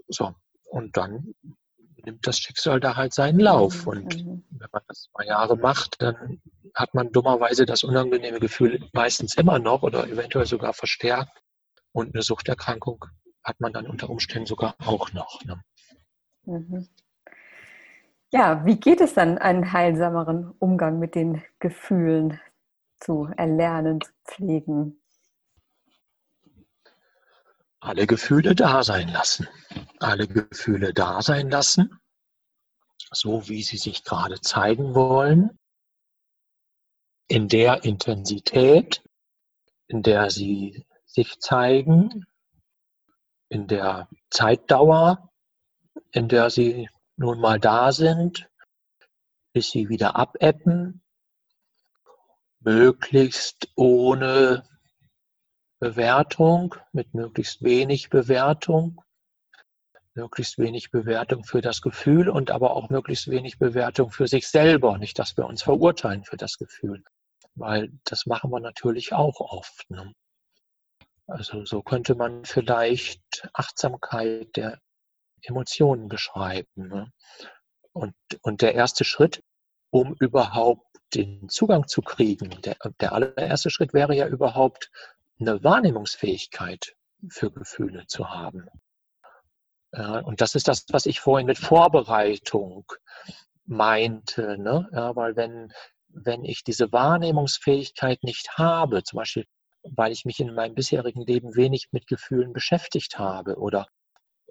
So, 0.06 0.34
und 0.70 0.96
dann 0.96 1.34
nimmt 2.04 2.26
das 2.26 2.38
Schicksal 2.38 2.80
da 2.80 2.96
halt 2.96 3.14
seinen 3.14 3.40
Lauf. 3.40 3.86
Mhm. 3.86 3.88
Und 3.88 4.16
mhm. 4.16 4.44
wenn 4.50 4.68
man 4.72 4.82
das 4.88 5.08
zwei 5.12 5.26
Jahre 5.26 5.56
macht, 5.56 6.00
dann 6.00 6.40
hat 6.74 6.94
man 6.94 7.12
dummerweise 7.12 7.66
das 7.66 7.84
unangenehme 7.84 8.40
Gefühl 8.40 8.88
meistens 8.92 9.34
immer 9.36 9.58
noch 9.58 9.82
oder 9.82 10.06
eventuell 10.08 10.46
sogar 10.46 10.72
verstärkt. 10.72 11.42
Und 11.92 12.14
eine 12.14 12.22
Suchterkrankung 12.22 13.04
hat 13.42 13.60
man 13.60 13.72
dann 13.72 13.86
unter 13.86 14.08
Umständen 14.10 14.46
sogar 14.46 14.74
auch 14.78 15.12
noch. 15.12 15.44
Ne? 15.44 15.60
Mhm. 16.44 16.88
Ja, 18.32 18.64
wie 18.64 18.76
geht 18.76 19.00
es 19.00 19.14
dann, 19.14 19.38
einen 19.38 19.72
heilsameren 19.72 20.52
Umgang 20.60 21.00
mit 21.00 21.16
den 21.16 21.42
Gefühlen 21.58 22.40
zu 23.00 23.28
erlernen, 23.36 24.00
zu 24.00 24.12
pflegen? 24.24 24.99
Alle 27.80 28.06
Gefühle 28.06 28.54
da 28.54 28.82
sein 28.82 29.08
lassen. 29.08 29.48
Alle 29.98 30.28
Gefühle 30.28 30.92
da 30.92 31.22
sein 31.22 31.50
lassen, 31.50 31.98
so 33.10 33.48
wie 33.48 33.62
sie 33.62 33.78
sich 33.78 34.04
gerade 34.04 34.40
zeigen 34.40 34.94
wollen 34.94 35.58
in 37.26 37.48
der 37.48 37.84
Intensität, 37.84 39.02
in 39.86 40.02
der 40.02 40.30
sie 40.30 40.84
sich 41.06 41.38
zeigen, 41.38 42.26
in 43.48 43.66
der 43.66 44.08
Zeitdauer, 44.30 45.30
in 46.10 46.28
der 46.28 46.50
sie 46.50 46.88
nun 47.16 47.40
mal 47.40 47.60
da 47.60 47.92
sind, 47.92 48.48
bis 49.52 49.70
sie 49.70 49.88
wieder 49.88 50.16
abebben, 50.16 51.02
möglichst 52.60 53.68
ohne 53.76 54.68
Bewertung, 55.80 56.76
mit 56.92 57.14
möglichst 57.14 57.62
wenig 57.62 58.10
Bewertung, 58.10 59.02
möglichst 60.14 60.58
wenig 60.58 60.90
Bewertung 60.90 61.44
für 61.44 61.60
das 61.60 61.82
Gefühl 61.82 62.28
und 62.28 62.50
aber 62.50 62.76
auch 62.76 62.90
möglichst 62.90 63.28
wenig 63.28 63.58
Bewertung 63.58 64.10
für 64.10 64.28
sich 64.28 64.48
selber, 64.48 64.98
nicht 64.98 65.18
dass 65.18 65.36
wir 65.36 65.46
uns 65.46 65.62
verurteilen 65.62 66.24
für 66.24 66.36
das 66.36 66.58
Gefühl 66.58 67.02
weil 67.54 67.92
das 68.04 68.26
machen 68.26 68.50
wir 68.50 68.60
natürlich 68.60 69.12
auch 69.12 69.40
oft. 69.40 69.88
Ne? 69.90 70.14
Also 71.26 71.64
so 71.64 71.82
könnte 71.82 72.14
man 72.14 72.44
vielleicht 72.44 73.48
Achtsamkeit 73.52 74.56
der 74.56 74.80
Emotionen 75.42 76.08
beschreiben. 76.08 76.88
Ne? 76.88 77.12
Und, 77.92 78.14
und 78.42 78.62
der 78.62 78.74
erste 78.74 79.04
Schritt, 79.04 79.42
um 79.90 80.14
überhaupt 80.20 80.86
den 81.14 81.48
Zugang 81.48 81.88
zu 81.88 82.02
kriegen, 82.02 82.50
der, 82.62 82.76
der 83.00 83.12
allererste 83.12 83.70
Schritt 83.70 83.94
wäre 83.94 84.14
ja 84.14 84.26
überhaupt 84.26 84.90
eine 85.40 85.62
Wahrnehmungsfähigkeit 85.64 86.94
für 87.28 87.50
Gefühle 87.50 88.06
zu 88.06 88.28
haben. 88.30 88.68
Und 89.92 90.40
das 90.40 90.54
ist 90.54 90.68
das, 90.68 90.86
was 90.90 91.06
ich 91.06 91.20
vorhin 91.20 91.46
mit 91.46 91.58
Vorbereitung 91.58 92.84
meinte. 93.66 94.56
Ne? 94.58 94.88
Ja, 94.92 95.16
weil 95.16 95.36
wenn, 95.36 95.72
wenn 96.08 96.44
ich 96.44 96.62
diese 96.62 96.92
Wahrnehmungsfähigkeit 96.92 98.22
nicht 98.22 98.56
habe, 98.58 99.02
zum 99.02 99.16
Beispiel 99.18 99.46
weil 99.82 100.12
ich 100.12 100.24
mich 100.24 100.40
in 100.40 100.54
meinem 100.54 100.74
bisherigen 100.74 101.24
Leben 101.24 101.56
wenig 101.56 101.88
mit 101.92 102.06
Gefühlen 102.06 102.52
beschäftigt 102.52 103.18
habe 103.18 103.56
oder 103.56 103.86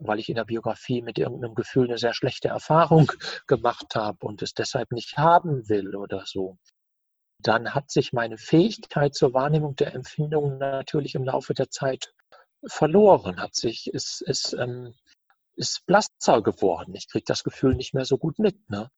weil 0.01 0.19
ich 0.19 0.29
in 0.29 0.35
der 0.35 0.45
Biografie 0.45 1.01
mit 1.01 1.17
irgendeinem 1.17 1.55
Gefühl 1.55 1.87
eine 1.87 1.97
sehr 1.97 2.13
schlechte 2.13 2.47
Erfahrung 2.47 3.11
gemacht 3.47 3.95
habe 3.95 4.25
und 4.25 4.41
es 4.41 4.53
deshalb 4.53 4.91
nicht 4.91 5.17
haben 5.17 5.67
will 5.67 5.95
oder 5.95 6.23
so, 6.25 6.57
dann 7.39 7.73
hat 7.73 7.89
sich 7.89 8.11
meine 8.11 8.37
Fähigkeit 8.37 9.15
zur 9.15 9.33
Wahrnehmung 9.33 9.75
der 9.75 9.95
Empfindungen 9.95 10.57
natürlich 10.57 11.15
im 11.15 11.23
Laufe 11.23 11.53
der 11.53 11.69
Zeit 11.69 12.13
verloren, 12.65 13.41
hat 13.41 13.55
sich, 13.55 13.93
ist, 13.93 14.21
ist, 14.21 14.53
ähm, 14.53 14.93
ist 15.55 15.85
blasser 15.85 16.41
geworden. 16.41 16.93
Ich 16.95 17.07
kriege 17.07 17.25
das 17.25 17.43
Gefühl 17.43 17.75
nicht 17.75 17.93
mehr 17.93 18.05
so 18.05 18.17
gut 18.17 18.39
mit. 18.39 18.69
Ne? 18.69 18.91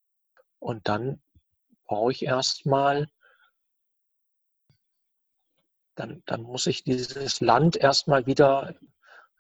Und 0.60 0.88
dann 0.88 1.22
brauche 1.86 2.12
ich 2.12 2.24
erstmal, 2.24 3.08
dann, 5.96 6.24
dann 6.26 6.42
muss 6.42 6.66
ich 6.66 6.84
dieses 6.84 7.42
Land 7.42 7.78
erstmal 7.78 8.26
wieder 8.26 8.76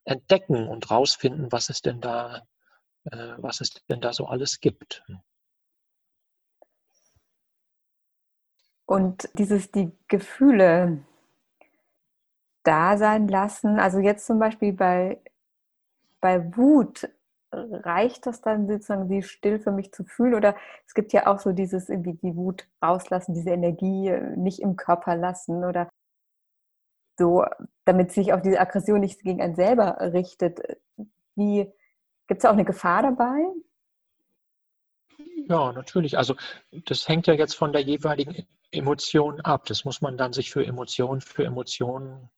entdecken 0.03 0.67
und 0.67 0.91
rausfinden, 0.91 1.51
was 1.51 1.69
es 1.69 1.81
denn 1.81 2.01
da, 2.01 2.43
äh, 3.05 3.33
was 3.37 3.61
es 3.61 3.71
denn 3.89 4.01
da 4.01 4.13
so 4.13 4.27
alles 4.27 4.59
gibt. 4.59 5.03
Und 8.85 9.29
dieses, 9.37 9.71
die 9.71 9.91
Gefühle 10.07 10.99
da 12.63 12.97
sein 12.97 13.27
lassen, 13.27 13.79
also 13.79 13.99
jetzt 13.99 14.25
zum 14.25 14.39
Beispiel 14.39 14.73
bei, 14.73 15.21
bei 16.19 16.55
Wut, 16.55 17.09
reicht 17.53 18.25
das 18.25 18.41
dann 18.41 18.67
sozusagen, 18.67 19.07
sie 19.07 19.23
still 19.23 19.59
für 19.59 19.71
mich 19.71 19.91
zu 19.91 20.03
fühlen? 20.03 20.35
Oder 20.35 20.55
es 20.87 20.93
gibt 20.93 21.13
ja 21.13 21.27
auch 21.27 21.39
so 21.39 21.51
dieses 21.51 21.89
irgendwie 21.89 22.13
die 22.13 22.35
Wut 22.35 22.67
rauslassen, 22.81 23.33
diese 23.33 23.51
Energie 23.51 24.07
äh, 24.09 24.35
nicht 24.37 24.59
im 24.59 24.75
Körper 24.75 25.15
lassen 25.15 25.63
oder 25.63 25.89
so, 27.17 27.45
damit 27.85 28.11
sich 28.11 28.33
auch 28.33 28.41
diese 28.41 28.59
Aggression 28.59 28.99
nicht 29.01 29.21
gegen 29.21 29.41
einen 29.41 29.55
selber 29.55 29.97
richtet. 30.13 30.61
Wie 31.35 31.71
gibt 32.27 32.43
es 32.43 32.45
auch 32.45 32.53
eine 32.53 32.65
Gefahr 32.65 33.03
dabei? 33.03 33.45
Ja, 35.47 35.71
natürlich. 35.73 36.17
Also 36.17 36.35
das 36.71 37.07
hängt 37.07 37.27
ja 37.27 37.33
jetzt 37.33 37.55
von 37.55 37.73
der 37.73 37.81
jeweiligen 37.81 38.47
Emotion 38.71 39.41
ab. 39.41 39.65
Das 39.65 39.85
muss 39.85 40.01
man 40.01 40.17
dann 40.17 40.33
sich 40.33 40.51
für 40.51 40.65
Emotion 40.65 41.21
für 41.21 41.43
Emotion 41.43 42.29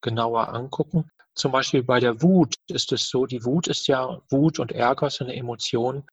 genauer 0.00 0.48
angucken. 0.48 1.10
Zum 1.34 1.52
Beispiel 1.52 1.82
bei 1.82 2.00
der 2.00 2.22
Wut 2.22 2.54
ist 2.68 2.92
es 2.92 3.08
so, 3.08 3.26
die 3.26 3.44
Wut 3.44 3.66
ist 3.66 3.86
ja, 3.86 4.20
Wut 4.28 4.58
und 4.58 4.72
Ärger 4.72 5.06
ist 5.06 5.20
eine 5.20 5.34
Emotion, 5.34 6.06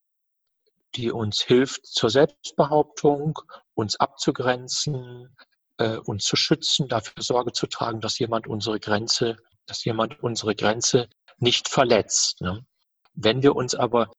die 0.96 1.12
uns 1.12 1.42
hilft 1.42 1.86
zur 1.86 2.10
Selbstbehauptung, 2.10 3.40
uns 3.74 4.00
abzugrenzen, 4.00 5.36
äh, 5.78 5.98
uns 5.98 6.24
zu 6.24 6.36
schützen, 6.36 6.88
dafür 6.88 7.24
Sorge 7.24 7.52
zu 7.52 7.68
tragen, 7.68 8.02
dass 8.02 8.20
jemand 8.20 8.48
unsere 8.48 8.80
Grenze, 8.80 9.38
dass 9.66 9.84
jemand 9.86 10.22
unsere 10.24 10.56
Grenze 10.56 11.10
nicht 11.38 11.68
verletzt. 11.68 12.42
Ne? 12.42 12.66
Wenn 13.14 13.44
wir 13.44 13.56
uns 13.56 13.76
aber 13.76 14.12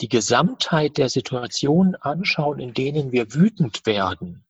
die 0.00 0.08
Gesamtheit 0.08 0.98
der 0.98 1.08
Situationen 1.08 1.94
anschauen, 1.96 2.58
in 2.58 2.74
denen 2.74 3.12
wir 3.12 3.32
wütend 3.34 3.86
werden, 3.86 4.44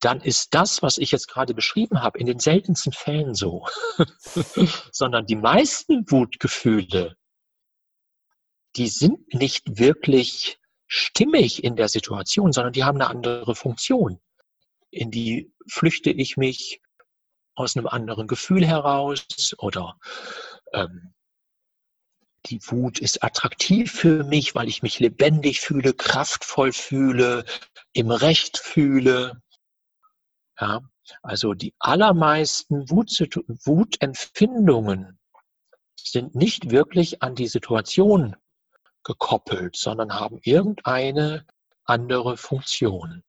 dann 0.00 0.20
ist 0.20 0.54
das, 0.54 0.82
was 0.82 0.98
ich 0.98 1.12
jetzt 1.12 1.28
gerade 1.28 1.54
beschrieben 1.54 2.02
habe, 2.02 2.18
in 2.18 2.26
den 2.26 2.38
seltensten 2.38 2.92
Fällen 2.92 3.34
so. 3.34 3.66
Sondern 4.92 5.26
die 5.26 5.36
meisten 5.36 6.10
Wutgefühle, 6.10 7.16
die 8.76 8.88
sind 8.88 9.32
nicht 9.32 9.78
wirklich 9.78 10.58
stimmig 10.86 11.62
in 11.62 11.76
der 11.76 11.88
Situation, 11.88 12.52
sondern 12.52 12.72
die 12.72 12.84
haben 12.84 13.00
eine 13.00 13.08
andere 13.08 13.54
Funktion. 13.54 14.20
In 14.90 15.10
die 15.10 15.52
flüchte 15.68 16.10
ich 16.10 16.36
mich 16.36 16.80
aus 17.54 17.76
einem 17.76 17.86
anderen 17.86 18.26
Gefühl 18.26 18.66
heraus 18.66 19.54
oder 19.58 19.98
ähm, 20.72 21.13
die 22.46 22.60
Wut 22.66 22.98
ist 22.98 23.22
attraktiv 23.24 23.92
für 23.92 24.24
mich, 24.24 24.54
weil 24.54 24.68
ich 24.68 24.82
mich 24.82 25.00
lebendig 25.00 25.60
fühle, 25.60 25.94
kraftvoll 25.94 26.72
fühle, 26.72 27.44
im 27.92 28.10
Recht 28.10 28.58
fühle. 28.58 29.40
Ja, 30.60 30.80
also 31.22 31.54
die 31.54 31.74
allermeisten 31.78 32.90
Wutempfindungen 32.90 35.18
sind 35.96 36.34
nicht 36.34 36.70
wirklich 36.70 37.22
an 37.22 37.34
die 37.34 37.48
Situation 37.48 38.36
gekoppelt, 39.04 39.76
sondern 39.76 40.14
haben 40.14 40.38
irgendeine 40.42 41.46
andere 41.84 42.36
Funktion. 42.36 43.22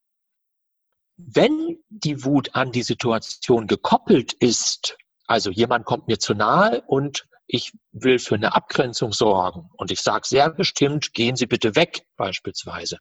Wenn 1.17 1.83
die 1.89 2.23
Wut 2.23 2.55
an 2.55 2.71
die 2.71 2.83
Situation 2.83 3.67
gekoppelt 3.67 4.33
ist, 4.33 4.97
also 5.27 5.49
jemand 5.49 5.85
kommt 5.85 6.07
mir 6.07 6.19
zu 6.19 6.33
nahe 6.33 6.81
und 6.81 7.27
ich 7.47 7.73
will 7.91 8.19
für 8.19 8.35
eine 8.35 8.55
Abgrenzung 8.55 9.11
sorgen 9.13 9.69
und 9.77 9.91
ich 9.91 10.01
sage 10.01 10.27
sehr 10.27 10.49
bestimmt, 10.49 11.13
gehen 11.13 11.35
Sie 11.35 11.45
bitte 11.45 11.75
weg 11.75 12.07
beispielsweise. 12.17 12.99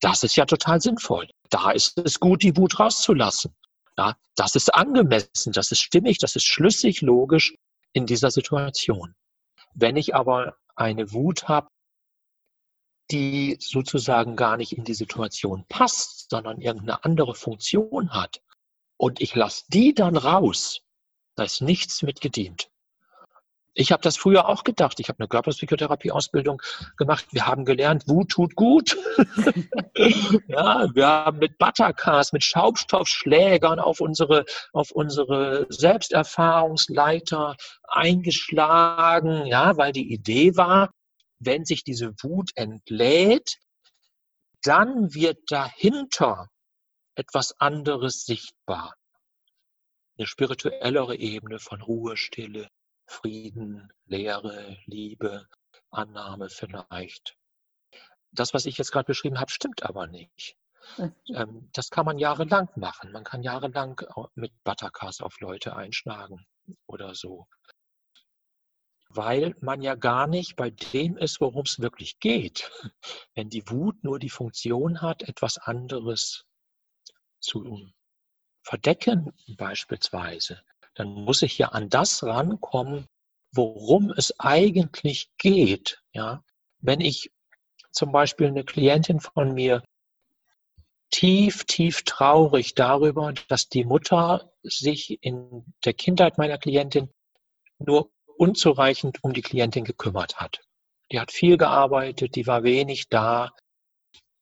Das 0.00 0.22
ist 0.22 0.36
ja 0.36 0.44
total 0.44 0.80
sinnvoll. 0.80 1.28
Da 1.50 1.70
ist 1.70 1.98
es 1.98 2.20
gut, 2.20 2.42
die 2.42 2.56
Wut 2.56 2.78
rauszulassen. 2.78 3.54
Ja, 3.96 4.16
das 4.34 4.56
ist 4.56 4.74
angemessen, 4.74 5.52
das 5.52 5.70
ist 5.70 5.80
stimmig, 5.80 6.18
das 6.18 6.34
ist 6.34 6.44
schlüssig, 6.44 7.00
logisch 7.00 7.54
in 7.92 8.06
dieser 8.06 8.30
Situation. 8.30 9.14
Wenn 9.72 9.96
ich 9.96 10.14
aber 10.14 10.56
eine 10.74 11.12
Wut 11.12 11.48
habe, 11.48 11.68
die 13.10 13.56
sozusagen 13.60 14.34
gar 14.34 14.56
nicht 14.56 14.76
in 14.76 14.84
die 14.84 14.94
Situation 14.94 15.64
passt, 15.68 16.30
sondern 16.30 16.60
irgendeine 16.60 17.04
andere 17.04 17.34
Funktion 17.34 18.10
hat, 18.10 18.40
und 18.96 19.20
ich 19.20 19.34
lasse 19.34 19.64
die 19.68 19.94
dann 19.94 20.16
raus, 20.16 20.80
da 21.36 21.44
ist 21.44 21.60
nichts 21.60 22.02
mit 22.02 22.20
gedient. 22.20 22.70
Ich 23.76 23.90
habe 23.90 24.02
das 24.02 24.16
früher 24.16 24.48
auch 24.48 24.62
gedacht. 24.62 25.00
Ich 25.00 25.08
habe 25.08 25.18
eine 25.18 25.28
Körperpsychotherapie-Ausbildung 25.28 26.62
gemacht. 26.96 27.26
Wir 27.32 27.46
haben 27.48 27.64
gelernt, 27.64 28.06
Wut 28.06 28.30
tut 28.30 28.54
gut. 28.54 28.96
ja, 30.46 30.88
wir 30.94 31.06
haben 31.06 31.38
mit 31.38 31.58
Buttercars, 31.58 32.32
mit 32.32 32.44
Schaumstoffschlägern 32.44 33.80
auf 33.80 34.00
unsere, 34.00 34.44
auf 34.72 34.92
unsere 34.92 35.66
Selbsterfahrungsleiter 35.70 37.56
eingeschlagen. 37.82 39.46
Ja, 39.46 39.76
weil 39.76 39.92
die 39.92 40.12
Idee 40.12 40.56
war, 40.56 40.90
wenn 41.40 41.64
sich 41.64 41.82
diese 41.82 42.14
Wut 42.22 42.50
entlädt, 42.54 43.58
dann 44.62 45.12
wird 45.14 45.38
dahinter 45.48 46.48
etwas 47.16 47.60
anderes 47.60 48.24
sichtbar. 48.24 48.94
Eine 50.16 50.28
spirituellere 50.28 51.16
Ebene 51.16 51.58
von 51.58 51.82
Ruhe, 51.82 52.16
Stille, 52.16 52.68
Frieden, 53.06 53.92
Lehre, 54.06 54.78
Liebe, 54.86 55.46
Annahme 55.90 56.48
vielleicht. 56.48 57.36
Das, 58.32 58.54
was 58.54 58.66
ich 58.66 58.78
jetzt 58.78 58.92
gerade 58.92 59.06
beschrieben 59.06 59.38
habe, 59.38 59.50
stimmt 59.50 59.84
aber 59.84 60.06
nicht. 60.06 60.56
Mhm. 60.98 61.14
Ähm, 61.28 61.70
das 61.72 61.90
kann 61.90 62.06
man 62.06 62.18
jahrelang 62.18 62.68
machen. 62.76 63.12
Man 63.12 63.24
kann 63.24 63.42
jahrelang 63.42 64.00
mit 64.34 64.52
Buttercars 64.64 65.20
auf 65.20 65.40
Leute 65.40 65.76
einschlagen 65.76 66.46
oder 66.86 67.14
so. 67.14 67.46
Weil 69.08 69.54
man 69.60 69.80
ja 69.80 69.94
gar 69.94 70.26
nicht 70.26 70.56
bei 70.56 70.70
dem 70.70 71.16
ist, 71.16 71.40
worum 71.40 71.62
es 71.62 71.78
wirklich 71.78 72.18
geht. 72.18 72.70
Wenn 73.34 73.48
die 73.48 73.68
Wut 73.68 74.02
nur 74.02 74.18
die 74.18 74.30
Funktion 74.30 75.00
hat, 75.00 75.22
etwas 75.22 75.58
anderes 75.58 76.44
zu 77.38 77.92
verdecken 78.62 79.32
beispielsweise, 79.56 80.62
dann 80.94 81.08
muss 81.08 81.42
ich 81.42 81.58
ja 81.58 81.68
an 81.68 81.88
das 81.88 82.22
rankommen, 82.22 83.06
worum 83.52 84.10
es 84.10 84.38
eigentlich 84.38 85.30
geht. 85.38 86.02
Ja, 86.12 86.42
wenn 86.78 87.00
ich 87.00 87.30
zum 87.92 88.12
Beispiel 88.12 88.48
eine 88.48 88.64
Klientin 88.64 89.20
von 89.20 89.54
mir 89.54 89.82
tief, 91.10 91.64
tief 91.64 92.02
traurig 92.02 92.74
darüber, 92.74 93.32
dass 93.48 93.68
die 93.68 93.84
Mutter 93.84 94.52
sich 94.62 95.22
in 95.22 95.64
der 95.84 95.94
Kindheit 95.94 96.38
meiner 96.38 96.58
Klientin 96.58 97.10
nur 97.78 98.10
unzureichend 98.36 99.22
um 99.22 99.32
die 99.32 99.42
Klientin 99.42 99.84
gekümmert 99.84 100.36
hat. 100.36 100.60
Die 101.12 101.20
hat 101.20 101.30
viel 101.30 101.56
gearbeitet, 101.56 102.34
die 102.34 102.46
war 102.46 102.64
wenig 102.64 103.08
da. 103.08 103.52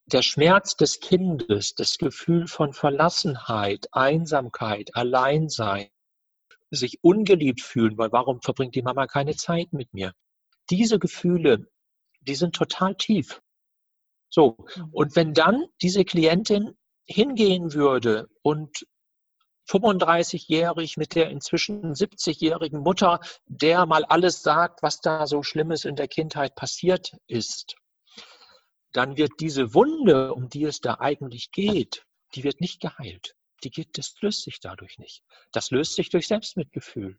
Der 0.06 0.22
Schmerz 0.22 0.76
des 0.76 1.00
Kindes, 1.00 1.74
das 1.74 1.98
Gefühl 1.98 2.46
von 2.46 2.72
Verlassenheit, 2.72 3.88
Einsamkeit, 3.92 4.94
Alleinsein, 4.94 5.88
sich 6.72 6.98
ungeliebt 7.02 7.60
fühlen, 7.60 7.98
weil 7.98 8.12
warum 8.12 8.40
verbringt 8.40 8.74
die 8.74 8.82
Mama 8.82 9.06
keine 9.06 9.36
Zeit 9.36 9.72
mit 9.72 9.92
mir? 9.92 10.12
Diese 10.70 10.98
Gefühle, 10.98 11.68
die 12.20 12.34
sind 12.34 12.54
total 12.54 12.96
tief. 12.96 13.40
So, 14.30 14.56
mhm. 14.76 14.88
und 14.92 15.16
wenn 15.16 15.34
dann 15.34 15.66
diese 15.82 16.04
Klientin 16.04 16.76
hingehen 17.04 17.74
würde 17.74 18.28
und 18.42 18.86
35-jährig 19.68 20.96
mit 20.96 21.14
der 21.14 21.30
inzwischen 21.30 21.94
70-jährigen 21.94 22.80
Mutter, 22.80 23.20
der 23.46 23.86
mal 23.86 24.04
alles 24.04 24.42
sagt, 24.42 24.82
was 24.82 25.00
da 25.00 25.26
so 25.26 25.42
Schlimmes 25.42 25.84
in 25.84 25.96
der 25.96 26.08
Kindheit 26.08 26.54
passiert 26.54 27.12
ist, 27.26 27.76
dann 28.92 29.16
wird 29.16 29.32
diese 29.40 29.74
Wunde, 29.74 30.34
um 30.34 30.48
die 30.48 30.64
es 30.64 30.80
da 30.80 30.96
eigentlich 30.98 31.50
geht, 31.52 32.04
die 32.34 32.44
wird 32.44 32.60
nicht 32.60 32.80
geheilt 32.80 33.34
die 33.64 33.70
geht, 33.70 33.98
das 33.98 34.14
löst 34.20 34.42
sich 34.42 34.60
dadurch 34.60 34.98
nicht. 34.98 35.22
Das 35.52 35.70
löst 35.70 35.94
sich 35.94 36.10
durch 36.10 36.26
Selbstmitgefühl, 36.26 37.18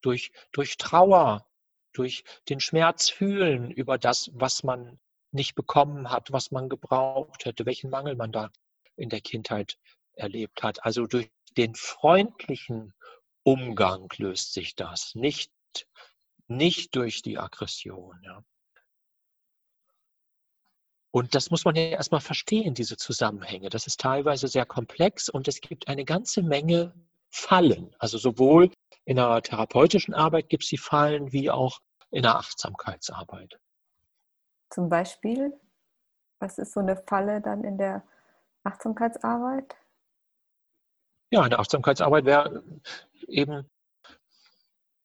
durch, 0.00 0.32
durch 0.52 0.76
Trauer, 0.76 1.46
durch 1.92 2.24
den 2.48 2.60
Schmerz 2.60 3.08
fühlen 3.08 3.70
über 3.70 3.98
das, 3.98 4.30
was 4.34 4.62
man 4.62 4.98
nicht 5.30 5.54
bekommen 5.54 6.10
hat, 6.10 6.32
was 6.32 6.50
man 6.50 6.68
gebraucht 6.68 7.44
hätte, 7.44 7.66
welchen 7.66 7.90
Mangel 7.90 8.16
man 8.16 8.32
da 8.32 8.50
in 8.96 9.08
der 9.08 9.20
Kindheit 9.20 9.78
erlebt 10.14 10.62
hat. 10.62 10.84
Also 10.84 11.06
durch 11.06 11.30
den 11.56 11.74
freundlichen 11.74 12.94
Umgang 13.42 14.08
löst 14.16 14.52
sich 14.54 14.74
das, 14.74 15.14
nicht, 15.14 15.52
nicht 16.46 16.94
durch 16.96 17.22
die 17.22 17.38
Aggression. 17.38 18.20
Ja. 18.22 18.44
Und 21.14 21.36
das 21.36 21.52
muss 21.52 21.64
man 21.64 21.76
ja 21.76 21.84
erstmal 21.84 22.20
verstehen, 22.20 22.74
diese 22.74 22.96
Zusammenhänge. 22.96 23.68
Das 23.68 23.86
ist 23.86 24.00
teilweise 24.00 24.48
sehr 24.48 24.66
komplex 24.66 25.28
und 25.28 25.46
es 25.46 25.60
gibt 25.60 25.86
eine 25.86 26.04
ganze 26.04 26.42
Menge 26.42 26.92
Fallen. 27.30 27.94
Also 28.00 28.18
sowohl 28.18 28.72
in 29.04 29.14
der 29.14 29.40
therapeutischen 29.40 30.12
Arbeit 30.12 30.48
gibt 30.48 30.64
es 30.64 30.70
die 30.70 30.76
Fallen 30.76 31.30
wie 31.30 31.52
auch 31.52 31.78
in 32.10 32.22
der 32.22 32.34
Achtsamkeitsarbeit. 32.34 33.60
Zum 34.70 34.88
Beispiel, 34.88 35.52
was 36.40 36.58
ist 36.58 36.72
so 36.72 36.80
eine 36.80 36.96
Falle 36.96 37.40
dann 37.40 37.62
in 37.62 37.78
der 37.78 38.02
Achtsamkeitsarbeit? 38.64 39.76
Ja, 41.30 41.44
in 41.44 41.50
der 41.50 41.60
Achtsamkeitsarbeit 41.60 42.24
wäre 42.24 42.64
eben, 43.28 43.70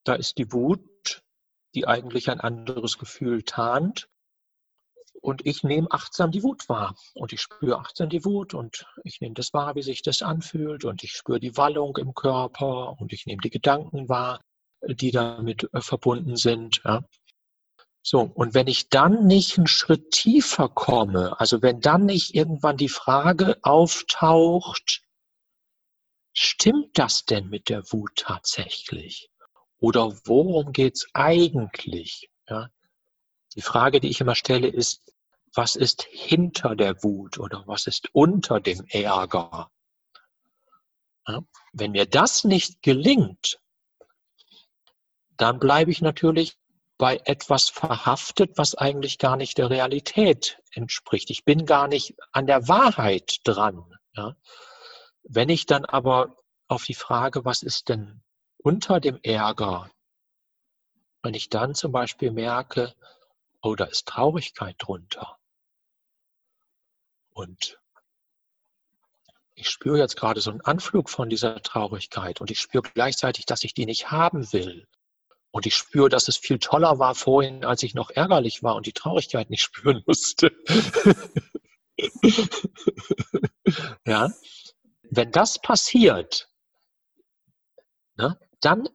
da 0.05 0.15
ist 0.15 0.39
die 0.39 0.51
Wut, 0.51 1.23
die 1.75 1.85
eigentlich 1.87 2.31
ein 2.31 2.39
anderes 2.39 2.97
Gefühl 2.97 3.43
tarnt 3.43 4.09
und 5.21 5.45
ich 5.45 5.63
nehme 5.63 5.87
achtsam 5.91 6.31
die 6.31 6.43
Wut 6.43 6.67
wahr. 6.69 6.95
Und 7.13 7.33
ich 7.33 7.41
spüre 7.41 7.79
achtsam 7.79 8.09
die 8.09 8.25
Wut 8.25 8.53
und 8.53 8.85
ich 9.03 9.21
nehme 9.21 9.35
das 9.35 9.53
wahr, 9.53 9.75
wie 9.75 9.81
sich 9.81 10.01
das 10.01 10.21
anfühlt. 10.21 10.85
Und 10.85 11.03
ich 11.03 11.11
spüre 11.11 11.39
die 11.39 11.57
Wallung 11.57 11.97
im 11.97 12.13
Körper 12.13 12.99
und 12.99 13.13
ich 13.13 13.25
nehme 13.25 13.41
die 13.41 13.49
Gedanken 13.49 14.09
wahr, 14.09 14.41
die 14.87 15.11
damit 15.11 15.69
äh, 15.73 15.81
verbunden 15.81 16.35
sind. 16.35 16.81
Ja. 16.85 17.03
So, 18.01 18.21
und 18.21 18.53
wenn 18.53 18.67
ich 18.67 18.89
dann 18.89 19.27
nicht 19.27 19.57
einen 19.57 19.67
Schritt 19.67 20.11
tiefer 20.11 20.69
komme, 20.69 21.39
also 21.39 21.61
wenn 21.61 21.81
dann 21.81 22.05
nicht 22.05 22.33
irgendwann 22.33 22.77
die 22.77 22.89
Frage 22.89 23.57
auftaucht, 23.61 25.03
stimmt 26.33 26.97
das 26.97 27.25
denn 27.25 27.49
mit 27.49 27.69
der 27.69 27.83
Wut 27.91 28.11
tatsächlich? 28.15 29.29
Oder 29.79 30.17
worum 30.25 30.71
geht's 30.71 31.07
eigentlich? 31.13 32.29
Ja? 32.49 32.69
Die 33.55 33.61
Frage, 33.61 33.99
die 33.99 34.09
ich 34.09 34.21
immer 34.21 34.35
stelle, 34.35 34.67
ist, 34.67 35.01
was 35.53 35.75
ist 35.75 36.03
hinter 36.03 36.75
der 36.75 37.03
Wut 37.03 37.39
oder 37.39 37.63
was 37.65 37.87
ist 37.87 38.09
unter 38.13 38.59
dem 38.59 38.85
Ärger? 38.87 39.71
Wenn 41.73 41.91
mir 41.91 42.05
das 42.05 42.43
nicht 42.43 42.81
gelingt, 42.81 43.59
dann 45.37 45.59
bleibe 45.59 45.91
ich 45.91 46.01
natürlich 46.01 46.57
bei 46.97 47.21
etwas 47.23 47.69
verhaftet, 47.69 48.57
was 48.57 48.75
eigentlich 48.75 49.19
gar 49.19 49.37
nicht 49.37 49.57
der 49.57 49.69
Realität 49.69 50.61
entspricht. 50.71 51.29
Ich 51.29 51.45
bin 51.45 51.65
gar 51.65 51.87
nicht 51.87 52.15
an 52.31 52.45
der 52.45 52.67
Wahrheit 52.67 53.37
dran. 53.43 53.97
Wenn 55.23 55.49
ich 55.49 55.65
dann 55.65 55.85
aber 55.85 56.35
auf 56.67 56.83
die 56.83 56.93
Frage, 56.93 57.45
was 57.45 57.63
ist 57.63 57.89
denn 57.89 58.21
unter 58.57 58.99
dem 58.99 59.17
Ärger, 59.23 59.89
wenn 61.23 61.33
ich 61.33 61.49
dann 61.49 61.73
zum 61.73 61.91
Beispiel 61.91 62.31
merke, 62.31 62.93
oh, 63.61 63.75
da 63.75 63.85
ist 63.85 64.07
Traurigkeit 64.07 64.75
drunter. 64.79 65.37
Und 67.31 67.79
ich 69.55 69.69
spüre 69.69 69.97
jetzt 69.97 70.15
gerade 70.15 70.41
so 70.41 70.51
einen 70.51 70.61
Anflug 70.61 71.09
von 71.09 71.29
dieser 71.29 71.61
Traurigkeit 71.61 72.39
und 72.39 72.49
ich 72.49 72.59
spüre 72.59 72.83
gleichzeitig, 72.93 73.45
dass 73.45 73.63
ich 73.63 73.73
die 73.73 73.85
nicht 73.85 74.09
haben 74.09 74.51
will. 74.53 74.87
Und 75.51 75.65
ich 75.65 75.75
spüre, 75.75 76.09
dass 76.09 76.27
es 76.27 76.37
viel 76.37 76.59
toller 76.59 76.99
war 76.99 77.15
vorhin, 77.15 77.65
als 77.65 77.83
ich 77.83 77.93
noch 77.93 78.11
ärgerlich 78.11 78.61
war 78.63 78.75
und 78.75 78.85
die 78.85 78.93
Traurigkeit 78.93 79.49
nicht 79.49 79.61
spüren 79.63 80.03
musste. 80.05 80.51
ja, 84.05 84.31
wenn 85.03 85.31
das 85.31 85.59
passiert, 85.59 86.49
ne, 88.15 88.39
dann, 88.61 88.87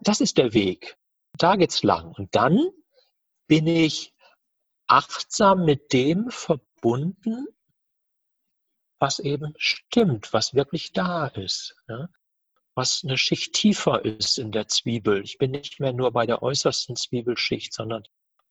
das 0.00 0.20
ist 0.20 0.36
der 0.36 0.52
Weg. 0.52 0.98
Da 1.38 1.56
geht's 1.56 1.82
lang. 1.82 2.12
Und 2.12 2.34
dann 2.34 2.70
bin 3.46 3.66
ich 3.66 4.14
achtsam 4.86 5.64
mit 5.64 5.92
dem 5.92 6.30
verbunden, 6.30 7.46
was 8.98 9.18
eben 9.18 9.54
stimmt, 9.56 10.32
was 10.32 10.54
wirklich 10.54 10.92
da 10.92 11.26
ist. 11.26 11.76
Ne? 11.88 12.08
was 12.74 13.02
eine 13.04 13.16
Schicht 13.16 13.54
tiefer 13.54 14.04
ist 14.04 14.38
in 14.38 14.50
der 14.50 14.68
Zwiebel. 14.68 15.22
Ich 15.22 15.38
bin 15.38 15.52
nicht 15.52 15.80
mehr 15.80 15.92
nur 15.92 16.12
bei 16.12 16.26
der 16.26 16.42
äußersten 16.42 16.96
Zwiebelschicht, 16.96 17.72
sondern 17.72 18.02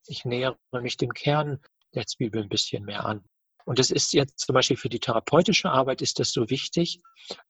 ich 0.07 0.25
nähere 0.25 0.57
mich 0.71 0.97
dem 0.97 1.13
Kern 1.13 1.61
der 1.93 2.07
Zwiebel 2.07 2.43
ein 2.43 2.49
bisschen 2.49 2.85
mehr 2.85 3.05
an. 3.05 3.23
Und 3.65 3.79
das 3.79 3.91
ist 3.91 4.13
jetzt 4.13 4.39
zum 4.39 4.53
Beispiel 4.53 4.77
für 4.77 4.89
die 4.89 4.99
therapeutische 4.99 5.69
Arbeit 5.69 6.01
ist 6.01 6.19
das 6.19 6.31
so 6.31 6.49
wichtig, 6.49 7.01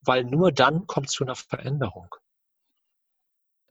weil 0.01 0.23
nur 0.23 0.51
dann 0.51 0.85
kommt 0.85 1.07
es 1.07 1.13
zu 1.13 1.23
einer 1.23 1.35
Veränderung. 1.35 2.13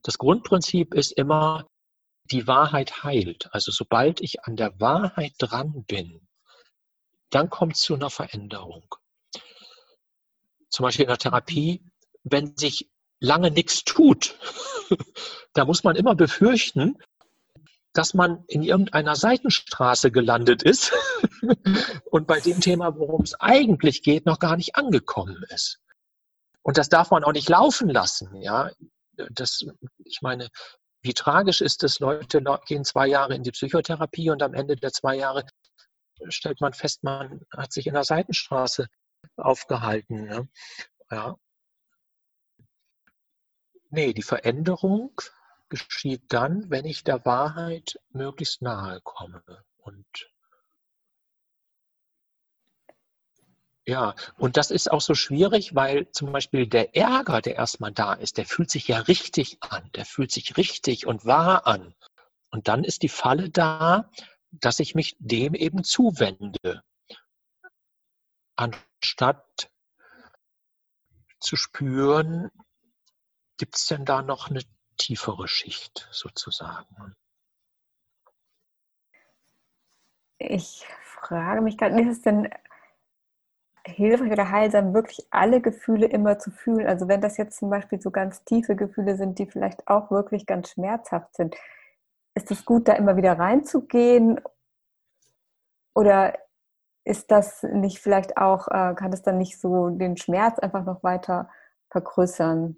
Das 0.03 0.19
Grundprinzip 0.19 0.95
ist 0.95 1.13
immer, 1.13 1.69
die 2.33 2.47
Wahrheit 2.47 3.05
heilt. 3.05 3.49
Also 3.53 3.71
sobald 3.71 4.21
ich 4.21 4.45
an 4.45 4.57
der 4.57 4.81
Wahrheit 4.81 5.35
dran 5.39 5.85
bin, 5.85 6.27
dann 7.31 7.51
kommt 7.51 7.77
es 7.77 7.83
zu 7.83 7.95
einer 7.95 8.11
Veränderung. 8.11 8.95
Zum 10.69 10.85
Beispiel 10.85 11.05
in 11.05 11.09
der 11.09 11.19
Therapie, 11.19 11.85
wenn 12.25 12.57
sich 12.57 12.91
lange 13.21 13.51
nichts 13.51 13.85
tut, 13.85 14.37
da 15.53 15.65
muss 15.65 15.85
man 15.85 15.97
immer 15.97 16.15
befürchten, 16.15 16.99
dass 17.93 18.15
man 18.15 18.45
in 18.49 18.63
irgendeiner 18.63 19.17
Seitenstraße 19.17 20.11
gelandet 20.11 20.63
ist 20.63 20.93
und 22.11 22.27
bei 22.27 22.41
dem 22.41 22.61
Thema, 22.61 22.97
worum 22.97 23.23
es 23.23 23.35
eigentlich 23.35 24.03
geht, 24.03 24.25
noch 24.25 24.39
gar 24.39 24.57
nicht 24.57 24.77
angekommen 24.77 25.45
ist. 25.51 25.79
Und 26.63 26.79
das 26.79 26.89
darf 26.89 27.11
man 27.11 27.25
auch 27.25 27.33
nicht 27.33 27.49
laufen 27.49 27.91
lassen. 27.91 28.35
Ja, 28.41 28.71
das, 29.31 29.65
ich 30.05 30.23
meine, 30.23 30.49
wie 31.03 31.15
tragisch 31.15 31.61
ist 31.61 31.83
es, 31.85 32.01
Leute 32.01 32.43
gehen 32.67 32.85
zwei 32.85 33.07
Jahre 33.09 33.35
in 33.35 33.43
die 33.43 33.51
Psychotherapie 33.51 34.31
und 34.31 34.43
am 34.43 34.55
Ende 34.55 34.77
der 34.77 34.93
zwei 34.93 35.17
Jahre 35.17 35.45
stellt 36.29 36.61
man 36.61 36.73
fest, 36.73 37.03
man 37.03 37.41
hat 37.57 37.73
sich 37.73 37.87
in 37.87 37.95
der 37.95 38.05
Seitenstraße 38.05 38.87
aufgehalten. 39.37 40.25
Ne? 40.25 40.49
Ja, 41.11 41.37
Nee, 43.95 44.15
die 44.15 44.23
Veränderung 44.23 45.21
geschieht 45.69 46.23
dann, 46.33 46.71
wenn 46.71 46.87
ich 46.87 47.05
der 47.05 47.27
Wahrheit 47.27 48.01
möglichst 48.09 48.63
nahe 48.63 49.03
komme. 49.03 49.43
Und 49.77 50.32
ja, 53.87 54.15
und 54.39 54.57
das 54.57 54.71
ist 54.71 54.91
auch 54.91 55.01
so 55.01 55.15
schwierig, 55.15 55.75
weil 55.75 56.11
zum 56.13 56.33
Beispiel 56.33 56.67
der 56.67 56.97
Ärger, 56.97 57.41
der 57.41 57.57
erstmal 57.57 57.93
da 57.93 58.13
ist, 58.15 58.39
der 58.39 58.47
fühlt 58.47 58.71
sich 58.71 58.89
ja 58.89 58.99
richtig 58.99 59.59
an, 59.61 59.91
der 59.95 60.05
fühlt 60.05 60.31
sich 60.31 60.57
richtig 60.57 61.07
und 61.07 61.27
wahr 61.27 61.67
an. 61.67 61.95
Und 62.51 62.69
dann 62.69 62.85
ist 62.85 63.03
die 63.03 63.09
Falle 63.09 63.51
da, 63.51 64.11
dass 64.51 64.79
ich 64.79 64.95
mich 64.95 65.17
dem 65.19 65.55
eben 65.55 65.83
zuwende, 65.85 66.83
anstatt 68.57 69.71
zu 71.41 71.57
spüren, 71.57 72.51
Gibt 73.63 73.77
es 73.77 73.87
denn 73.87 74.05
da 74.05 74.23
noch 74.23 74.51
eine 74.51 74.63
tiefere 74.97 75.47
Schicht 75.47 76.09
sozusagen? 76.11 77.15
Ich 80.39 80.85
frage 81.21 81.61
mich 81.61 81.79
gerade, 81.79 82.01
ist 82.01 82.09
es 82.09 82.23
denn 82.23 82.53
hilfreich 83.85 84.33
oder 84.33 84.51
heilsam, 84.51 84.95
wirklich 84.95 85.27
alle 85.31 85.61
Gefühle 85.61 86.07
immer 86.07 86.39
zu 86.39 86.51
fühlen? 86.51 86.87
Also 86.87 87.09
wenn 87.09 87.21
das 87.21 87.37
jetzt 87.37 87.59
zum 87.59 87.71
Beispiel 87.71 88.01
so 88.01 88.11
ganz 88.11 88.45
tiefe 88.45 88.77
Gefühle 88.77 89.17
sind, 89.17 89.39
die 89.39 89.47
vielleicht 89.47 89.89
auch 89.89 90.11
wirklich 90.11 90.47
ganz 90.47 90.71
schmerzhaft 90.71 91.35
sind, 91.35 91.57
ist 92.35 92.51
es 92.51 92.65
gut, 92.65 92.89
da 92.89 92.95
immer 92.95 93.17
wieder 93.17 93.39
reinzugehen? 93.39 94.41
Oder 95.95 96.39
ist 97.05 97.31
das 97.31 97.63
nicht 97.63 97.99
vielleicht 97.99 98.37
auch, 98.37 98.69
äh, 98.69 98.95
kann 98.95 99.13
es 99.13 99.23
dann 99.23 99.39
nicht 99.39 99.61
so 99.61 99.91
den 99.91 100.17
Schmerz 100.17 100.59
einfach 100.59 100.85
noch 100.85 101.03
weiter 101.03 101.51
vergrößern? 101.91 102.77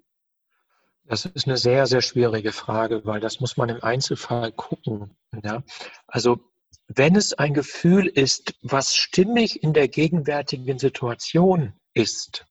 Das 1.07 1.25
ist 1.25 1.47
eine 1.47 1.57
sehr, 1.57 1.85
sehr 1.85 2.01
schwierige 2.01 2.51
Frage, 2.51 3.05
weil 3.05 3.19
das 3.19 3.39
muss 3.39 3.57
man 3.57 3.69
im 3.69 3.83
Einzelfall 3.83 4.51
gucken. 4.51 5.15
Ja? 5.43 5.61
Also 6.07 6.39
wenn 6.87 7.15
es 7.15 7.33
ein 7.33 7.53
Gefühl 7.53 8.07
ist, 8.07 8.53
was 8.61 8.95
stimmig 8.95 9.63
in 9.63 9.73
der 9.73 9.87
gegenwärtigen 9.87 10.79
Situation 10.79 11.73
ist, 11.93 12.45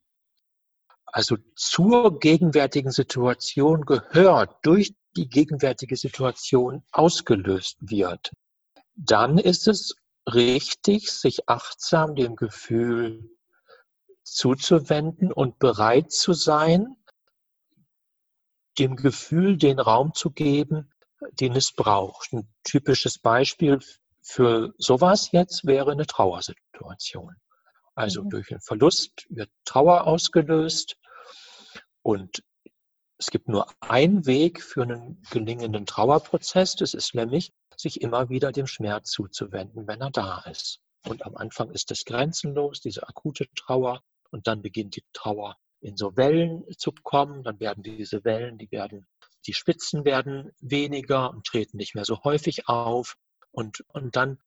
also 1.07 1.37
zur 1.55 2.19
gegenwärtigen 2.19 2.91
Situation 2.91 3.83
gehört, 3.83 4.57
durch 4.63 4.95
die 5.17 5.29
gegenwärtige 5.29 5.97
Situation 5.97 6.83
ausgelöst 6.91 7.77
wird, 7.81 8.33
dann 8.97 9.39
ist 9.39 9.69
es 9.69 9.95
richtig, 10.33 11.13
sich 11.13 11.49
achtsam 11.49 12.17
dem 12.17 12.35
Gefühl 12.37 13.31
zuzuwenden 14.23 15.31
und 15.31 15.59
bereit 15.59 16.11
zu 16.11 16.33
sein, 16.33 16.97
dem 18.79 18.97
Gefühl 18.97 19.57
den 19.57 19.79
Raum 19.79 20.15
zu 20.15 20.31
geben, 20.31 20.91
den 21.33 21.55
es 21.55 21.73
braucht. 21.73 22.33
Ein 22.33 22.49
typisches 22.65 23.19
Beispiel 23.19 23.79
für 24.25 24.73
sowas 24.79 25.31
jetzt 25.33 25.67
wäre 25.67 25.93
eine 25.93 26.07
Trauersituation. 26.07 27.37
Also 27.95 28.25
mhm. 28.25 28.31
durch 28.31 28.51
einen 28.51 28.63
Verlust 28.63 29.27
wird 29.29 29.51
Trauer 29.65 30.07
ausgelöst 30.07 30.97
und 32.03 32.43
es 33.19 33.31
gibt 33.31 33.49
nur 33.49 33.67
einen 33.81 34.27
Weg 34.27 34.63
für 34.63 34.83
einen 34.83 35.23
gelingenden 35.31 35.87
Trauerprozess. 35.87 36.75
Das 36.75 36.95
ist 36.95 37.15
nämlich, 37.15 37.53
sich 37.77 38.01
immer 38.01 38.29
wieder 38.29 38.51
dem 38.51 38.67
Schmerz 38.67 39.11
zuzuwenden, 39.11 39.87
wenn 39.87 40.01
er 40.01 40.11
da 40.11 40.41
ist. 40.51 40.81
Und 41.07 41.25
am 41.25 41.37
Anfang 41.37 41.71
ist 41.71 41.91
es 41.91 42.05
grenzenlos, 42.05 42.81
diese 42.81 43.07
akute 43.07 43.47
Trauer. 43.55 44.03
Und 44.31 44.47
dann 44.47 44.63
beginnt 44.63 44.97
die 44.97 45.05
Trauer 45.13 45.57
in 45.81 45.97
so 45.97 46.17
Wellen 46.17 46.65
zu 46.77 46.93
kommen. 46.93 47.45
Dann 47.45 47.61
werden 47.61 47.83
diese 47.83 48.25
Wellen, 48.25 48.59
die 48.59 48.71
werden, 48.71 49.07
die 49.47 49.55
Spitzen 49.55 50.05
werden 50.05 50.51
weniger 50.61 51.31
und 51.31 51.47
treten 51.47 51.77
nicht 51.77 51.95
mehr 51.95 52.05
so 52.05 52.25
häufig 52.25 52.69
auf. 52.69 53.17
Und, 53.55 53.85
und 53.89 54.17
dann 54.17 54.39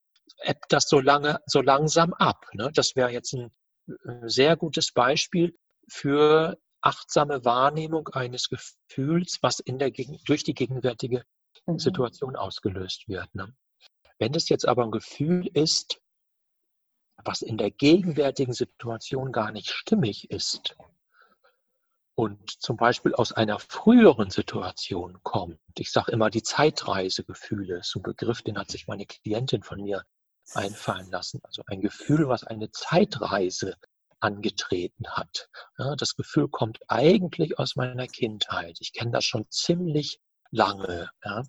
ebbt 0.43 0.66
das 0.70 0.88
so 0.89 0.99
lange, 0.99 1.39
so 1.45 1.62
langsam 1.62 2.14
ab. 2.14 2.45
Ne? 2.53 2.72
Das 2.74 2.95
wäre 2.95 3.12
jetzt 3.12 3.34
ein 3.34 3.51
äh, 3.88 4.28
sehr 4.28 4.58
gutes 4.58 4.91
Beispiel 4.91 5.58
für 5.89 6.60
achtsame 6.82 7.43
Wahrnehmung 7.45 8.10
eines 8.10 8.49
Gefühls, 8.49 9.39
was 9.41 9.60
in 9.60 9.80
der, 9.80 9.91
durch 10.26 10.43
die 10.43 10.53
gegenwärtige 10.53 11.24
mhm. 11.66 11.80
Situation 11.80 12.36
ausgelöst 12.36 13.08
wird. 13.08 13.34
Ne? 13.34 13.55
Wenn 14.20 14.34
es 14.34 14.49
jetzt 14.49 14.68
aber 14.68 14.84
ein 14.84 14.91
Gefühl 14.91 15.47
ist, 15.53 16.01
was 17.24 17.41
in 17.41 17.58
der 17.58 17.72
gegenwärtigen 17.72 18.53
Situation 18.53 19.32
gar 19.32 19.51
nicht 19.51 19.70
stimmig 19.70 20.30
ist, 20.30 20.76
und 22.18 22.49
zum 22.49 22.78
Beispiel 22.78 23.13
aus 23.13 23.32
einer 23.32 23.59
früheren 23.59 24.32
Situation 24.32 25.20
kommt, 25.22 25.59
ich 25.78 25.91
sage 25.91 26.11
immer 26.11 26.32
die 26.32 26.41
Zeitreisegefühle, 26.41 27.82
so 27.84 27.99
ein 27.99 28.03
Begriff, 28.03 28.41
den 28.41 28.57
hat 28.57 28.72
sich 28.72 28.88
meine 28.88 29.05
Klientin 29.05 29.61
von 29.61 29.84
mir 29.84 30.03
einfallen 30.55 31.11
lassen. 31.11 31.41
Also 31.43 31.61
ein 31.68 31.80
Gefühl, 31.80 32.28
was 32.28 32.43
eine 32.43 32.72
Zeitreise 32.72 33.76
angetreten 34.20 35.07
hat. 35.11 35.47
Ja, 35.78 35.95
das 35.95 36.15
Gefühl 36.15 36.47
kommt 36.47 36.80
eigentlich 36.88 37.59
aus 37.59 37.76
meiner 37.76 38.07
Kindheit. 38.07 38.78
Ich 38.80 38.93
kenne 38.93 39.11
das 39.11 39.26
schon 39.26 39.45
ziemlich 39.51 40.20
lange. 40.49 41.11
Ja. 41.24 41.43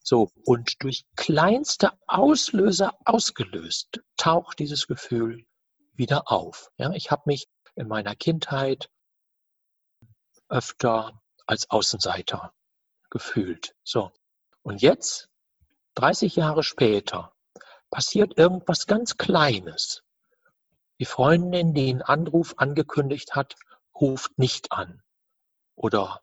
So, 0.00 0.30
und 0.46 0.82
durch 0.82 1.04
kleinste 1.16 1.90
Auslöser 2.06 2.94
ausgelöst, 3.04 4.00
taucht 4.16 4.58
dieses 4.58 4.86
Gefühl 4.86 5.44
wieder 5.92 6.32
auf. 6.32 6.70
Ja, 6.78 6.92
ich 6.94 7.10
habe 7.10 7.24
mich 7.26 7.46
in 7.76 7.88
meiner 7.88 8.14
Kindheit 8.14 8.88
öfter 10.54 11.20
als 11.46 11.68
Außenseiter 11.70 12.54
gefühlt. 13.10 13.74
So. 13.82 14.12
Und 14.62 14.80
jetzt, 14.80 15.28
30 15.96 16.36
Jahre 16.36 16.62
später, 16.62 17.34
passiert 17.90 18.38
irgendwas 18.38 18.86
ganz 18.86 19.16
Kleines. 19.16 20.02
Die 21.00 21.04
Freundin, 21.04 21.74
die 21.74 21.90
einen 21.90 22.02
Anruf 22.02 22.54
angekündigt 22.56 23.34
hat, 23.34 23.56
ruft 24.00 24.38
nicht 24.38 24.72
an 24.72 25.02
oder 25.74 26.22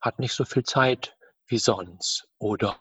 hat 0.00 0.18
nicht 0.18 0.34
so 0.34 0.44
viel 0.44 0.62
Zeit 0.62 1.16
wie 1.46 1.58
sonst 1.58 2.28
oder 2.38 2.78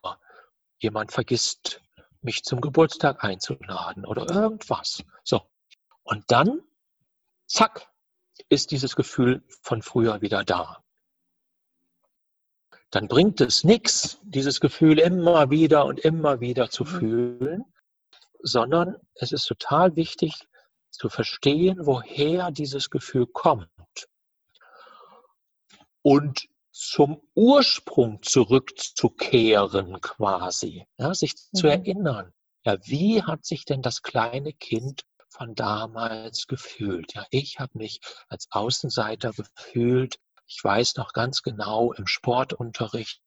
jemand 0.80 1.12
vergisst, 1.12 1.82
mich 2.22 2.44
zum 2.44 2.62
Geburtstag 2.62 3.24
einzuladen 3.24 4.06
oder 4.06 4.30
irgendwas. 4.30 5.04
So. 5.24 5.42
Und 6.04 6.30
dann, 6.30 6.62
zack, 7.48 7.93
ist 8.50 8.72
dieses 8.72 8.96
Gefühl 8.96 9.44
von 9.62 9.82
früher 9.82 10.22
wieder 10.22 10.44
da. 10.44 10.84
Dann 12.90 13.08
bringt 13.08 13.42
es 13.42 13.64
nichts, 13.64 14.20
dieses 14.24 14.60
Gefühl 14.60 15.00
immer 15.00 15.50
wieder 15.50 15.86
und 15.86 16.00
immer 16.00 16.42
wieder 16.42 16.70
zu 16.70 16.84
mhm. 16.84 16.88
fühlen, 16.88 17.64
sondern 18.42 18.98
es 19.16 19.32
ist 19.32 19.46
total 19.48 19.96
wichtig 19.96 20.48
zu 20.92 21.10
verstehen, 21.10 21.80
woher 21.82 22.52
dieses 22.52 22.90
Gefühl 22.90 23.26
kommt. 23.26 23.68
Und 26.04 26.48
zum 26.72 27.22
Ursprung 27.34 28.22
zurückzukehren 28.22 30.02
quasi, 30.02 30.86
ja, 30.98 31.14
sich 31.14 31.34
mhm. 31.34 31.58
zu 31.58 31.68
erinnern. 31.68 32.34
Ja, 32.66 32.78
wie 32.86 33.24
hat 33.24 33.46
sich 33.46 33.66
denn 33.66 33.82
das 33.82 34.02
kleine 34.02 34.54
Kind 34.54 35.04
von 35.34 35.56
damals 35.56 36.48
gefühlt? 36.48 37.14
Ja, 37.14 37.26
ich 37.32 37.60
habe 37.60 37.78
mich 37.78 38.00
als 38.30 38.48
Außenseiter 38.52 39.34
gefühlt. 39.34 40.18
Ich 40.48 40.64
weiß 40.64 40.96
noch 40.96 41.14
ganz 41.14 41.42
genau 41.42 41.94
im 41.94 42.08
Sportunterricht, 42.08 43.22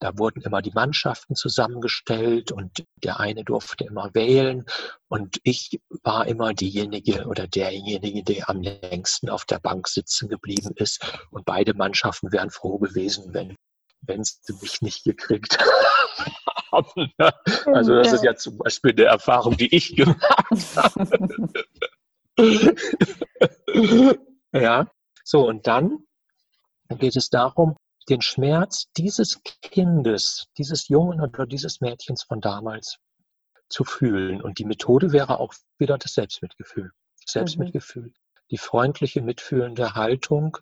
da 0.00 0.16
wurden 0.16 0.42
immer 0.42 0.62
die 0.62 0.70
Mannschaften 0.70 1.34
zusammengestellt 1.34 2.52
und 2.52 2.84
der 3.02 3.18
eine 3.18 3.42
durfte 3.42 3.84
immer 3.84 4.14
wählen 4.14 4.64
und 5.08 5.40
ich 5.42 5.80
war 6.02 6.26
immer 6.28 6.54
diejenige 6.54 7.26
oder 7.26 7.48
derjenige, 7.48 8.22
der 8.22 8.48
am 8.48 8.62
längsten 8.62 9.28
auf 9.28 9.44
der 9.44 9.58
Bank 9.58 9.88
sitzen 9.88 10.28
geblieben 10.28 10.70
ist 10.76 11.04
und 11.30 11.44
beide 11.44 11.74
Mannschaften 11.74 12.30
wären 12.30 12.50
froh 12.50 12.78
gewesen, 12.78 13.34
wenn 13.34 13.56
wenn 14.02 14.22
sie 14.22 14.54
mich 14.62 14.80
nicht 14.80 15.02
gekriegt 15.02 15.58
Ne? 16.96 17.32
Also 17.66 17.94
das 17.94 18.12
ist 18.12 18.24
ja 18.24 18.34
zum 18.36 18.58
Beispiel 18.58 18.92
eine 18.92 19.04
Erfahrung, 19.04 19.56
die 19.56 19.74
ich 19.74 19.94
gemacht 19.96 20.76
habe. 20.76 21.52
ja, 24.52 24.90
so 25.24 25.46
und 25.48 25.66
dann 25.66 25.98
geht 26.88 27.16
es 27.16 27.28
darum, 27.28 27.76
den 28.08 28.22
Schmerz 28.22 28.86
dieses 28.96 29.42
Kindes, 29.60 30.46
dieses 30.56 30.88
Jungen 30.88 31.20
oder 31.20 31.46
dieses 31.46 31.80
Mädchens 31.80 32.22
von 32.22 32.40
damals 32.40 32.98
zu 33.68 33.84
fühlen. 33.84 34.40
Und 34.40 34.58
die 34.58 34.64
Methode 34.64 35.12
wäre 35.12 35.40
auch 35.40 35.52
wieder 35.78 35.98
das 35.98 36.14
Selbstmitgefühl. 36.14 36.90
Selbstmitgefühl, 37.26 38.04
mhm. 38.04 38.14
die 38.50 38.58
freundliche, 38.58 39.20
mitfühlende 39.20 39.94
Haltung, 39.94 40.56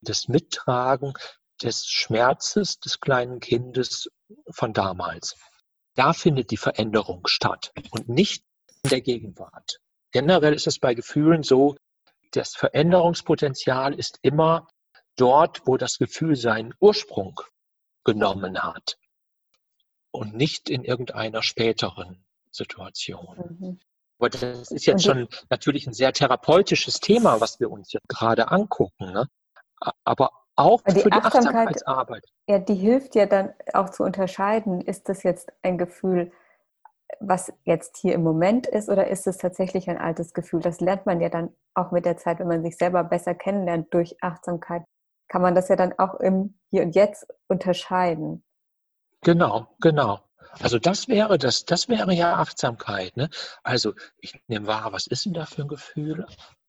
das 0.00 0.28
Mittragen 0.28 1.14
des 1.62 1.86
Schmerzes 1.86 2.78
des 2.78 3.00
kleinen 3.00 3.40
Kindes 3.40 4.08
von 4.50 4.72
damals. 4.72 5.36
Da 5.94 6.12
findet 6.12 6.50
die 6.50 6.56
Veränderung 6.56 7.26
statt 7.26 7.72
und 7.90 8.08
nicht 8.08 8.44
in 8.82 8.90
der 8.90 9.00
Gegenwart. 9.00 9.80
Generell 10.12 10.54
ist 10.54 10.66
es 10.66 10.78
bei 10.78 10.94
Gefühlen 10.94 11.42
so, 11.42 11.76
das 12.32 12.54
Veränderungspotenzial 12.54 13.94
ist 13.94 14.18
immer 14.22 14.68
dort, 15.16 15.66
wo 15.66 15.76
das 15.76 15.98
Gefühl 15.98 16.36
seinen 16.36 16.74
Ursprung 16.80 17.40
genommen 18.04 18.62
hat 18.62 18.98
und 20.10 20.34
nicht 20.34 20.70
in 20.70 20.84
irgendeiner 20.84 21.42
späteren 21.42 22.24
Situation. 22.50 23.56
Mhm. 23.58 23.80
Aber 24.18 24.28
das 24.28 24.70
ist 24.70 24.86
jetzt 24.86 25.04
schon 25.04 25.28
natürlich 25.48 25.86
ein 25.86 25.94
sehr 25.94 26.12
therapeutisches 26.12 27.00
Thema, 27.00 27.40
was 27.40 27.58
wir 27.58 27.70
uns 27.70 27.92
jetzt 27.92 28.08
gerade 28.08 28.50
angucken. 28.50 29.12
Ne? 29.12 29.26
Aber 30.04 30.30
auch 30.60 30.82
die 30.82 31.00
für 31.00 31.10
die 31.10 31.12
Achtsamkeit, 31.12 31.46
Achtsamkeitsarbeit. 31.46 32.24
Ja, 32.48 32.58
die 32.58 32.74
hilft 32.74 33.14
ja 33.14 33.26
dann 33.26 33.52
auch 33.72 33.90
zu 33.90 34.02
unterscheiden, 34.02 34.80
ist 34.80 35.08
das 35.08 35.22
jetzt 35.22 35.52
ein 35.62 35.78
Gefühl, 35.78 36.32
was 37.18 37.52
jetzt 37.64 37.96
hier 37.96 38.14
im 38.14 38.22
Moment 38.22 38.66
ist, 38.66 38.88
oder 38.88 39.08
ist 39.08 39.26
es 39.26 39.36
tatsächlich 39.36 39.90
ein 39.90 39.98
altes 39.98 40.32
Gefühl? 40.32 40.60
Das 40.60 40.80
lernt 40.80 41.06
man 41.06 41.20
ja 41.20 41.28
dann 41.28 41.50
auch 41.74 41.90
mit 41.90 42.04
der 42.04 42.16
Zeit, 42.16 42.38
wenn 42.38 42.48
man 42.48 42.62
sich 42.62 42.76
selber 42.76 43.04
besser 43.04 43.34
kennenlernt 43.34 43.92
durch 43.92 44.16
Achtsamkeit 44.22 44.84
kann 45.30 45.42
man 45.42 45.54
das 45.54 45.68
ja 45.68 45.76
dann 45.76 45.94
auch 45.96 46.16
im 46.16 46.58
Hier 46.70 46.82
und 46.82 46.94
Jetzt 46.94 47.26
unterscheiden. 47.46 48.44
Genau, 49.22 49.68
genau. 49.80 50.20
Also 50.58 50.78
das 50.80 51.06
wäre 51.06 51.38
das, 51.38 51.64
das 51.64 51.88
wäre 51.88 52.12
ja 52.12 52.34
Achtsamkeit. 52.34 53.16
Ne? 53.16 53.30
Also 53.62 53.94
ich 54.18 54.42
nehme 54.48 54.66
wahr, 54.66 54.92
was 54.92 55.06
ist 55.06 55.24
denn 55.24 55.32
da 55.32 55.46
für 55.46 55.62
ein 55.62 55.68
Gefühl? 55.68 56.26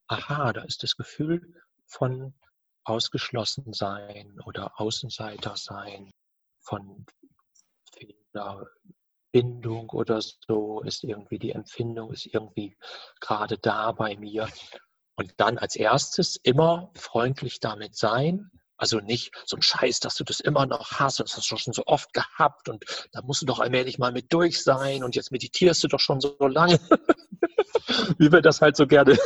Aha, 0.07 0.53
da 0.53 0.61
ist 0.61 0.83
das 0.83 0.95
Gefühl 0.95 1.55
von 1.87 2.35
ausgeschlossen 2.83 3.73
sein 3.73 4.39
oder 4.45 4.79
Außenseiter 4.79 5.55
sein, 5.55 6.11
von 6.61 7.05
fehlender 7.93 8.67
Bindung 9.31 9.89
oder 9.89 10.21
so, 10.21 10.81
ist 10.81 11.03
irgendwie 11.03 11.39
die 11.39 11.51
Empfindung, 11.51 12.11
ist 12.11 12.27
irgendwie 12.27 12.77
gerade 13.19 13.57
da 13.57 13.91
bei 13.91 14.17
mir. 14.17 14.47
Und 15.15 15.33
dann 15.37 15.57
als 15.57 15.75
erstes 15.75 16.37
immer 16.37 16.91
freundlich 16.95 17.59
damit 17.59 17.95
sein. 17.95 18.51
Also 18.77 18.99
nicht 18.99 19.31
so 19.45 19.57
ein 19.57 19.61
Scheiß, 19.61 19.99
dass 19.99 20.15
du 20.15 20.23
das 20.23 20.39
immer 20.39 20.65
noch 20.65 20.93
hast 20.93 21.19
und 21.19 21.29
das 21.29 21.37
hast 21.37 21.51
du 21.51 21.57
schon 21.57 21.73
so 21.73 21.83
oft 21.85 22.13
gehabt 22.13 22.67
und 22.67 22.83
da 23.11 23.21
musst 23.21 23.43
du 23.43 23.45
doch 23.45 23.59
allmählich 23.59 23.99
mal 23.99 24.11
mit 24.11 24.33
durch 24.33 24.63
sein 24.63 25.03
und 25.03 25.15
jetzt 25.15 25.31
meditierst 25.31 25.83
du 25.83 25.87
doch 25.87 25.99
schon 25.99 26.19
so 26.19 26.35
lange, 26.39 26.79
wie 28.17 28.31
wir 28.31 28.41
das 28.41 28.59
halt 28.59 28.75
so 28.75 28.87
gerne, 28.87 29.19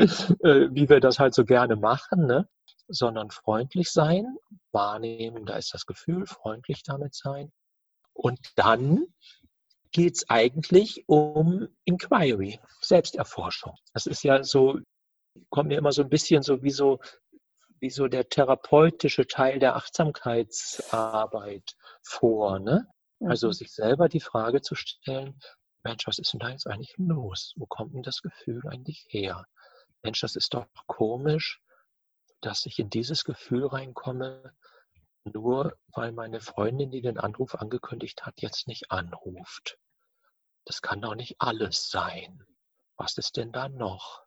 wie 0.74 0.88
wir 0.88 1.00
das 1.00 1.18
halt 1.18 1.34
so 1.34 1.44
gerne 1.44 1.76
machen, 1.76 2.26
ne? 2.26 2.48
sondern 2.88 3.30
freundlich 3.30 3.90
sein, 3.90 4.36
wahrnehmen, 4.72 5.46
da 5.46 5.56
ist 5.56 5.74
das 5.74 5.86
Gefühl, 5.86 6.26
freundlich 6.26 6.82
damit 6.82 7.14
sein 7.14 7.52
und 8.12 8.40
dann 8.56 9.04
geht 9.92 10.16
es 10.16 10.28
eigentlich 10.28 11.04
um 11.06 11.68
Inquiry, 11.84 12.60
Selbsterforschung. 12.80 13.74
Das 13.92 14.06
ist 14.06 14.22
ja 14.22 14.42
so 14.42 14.78
kommt 15.48 15.68
mir 15.68 15.78
immer 15.78 15.92
so 15.92 16.02
ein 16.02 16.10
bisschen 16.10 16.42
so 16.42 16.62
wie 16.62 16.70
so, 16.70 17.00
wie 17.80 17.90
so 17.90 18.08
der 18.08 18.28
therapeutische 18.28 19.26
Teil 19.26 19.58
der 19.58 19.76
Achtsamkeitsarbeit 19.76 21.76
vor. 22.02 22.58
Ne? 22.58 22.86
Also 23.20 23.46
mhm. 23.48 23.52
sich 23.52 23.72
selber 23.72 24.08
die 24.08 24.20
Frage 24.20 24.60
zu 24.60 24.74
stellen, 24.74 25.40
Mensch, 25.82 26.06
was 26.06 26.18
ist 26.18 26.34
denn 26.34 26.40
da 26.40 26.50
jetzt 26.50 26.66
eigentlich 26.66 26.92
los? 26.98 27.54
Wo 27.56 27.64
kommt 27.66 27.94
denn 27.94 28.02
das 28.02 28.20
Gefühl 28.20 28.60
eigentlich 28.68 29.06
her? 29.08 29.46
Mensch, 30.02 30.20
das 30.20 30.36
ist 30.36 30.54
doch 30.54 30.66
komisch, 30.86 31.60
dass 32.40 32.66
ich 32.66 32.78
in 32.78 32.90
dieses 32.90 33.24
Gefühl 33.24 33.66
reinkomme, 33.66 34.54
nur 35.24 35.78
weil 35.88 36.12
meine 36.12 36.40
Freundin, 36.40 36.90
die 36.90 37.02
den 37.02 37.18
Anruf 37.18 37.54
angekündigt 37.54 38.24
hat, 38.24 38.40
jetzt 38.40 38.66
nicht 38.66 38.90
anruft. 38.90 39.78
Das 40.64 40.82
kann 40.82 41.02
doch 41.02 41.14
nicht 41.14 41.36
alles 41.40 41.90
sein. 41.90 42.44
Was 42.96 43.18
ist 43.18 43.36
denn 43.36 43.52
da 43.52 43.68
noch? 43.68 44.24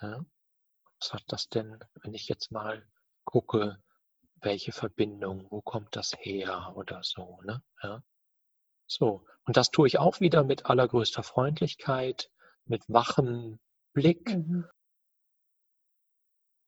Ja? 0.00 0.24
Was 1.00 1.12
hat 1.12 1.24
das 1.28 1.48
denn, 1.48 1.78
wenn 2.02 2.14
ich 2.14 2.28
jetzt 2.28 2.50
mal 2.50 2.86
gucke, 3.24 3.82
welche 4.36 4.72
Verbindung, 4.72 5.50
wo 5.50 5.60
kommt 5.62 5.94
das 5.96 6.12
her 6.18 6.72
oder 6.76 7.02
so, 7.02 7.40
ne? 7.42 7.62
Ja? 7.82 8.02
So, 8.86 9.26
und 9.44 9.56
das 9.56 9.70
tue 9.70 9.88
ich 9.88 9.98
auch 9.98 10.20
wieder 10.20 10.44
mit 10.44 10.66
allergrößter 10.66 11.22
Freundlichkeit, 11.22 12.30
mit 12.64 12.84
wachem 12.88 13.58
Blick. 13.96 14.36
Mhm. 14.36 14.66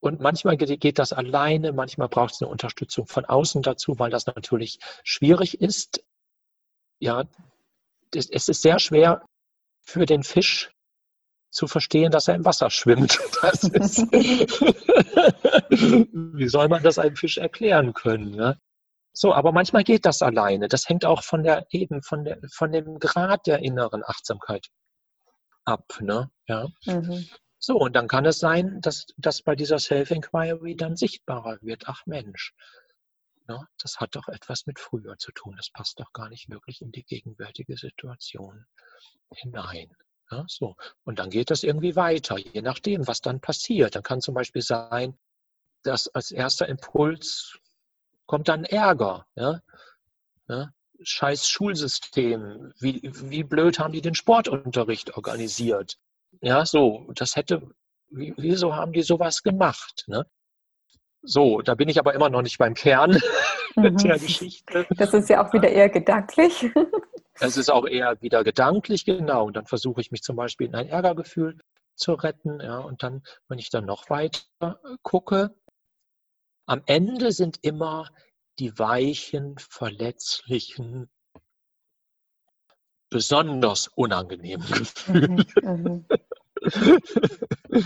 Und 0.01 0.21
manchmal 0.21 0.57
geht 0.57 0.99
das 0.99 1.13
alleine, 1.13 1.73
manchmal 1.73 2.09
braucht 2.09 2.35
es 2.35 2.41
eine 2.41 2.51
Unterstützung 2.51 3.07
von 3.07 3.25
außen 3.25 3.63
dazu, 3.63 3.99
weil 3.99 4.11
das 4.11 4.27
natürlich 4.27 4.79
schwierig 5.05 5.61
ist. 5.61 6.05
Ja, 7.01 7.25
es 8.15 8.29
ist 8.29 8.63
sehr 8.63 8.79
schwer 8.79 9.25
für 9.85 10.07
den 10.07 10.23
Fisch 10.23 10.73
zu 11.51 11.67
verstehen, 11.67 12.11
dass 12.11 12.29
er 12.29 12.37
im 12.37 12.45
Wasser 12.45 12.71
schwimmt. 12.71 13.19
Wie 15.71 16.49
soll 16.49 16.69
man 16.69 16.83
das 16.83 16.99
einem 16.99 17.17
Fisch 17.17 17.39
erklären 17.39 17.93
können? 17.93 18.31
Ne? 18.31 18.59
So, 19.13 19.35
aber 19.35 19.53
manchmal 19.53 19.85
geht 19.85 20.07
das 20.07 20.23
alleine. 20.23 20.69
Das 20.69 20.89
hängt 20.89 21.05
auch 21.05 21.25
von 21.25 21.43
der 21.43 21.67
eben 21.71 22.03
von 22.03 22.25
der 22.25 22.39
von 22.53 22.73
dem 22.73 22.99
Grad 22.99 23.47
der 23.47 23.59
inneren 23.59 24.03
Achtsamkeit 24.05 24.69
ab. 25.69 25.99
Ne? 26.01 26.31
Ja. 26.47 26.67
Mhm. 26.87 27.29
So, 27.59 27.77
und 27.77 27.95
dann 27.95 28.09
kann 28.09 28.25
es 28.25 28.39
sein, 28.39 28.81
dass 28.81 29.07
das 29.17 29.43
bei 29.43 29.57
dieser 29.57 29.79
Self-Inquiry 29.79 30.77
dann 30.77 30.97
sichtbarer 30.97 31.59
wird. 31.61 31.85
Ach 31.87 32.07
Mensch, 32.07 32.55
ne, 33.49 33.67
das 33.83 33.99
hat 33.99 34.15
doch 34.15 34.29
etwas 34.29 34.67
mit 34.67 34.79
früher 34.79 35.19
zu 35.19 35.33
tun. 35.33 35.57
Das 35.57 35.71
passt 35.71 35.99
doch 35.99 36.13
gar 36.13 36.29
nicht 36.29 36.49
wirklich 36.49 36.81
in 36.83 36.93
die 36.93 37.05
gegenwärtige 37.05 37.77
Situation 37.77 38.67
hinein. 39.35 39.91
Ja, 40.31 40.45
so. 40.47 40.77
Und 41.05 41.19
dann 41.19 41.31
geht 41.31 41.51
das 41.51 41.63
irgendwie 41.63 41.97
weiter, 41.97 42.39
je 42.39 42.63
nachdem, 42.63 43.07
was 43.07 43.21
dann 43.21 43.41
passiert. 43.41 43.97
Dann 43.97 44.03
kann 44.03 44.21
zum 44.21 44.35
Beispiel 44.35 44.63
sein, 44.63 45.19
dass 45.83 46.09
als 46.09 46.31
erster 46.31 46.69
Impuls 46.69 47.59
kommt 48.27 48.49
dann 48.49 48.65
Ärger. 48.65 49.27
Ja? 49.35 49.61
Ja? 50.49 50.71
Scheiß 51.03 51.49
Schulsystem. 51.49 52.73
Wie, 52.81 53.01
wie 53.03 53.45
blöd 53.45 53.79
haben 53.79 53.93
die 53.93 54.01
den 54.01 54.15
Sportunterricht 54.15 55.17
organisiert? 55.17 55.99
Ja, 56.41 56.67
so, 56.67 57.11
das 57.15 57.37
hätte, 57.37 57.63
wieso 58.11 58.75
haben 58.75 58.93
die 58.93 59.03
sowas 59.03 59.43
gemacht? 59.43 60.05
Ne? 60.07 60.27
So, 61.23 61.63
da 61.63 61.75
bin 61.75 61.89
ich 61.89 61.99
aber 61.99 62.15
immer 62.15 62.31
noch 62.31 62.43
nicht 62.43 62.59
beim 62.59 62.75
Kern 62.75 63.19
mhm. 63.77 63.97
der 63.97 64.19
Geschichte. 64.19 64.87
Das 64.91 65.15
ist 65.15 65.29
ja 65.29 65.47
auch 65.47 65.53
wieder 65.53 65.69
eher 65.69 65.89
gedanklich. 65.89 66.67
Es 67.41 67.57
ist 67.57 67.71
auch 67.71 67.87
eher 67.87 68.21
wieder 68.21 68.43
gedanklich, 68.43 69.05
genau. 69.05 69.47
Und 69.47 69.57
dann 69.57 69.67
versuche 69.67 70.01
ich 70.01 70.11
mich 70.11 70.23
zum 70.23 70.35
Beispiel 70.35 70.67
in 70.67 70.75
ein 70.75 70.89
Ärgergefühl 70.89 71.57
zu 71.95 72.15
retten. 72.15 72.59
Ja, 72.61 72.79
und 72.79 73.05
dann, 73.05 73.23
wenn 73.47 73.61
ich 73.61 73.71
dann 73.71 73.85
noch 73.85 74.11
weiter 74.11 74.81
gucke, 75.03 75.55
am 76.67 76.83
Ende 76.87 77.31
sind 77.31 77.59
immer 77.63 78.09
die 78.59 78.79
weichen, 78.79 79.57
verletzlichen, 79.59 81.11
besonders 83.11 83.89
unangenehmen 83.89 84.67
mhm, 84.69 84.75
Gefühle. 84.75 85.47
Mhm, 85.63 86.05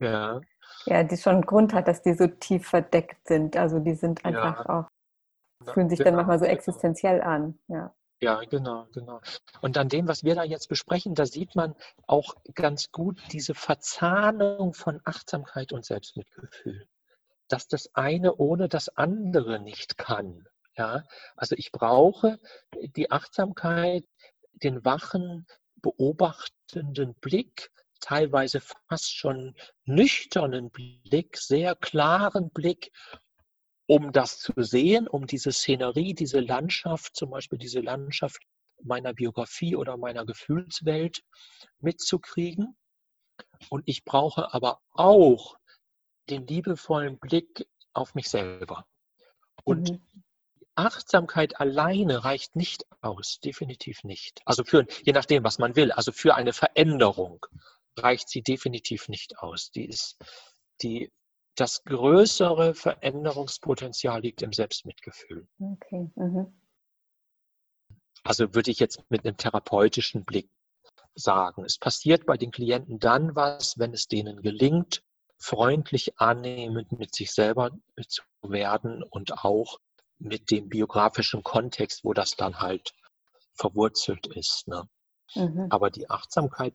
ja. 0.00 0.40
Ja, 0.86 1.02
die 1.02 1.16
schon 1.16 1.34
einen 1.34 1.46
Grund 1.46 1.72
hat, 1.72 1.88
dass 1.88 2.02
die 2.02 2.14
so 2.14 2.26
tief 2.26 2.68
verdeckt 2.68 3.26
sind. 3.26 3.56
Also 3.56 3.78
die 3.78 3.94
sind 3.94 4.24
einfach 4.24 4.66
ja. 4.66 4.68
auch, 4.68 5.72
fühlen 5.72 5.88
sich 5.88 5.98
genau, 5.98 6.10
dann 6.10 6.16
manchmal 6.16 6.38
so 6.38 6.44
genau. 6.44 6.54
existenziell 6.54 7.22
an. 7.22 7.58
Ja. 7.68 7.94
Ja, 8.20 8.40
genau, 8.40 8.86
genau. 8.92 9.20
Und 9.60 9.76
an 9.76 9.88
dem, 9.88 10.08
was 10.08 10.24
wir 10.24 10.34
da 10.34 10.44
jetzt 10.44 10.68
besprechen, 10.68 11.14
da 11.14 11.26
sieht 11.26 11.54
man 11.56 11.74
auch 12.06 12.34
ganz 12.54 12.90
gut 12.90 13.20
diese 13.32 13.54
Verzahnung 13.54 14.72
von 14.72 15.00
Achtsamkeit 15.04 15.72
und 15.72 15.84
Selbstmitgefühl. 15.84 16.86
Dass 17.48 17.68
das 17.68 17.94
eine 17.94 18.36
ohne 18.36 18.68
das 18.68 18.88
andere 18.88 19.60
nicht 19.60 19.98
kann. 19.98 20.46
Ja, 20.76 21.04
also 21.36 21.54
ich 21.56 21.70
brauche 21.70 22.40
die 22.96 23.10
Achtsamkeit, 23.10 24.04
den 24.54 24.84
wachen, 24.84 25.46
beobachtenden 25.76 27.14
Blick, 27.20 27.70
teilweise 28.00 28.60
fast 28.60 29.14
schon 29.14 29.54
nüchternen 29.84 30.70
Blick, 30.70 31.36
sehr 31.36 31.76
klaren 31.76 32.50
Blick, 32.50 32.90
um 33.86 34.12
das 34.12 34.38
zu 34.40 34.52
sehen, 34.56 35.06
um 35.06 35.26
diese 35.26 35.52
Szenerie, 35.52 36.14
diese 36.14 36.40
Landschaft, 36.40 37.14
zum 37.14 37.30
Beispiel 37.30 37.58
diese 37.58 37.80
Landschaft 37.80 38.42
meiner 38.82 39.12
Biografie 39.12 39.76
oder 39.76 39.96
meiner 39.96 40.24
Gefühlswelt 40.24 41.22
mitzukriegen. 41.78 42.76
Und 43.70 43.82
ich 43.86 44.04
brauche 44.04 44.52
aber 44.52 44.80
auch 44.92 45.56
den 46.30 46.46
liebevollen 46.46 47.18
Blick 47.18 47.66
auf 47.92 48.14
mich 48.14 48.28
selber. 48.28 48.86
Und 49.64 49.90
mhm. 49.90 50.24
Achtsamkeit 50.74 51.60
alleine 51.60 52.24
reicht 52.24 52.56
nicht 52.56 52.84
aus, 53.00 53.38
definitiv 53.40 54.02
nicht. 54.02 54.42
Also 54.44 54.64
für, 54.64 54.86
je 55.02 55.12
nachdem, 55.12 55.44
was 55.44 55.58
man 55.58 55.76
will, 55.76 55.92
also 55.92 56.10
für 56.10 56.34
eine 56.34 56.52
Veränderung 56.52 57.46
reicht 57.96 58.28
sie 58.28 58.42
definitiv 58.42 59.08
nicht 59.08 59.38
aus. 59.38 59.70
Die 59.70 59.86
ist, 59.86 60.18
die, 60.82 61.12
das 61.54 61.84
größere 61.84 62.74
Veränderungspotenzial 62.74 64.20
liegt 64.20 64.42
im 64.42 64.52
Selbstmitgefühl. 64.52 65.46
Okay. 65.60 66.10
Mhm. 66.16 66.60
Also 68.24 68.54
würde 68.54 68.70
ich 68.70 68.80
jetzt 68.80 69.02
mit 69.10 69.24
einem 69.24 69.36
therapeutischen 69.36 70.24
Blick 70.24 70.50
sagen. 71.14 71.64
Es 71.64 71.78
passiert 71.78 72.26
bei 72.26 72.36
den 72.36 72.50
Klienten 72.50 72.98
dann 72.98 73.36
was, 73.36 73.78
wenn 73.78 73.92
es 73.92 74.08
denen 74.08 74.42
gelingt, 74.42 75.04
freundlich 75.38 76.18
annehmend 76.18 76.92
mit 76.92 77.14
sich 77.14 77.32
selber 77.32 77.70
zu 78.08 78.22
werden 78.42 79.02
und 79.02 79.44
auch 79.44 79.78
mit 80.18 80.50
dem 80.50 80.68
biografischen 80.68 81.42
Kontext, 81.42 82.04
wo 82.04 82.12
das 82.12 82.36
dann 82.36 82.60
halt 82.60 82.94
verwurzelt 83.54 84.26
ist. 84.28 84.68
Ne? 84.68 84.88
Mhm. 85.34 85.66
Aber 85.70 85.90
die 85.90 86.08
Achtsamkeit 86.10 86.74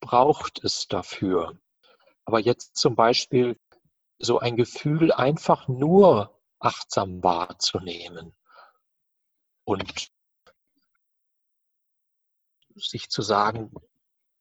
braucht 0.00 0.64
es 0.64 0.88
dafür. 0.88 1.58
Aber 2.24 2.40
jetzt 2.40 2.76
zum 2.76 2.96
Beispiel 2.96 3.58
so 4.18 4.38
ein 4.38 4.56
Gefühl 4.56 5.12
einfach 5.12 5.68
nur 5.68 6.38
achtsam 6.58 7.22
wahrzunehmen 7.22 8.34
und 9.64 10.10
sich 12.76 13.10
zu 13.10 13.22
sagen, 13.22 13.72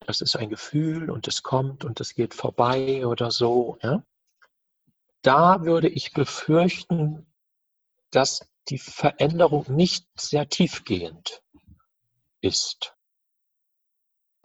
das 0.06 0.22
ist 0.22 0.36
ein 0.36 0.50
Gefühl 0.50 1.10
und 1.10 1.28
es 1.28 1.44
kommt 1.44 1.86
und 1.86 2.00
es 2.00 2.16
geht 2.16 2.34
vorbei 2.34 3.06
oder 3.06 3.32
so. 3.32 3.78
Ja? 3.82 4.04
Da 5.22 5.64
würde 5.64 5.88
ich 5.88 6.14
befürchten, 6.14 7.26
dass 8.12 8.48
die 8.70 8.80
Veränderung 8.80 9.66
nicht 9.70 10.08
sehr 10.20 10.50
tiefgehend 10.50 11.42
ist. 12.42 12.96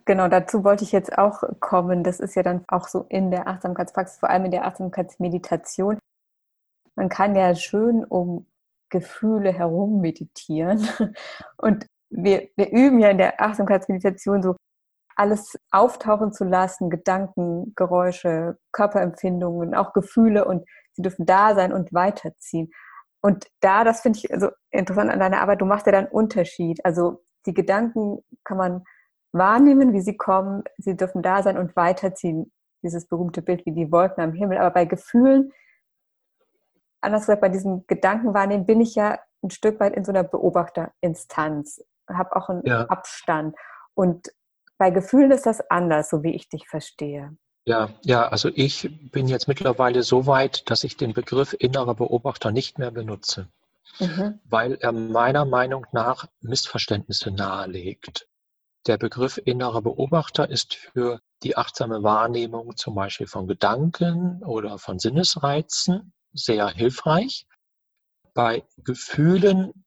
Genau, 0.04 0.28
dazu 0.28 0.62
wollte 0.62 0.84
ich 0.84 0.92
jetzt 0.92 1.18
auch 1.18 1.42
kommen. 1.58 2.04
Das 2.04 2.20
ist 2.20 2.36
ja 2.36 2.42
dann 2.42 2.64
auch 2.68 2.86
so 2.86 3.06
in 3.08 3.30
der 3.30 3.48
Achtsamkeitspraxis, 3.48 4.20
vor 4.20 4.30
allem 4.30 4.44
in 4.44 4.50
der 4.52 4.64
Achtsamkeitsmeditation. 4.66 5.98
Man 6.94 7.08
kann 7.08 7.34
ja 7.34 7.54
schön 7.56 8.04
um 8.04 8.46
Gefühle 8.88 9.52
herum 9.52 10.00
meditieren. 10.00 10.86
Und 11.56 11.86
wir, 12.08 12.48
wir 12.54 12.70
üben 12.70 13.00
ja 13.00 13.10
in 13.10 13.18
der 13.18 13.40
Achtsamkeitsmeditation 13.40 14.42
so 14.42 14.54
alles 15.16 15.58
auftauchen 15.70 16.32
zu 16.32 16.44
lassen, 16.44 16.90
Gedanken, 16.90 17.72
Geräusche, 17.74 18.58
Körperempfindungen, 18.72 19.74
auch 19.74 19.92
Gefühle 19.92 20.44
und 20.44 20.68
sie 20.92 21.02
dürfen 21.02 21.26
da 21.26 21.54
sein 21.54 21.72
und 21.72 21.92
weiterziehen. 21.92 22.70
Und 23.22 23.46
da, 23.60 23.82
das 23.82 24.02
finde 24.02 24.18
ich 24.18 24.28
so 24.38 24.50
interessant 24.70 25.10
an 25.10 25.18
deiner 25.18 25.40
Arbeit, 25.40 25.60
du 25.60 25.64
machst 25.64 25.86
ja 25.86 25.92
dann 25.92 26.06
Unterschied. 26.06 26.84
Also 26.84 27.24
die 27.46 27.54
Gedanken 27.54 28.22
kann 28.44 28.58
man 28.58 28.84
wahrnehmen, 29.32 29.92
wie 29.92 30.00
sie 30.00 30.16
kommen, 30.16 30.62
sie 30.78 30.96
dürfen 30.96 31.22
da 31.22 31.42
sein 31.42 31.58
und 31.58 31.74
weiterziehen. 31.76 32.52
Dieses 32.82 33.08
berühmte 33.08 33.42
Bild 33.42 33.64
wie 33.66 33.72
die 33.72 33.90
Wolken 33.90 34.22
am 34.22 34.32
Himmel. 34.32 34.58
Aber 34.58 34.70
bei 34.70 34.84
Gefühlen, 34.84 35.50
anders 37.00 37.22
gesagt, 37.22 37.40
bei 37.40 37.48
diesem 37.48 37.84
Gedankenwahrnehmen 37.86 38.66
bin 38.66 38.80
ich 38.80 38.94
ja 38.94 39.18
ein 39.42 39.50
Stück 39.50 39.80
weit 39.80 39.94
in 39.94 40.04
so 40.04 40.12
einer 40.12 40.24
Beobachterinstanz, 40.24 41.84
habe 42.08 42.36
auch 42.36 42.48
einen 42.48 42.62
ja. 42.64 42.82
Abstand. 42.86 43.56
Und 43.94 44.28
bei 44.78 44.90
Gefühlen 44.90 45.30
ist 45.30 45.46
das 45.46 45.60
anders, 45.70 46.10
so 46.10 46.22
wie 46.22 46.34
ich 46.34 46.48
dich 46.48 46.68
verstehe. 46.68 47.36
Ja, 47.64 47.90
ja, 48.04 48.28
also 48.28 48.48
ich 48.54 48.88
bin 49.10 49.26
jetzt 49.26 49.48
mittlerweile 49.48 50.02
so 50.02 50.26
weit, 50.26 50.70
dass 50.70 50.84
ich 50.84 50.96
den 50.96 51.14
Begriff 51.14 51.54
innerer 51.58 51.94
Beobachter 51.94 52.52
nicht 52.52 52.78
mehr 52.78 52.92
benutze, 52.92 53.48
mhm. 53.98 54.38
weil 54.44 54.74
er 54.74 54.92
meiner 54.92 55.44
Meinung 55.44 55.84
nach 55.90 56.28
Missverständnisse 56.40 57.32
nahelegt. 57.32 58.28
Der 58.86 58.98
Begriff 58.98 59.40
innerer 59.44 59.82
Beobachter 59.82 60.48
ist 60.48 60.76
für 60.76 61.20
die 61.42 61.56
achtsame 61.56 62.04
Wahrnehmung 62.04 62.76
zum 62.76 62.94
Beispiel 62.94 63.26
von 63.26 63.48
Gedanken 63.48 64.44
oder 64.44 64.78
von 64.78 65.00
Sinnesreizen 65.00 66.12
sehr 66.32 66.68
hilfreich. 66.68 67.46
Bei 68.32 68.62
Gefühlen 68.76 69.85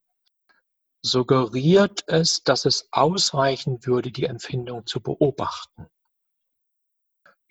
suggeriert 1.02 2.04
es, 2.08 2.44
dass 2.44 2.66
es 2.66 2.88
ausreichen 2.92 3.86
würde, 3.86 4.12
die 4.12 4.26
Empfindung 4.26 4.86
zu 4.86 5.02
beobachten 5.02 5.88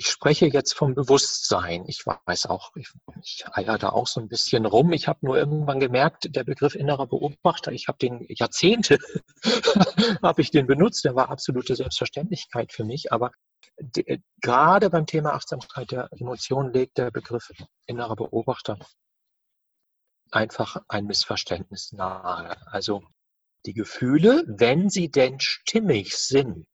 ich 0.00 0.06
spreche 0.06 0.46
jetzt 0.46 0.74
vom 0.74 0.94
Bewusstsein. 0.94 1.84
Ich 1.88 2.06
weiß 2.06 2.46
auch, 2.46 2.70
ich, 2.76 2.88
ich 3.20 3.44
eier 3.50 3.78
da 3.78 3.88
auch 3.90 4.06
so 4.06 4.20
ein 4.20 4.28
bisschen 4.28 4.64
rum. 4.64 4.92
Ich 4.92 5.08
habe 5.08 5.26
nur 5.26 5.36
irgendwann 5.36 5.80
gemerkt, 5.80 6.36
der 6.36 6.44
Begriff 6.44 6.76
innerer 6.76 7.08
Beobachter, 7.08 7.72
ich 7.72 7.88
habe 7.88 7.98
den 7.98 8.24
Jahrzehnte, 8.28 8.98
habe 10.22 10.40
ich 10.40 10.52
den 10.52 10.68
benutzt, 10.68 11.04
der 11.04 11.16
war 11.16 11.30
absolute 11.30 11.74
Selbstverständlichkeit 11.74 12.72
für 12.72 12.84
mich. 12.84 13.12
Aber 13.12 13.32
de, 13.80 14.20
gerade 14.40 14.88
beim 14.88 15.06
Thema 15.06 15.34
Achtsamkeit 15.34 15.90
der 15.90 16.08
Emotionen 16.12 16.72
legt 16.72 16.96
der 16.96 17.10
Begriff 17.10 17.50
innerer 17.86 18.14
Beobachter 18.14 18.78
einfach 20.30 20.76
ein 20.86 21.06
Missverständnis 21.06 21.90
nahe. 21.92 22.56
Also 22.68 23.02
die 23.66 23.74
Gefühle, 23.74 24.44
wenn 24.46 24.88
sie 24.88 25.10
denn 25.10 25.40
stimmig 25.40 26.16
sind, 26.16 26.66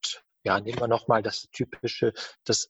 Ja, 0.45 0.61
nehmen 0.61 0.80
wir 0.80 0.89
nochmal 0.89 1.22
das 1.22 1.49
typische, 1.53 2.12
das 2.45 2.68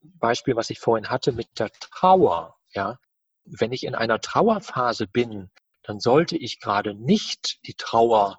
Beispiel, 0.00 0.56
was 0.56 0.70
ich 0.70 0.78
vorhin 0.78 1.10
hatte 1.10 1.32
mit 1.32 1.58
der 1.58 1.70
Trauer. 1.70 2.56
Ja, 2.74 2.98
wenn 3.44 3.72
ich 3.72 3.84
in 3.84 3.94
einer 3.94 4.20
Trauerphase 4.20 5.06
bin, 5.06 5.50
dann 5.82 6.00
sollte 6.00 6.36
ich 6.36 6.60
gerade 6.60 6.94
nicht 6.94 7.58
die 7.66 7.74
Trauer 7.74 8.38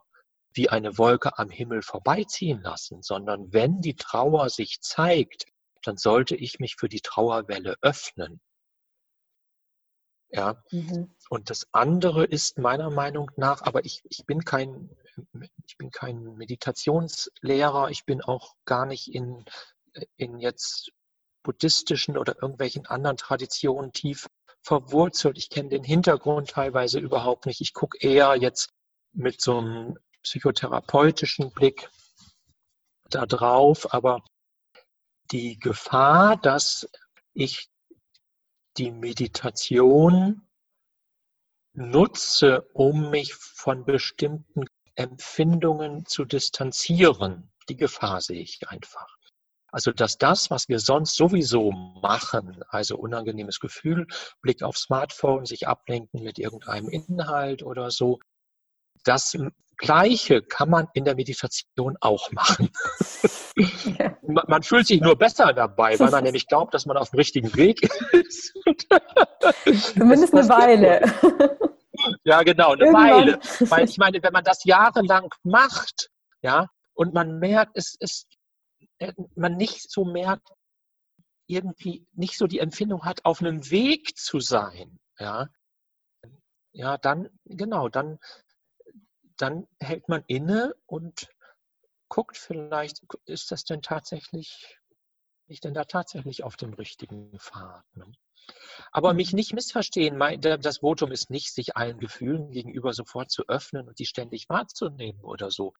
wie 0.53 0.69
eine 0.69 0.97
Wolke 0.97 1.37
am 1.37 1.49
Himmel 1.49 1.81
vorbeiziehen 1.81 2.61
lassen, 2.61 3.01
sondern 3.01 3.51
wenn 3.51 3.81
die 3.81 3.95
Trauer 3.95 4.49
sich 4.49 4.81
zeigt, 4.81 5.45
dann 5.83 5.97
sollte 5.97 6.35
ich 6.35 6.59
mich 6.59 6.75
für 6.75 6.87
die 6.89 7.01
Trauerwelle 7.01 7.75
öffnen. 7.81 8.39
Ja. 10.33 10.63
Mhm. 10.71 11.13
Und 11.29 11.49
das 11.49 11.67
andere 11.71 12.25
ist 12.25 12.57
meiner 12.57 12.89
Meinung 12.89 13.29
nach, 13.37 13.61
aber 13.61 13.85
ich, 13.85 14.01
ich 14.09 14.25
bin 14.25 14.43
kein, 14.43 14.89
ich 15.65 15.77
bin 15.77 15.91
kein 15.91 16.23
Meditationslehrer, 16.35 17.89
ich 17.91 18.05
bin 18.05 18.21
auch 18.21 18.55
gar 18.65 18.87
nicht 18.87 19.13
in, 19.13 19.45
in 20.17 20.39
jetzt 20.39 20.91
buddhistischen 21.43 22.17
oder 22.17 22.41
irgendwelchen 22.41 22.87
anderen 22.87 23.17
Traditionen 23.17 23.91
tief 23.93 24.27
verwurzelt. 24.63 25.37
Ich 25.37 25.49
kenne 25.49 25.69
den 25.69 25.83
Hintergrund 25.83 26.49
teilweise 26.49 26.99
überhaupt 26.99 27.45
nicht. 27.45 27.61
Ich 27.61 27.73
gucke 27.73 27.97
eher 27.99 28.35
jetzt 28.35 28.69
mit 29.11 29.39
so 29.39 29.59
einem 29.59 29.99
psychotherapeutischen 30.23 31.51
Blick 31.51 31.89
da 33.09 33.25
drauf, 33.27 33.93
aber 33.93 34.23
die 35.31 35.59
Gefahr, 35.59 36.37
dass 36.37 36.87
ich 37.33 37.69
die 38.77 38.91
Meditation 38.91 40.47
nutze, 41.73 42.67
um 42.73 43.09
mich 43.09 43.33
von 43.33 43.85
bestimmten 43.85 44.65
Empfindungen 44.95 46.05
zu 46.05 46.25
distanzieren, 46.25 47.51
die 47.69 47.77
Gefahr 47.77 48.21
sehe 48.21 48.41
ich 48.41 48.67
einfach. 48.67 49.17
Also, 49.71 49.91
dass 49.91 50.19
das, 50.19 50.51
was 50.51 50.69
wir 50.69 50.77
sonst 50.77 51.15
sowieso 51.15 51.71
machen, 51.71 52.63
also 52.69 52.95
unangenehmes 52.95 53.59
Gefühl, 53.59 54.05
Blick 54.41 54.61
auf 54.61 54.77
Smartphone, 54.77 55.45
sich 55.45 55.67
ablenken 55.67 56.21
mit 56.21 56.37
irgendeinem 56.37 56.89
Inhalt 56.89 57.63
oder 57.63 57.89
so, 57.89 58.19
das 59.03 59.37
Gleiche 59.77 60.41
kann 60.41 60.69
man 60.69 60.87
in 60.93 61.03
der 61.05 61.15
Meditation 61.15 61.97
auch 62.01 62.31
machen. 62.31 62.69
Ja. 63.55 64.17
Man 64.23 64.63
fühlt 64.63 64.87
sich 64.87 64.99
nur 64.99 65.15
besser 65.15 65.53
dabei, 65.53 65.99
weil 65.99 66.09
man 66.09 66.23
nämlich 66.23 66.47
glaubt, 66.47 66.73
dass 66.73 66.87
man 66.87 66.97
auf 66.97 67.11
dem 67.11 67.17
richtigen 67.17 67.55
Weg 67.55 67.87
ist. 68.11 68.51
Zumindest 69.93 70.33
eine 70.33 70.49
Weile. 70.49 71.01
Ja, 72.23 72.41
genau, 72.41 72.71
eine 72.71 72.85
Irgendwann. 72.85 73.11
Weile. 73.11 73.39
Weil 73.69 73.85
ich 73.87 73.97
meine, 73.99 74.21
wenn 74.23 74.33
man 74.33 74.43
das 74.43 74.63
jahrelang 74.63 75.29
macht, 75.43 76.09
ja, 76.41 76.67
und 76.95 77.13
man 77.13 77.37
merkt, 77.37 77.77
es 77.77 77.95
ist 77.99 78.27
äh, 78.97 79.13
man 79.35 79.55
nicht 79.55 79.91
so 79.91 80.03
merkt, 80.03 80.49
irgendwie 81.47 82.07
nicht 82.13 82.37
so 82.37 82.47
die 82.47 82.59
Empfindung 82.59 83.05
hat, 83.05 83.23
auf 83.25 83.41
einem 83.41 83.69
Weg 83.69 84.17
zu 84.17 84.39
sein, 84.39 84.99
ja, 85.19 85.47
ja, 86.73 86.97
dann, 86.97 87.29
genau, 87.45 87.87
dann, 87.87 88.17
dann 89.43 89.67
hält 89.79 90.07
man 90.07 90.23
inne 90.27 90.73
und 90.85 91.27
guckt 92.07 92.37
vielleicht, 92.37 93.01
ist 93.25 93.51
das 93.51 93.65
denn 93.65 93.81
tatsächlich, 93.81 94.79
bin 95.45 95.53
ich 95.53 95.59
denn 95.59 95.73
da 95.73 95.83
tatsächlich 95.83 96.43
auf 96.43 96.55
dem 96.55 96.73
richtigen 96.73 97.37
Pfad? 97.37 97.83
Ne? 97.93 98.09
Aber 98.91 99.13
mich 99.13 99.33
nicht 99.33 99.53
missverstehen, 99.53 100.17
mein, 100.17 100.39
das 100.39 100.77
Votum 100.77 101.11
ist 101.11 101.29
nicht, 101.29 101.53
sich 101.53 101.75
allen 101.75 101.99
Gefühlen 101.99 102.51
gegenüber 102.51 102.93
sofort 102.93 103.31
zu 103.31 103.43
öffnen 103.49 103.87
und 103.87 103.99
die 103.99 104.05
ständig 104.05 104.47
wahrzunehmen 104.47 105.21
oder 105.21 105.51
so 105.51 105.73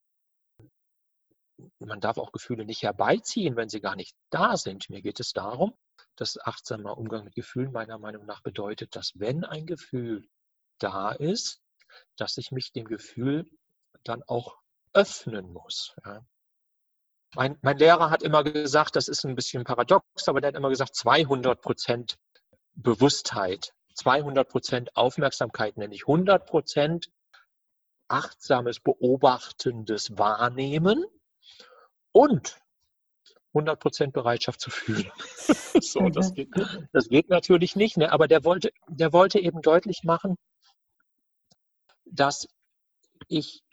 man 1.80 2.01
darf 2.01 2.18
auch 2.18 2.32
Gefühle 2.32 2.66
nicht 2.66 2.84
herbeiziehen, 2.84 3.55
wenn 3.55 3.70
sie 3.70 3.80
gar 3.80 3.95
nicht 3.95 4.16
da 4.30 4.57
sind. 4.57 4.89
Mir 4.89 5.01
geht 5.01 5.20
es 5.22 5.32
darum, 5.32 5.74
dass 6.16 6.38
achtsamer 6.43 6.97
Umgang 6.97 7.24
mit 7.24 7.36
Gefühlen 7.36 7.72
meiner 7.72 7.97
Meinung 7.99 8.26
nach 8.26 8.41
bedeutet, 8.41 8.95
dass 8.95 9.11
wenn 9.16 9.45
ein 9.45 9.66
Gefühl 9.66 10.28
da 10.80 11.11
ist, 11.11 11.62
dass 12.18 12.38
ich 12.38 12.52
mich 12.52 12.72
dem 12.72 12.86
Gefühl 12.86 13.50
dann 14.04 14.24
auch 14.24 14.58
öffnen 14.94 15.52
muss. 15.52 15.96
Ja. 16.06 16.26
Mein, 17.36 17.58
mein, 17.62 17.78
Lehrer 17.78 18.12
hat 18.12 18.22
immer 18.22 18.44
gesagt, 18.44 18.96
das 18.96 19.08
ist 19.08 19.26
ein 19.26 19.36
bisschen 19.36 19.64
paradox, 19.64 20.28
aber 20.28 20.39
der 20.39 20.50
hat 20.50 20.56
immer 20.56 20.70
gesagt, 20.70 20.96
200 20.96 21.62
Prozent 21.62 22.18
Bewusstheit, 22.76 23.74
200 23.96 24.48
Prozent 24.48 24.96
Aufmerksamkeit, 24.96 25.78
nämlich 25.78 26.04
100 26.04 26.46
Prozent 26.46 27.10
achtsames, 28.08 28.80
beobachtendes 28.80 30.18
Wahrnehmen 30.18 31.06
und 32.12 32.60
100% 33.54 34.12
Bereitschaft 34.12 34.62
zu 34.62 34.70
fühlen. 34.70 35.12
so, 35.82 36.10
das 36.10 36.32
mhm. 36.32 36.36
geht, 36.36 36.50
das 36.91 37.08
geht 37.10 37.30
natürlich 37.30 37.76
nicht, 37.76 37.98
ne? 37.98 38.12
aber 38.12 38.28
der 38.28 38.44
wollte, 38.44 38.72
der 38.88 39.14
wollte 39.14 39.39
eben 39.39 39.62
deutlich 39.62 40.04
machen, 40.04 40.38
dass 42.14 42.47
ich 43.28 43.64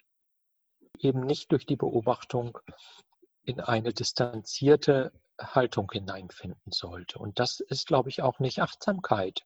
eben 0.98 1.20
nicht 1.20 1.52
durch 1.52 1.66
die 1.66 1.76
Beobachtung 1.76 2.58
in 3.42 3.60
eine 3.60 3.92
distanzierte 3.92 5.12
Haltung 5.40 5.90
hineinfinden 5.90 6.72
sollte. 6.72 7.18
Und 7.18 7.38
das 7.38 7.60
ist, 7.60 7.86
glaube 7.86 8.10
ich, 8.10 8.22
auch 8.22 8.38
nicht 8.38 8.60
Achtsamkeit, 8.60 9.42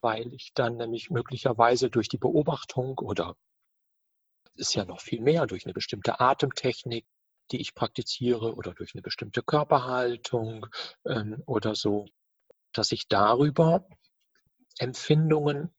weil 0.00 0.32
ich 0.32 0.52
dann 0.54 0.76
nämlich 0.76 1.10
möglicherweise 1.10 1.90
durch 1.90 2.08
die 2.08 2.18
Beobachtung 2.18 2.98
oder 2.98 3.36
ist 4.54 4.74
ja 4.74 4.84
noch 4.84 5.00
viel 5.00 5.20
mehr 5.20 5.46
durch 5.46 5.64
eine 5.64 5.72
bestimmte 5.72 6.20
Atemtechnik 6.20 7.06
die 7.50 7.60
ich 7.60 7.74
praktiziere 7.74 8.54
oder 8.54 8.72
durch 8.72 8.94
eine 8.94 9.02
bestimmte 9.02 9.42
Körperhaltung 9.42 10.66
ähm, 11.04 11.42
oder 11.46 11.74
so, 11.74 12.06
dass 12.72 12.92
ich 12.92 13.08
darüber 13.08 13.86
Empfindungen 14.78 15.74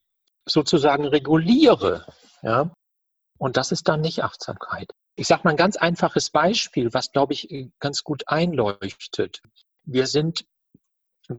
sozusagen 0.45 1.05
reguliere. 1.05 2.05
Ja? 2.41 2.71
Und 3.37 3.57
das 3.57 3.71
ist 3.71 3.87
dann 3.87 4.01
nicht 4.01 4.23
Achtsamkeit. 4.23 4.91
Ich 5.15 5.27
sage 5.27 5.41
mal 5.43 5.51
ein 5.51 5.57
ganz 5.57 5.75
einfaches 5.75 6.29
Beispiel, 6.29 6.93
was, 6.93 7.11
glaube 7.11 7.33
ich, 7.33 7.47
ganz 7.79 8.03
gut 8.03 8.23
einleuchtet. 8.27 9.41
Wir 9.83 10.07
sind 10.07 10.45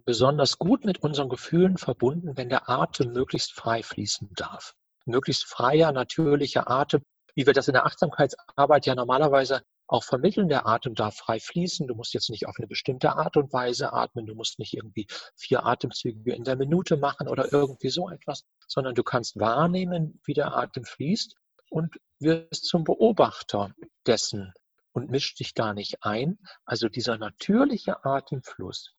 besonders 0.05 0.59
gut 0.59 0.85
mit 0.85 1.03
unseren 1.03 1.29
Gefühlen 1.29 1.77
verbunden, 1.77 2.37
wenn 2.37 2.49
der 2.49 2.69
Atem 2.69 3.13
möglichst 3.13 3.53
frei 3.53 3.83
fließen 3.83 4.31
darf. 4.35 4.75
Möglichst 5.05 5.45
freier, 5.45 5.93
natürlicher 5.93 6.71
Atem, 6.71 7.03
wie 7.35 7.47
wir 7.47 7.53
das 7.53 7.69
in 7.69 7.75
der 7.75 7.85
Achtsamkeitsarbeit 7.85 8.87
ja 8.87 8.95
normalerweise 8.95 9.63
auch 9.87 10.05
vermitteln, 10.05 10.49
der 10.49 10.67
Atem 10.67 10.95
darf 10.95 11.17
frei 11.17 11.41
fließen. 11.41 11.87
Du 11.87 11.95
musst 11.95 12.15
jetzt 12.15 12.31
nicht 12.31 12.47
auf 12.47 12.57
eine 12.59 12.67
bestimmte 12.67 13.17
Art 13.17 13.37
und 13.37 13.53
Weise 13.53 13.93
atmen. 13.93 14.27
Du 14.27 14.35
musst 14.35 14.59
nicht 14.59 14.75
irgendwie 14.75 15.07
vier 15.37 15.67
Atemzüge 15.67 16.35
in 16.35 16.45
der 16.45 16.57
Minute 16.57 16.97
machen 16.97 17.29
oder 17.29 17.53
irgendwie 17.53 17.91
so 17.91 18.09
etwas, 18.09 18.45
sondern 18.67 18.95
du 18.95 19.03
kannst 19.03 19.39
wahrnehmen, 19.39 20.21
wie 20.25 20.35
der 20.35 20.57
Atem 20.57 20.85
fließt 20.85 21.35
und 21.71 21.99
wirst 22.19 22.65
zum 22.65 22.85
Beobachter 22.85 23.75
dessen 24.07 24.53
und 24.93 25.11
mischt 25.11 25.41
dich 25.41 25.55
da 25.55 25.75
nicht 25.75 26.03
ein. 26.03 26.39
Also 26.65 26.89
dieser 26.89 27.19
natürliche 27.19 28.05
Atemfluss, 28.05 28.95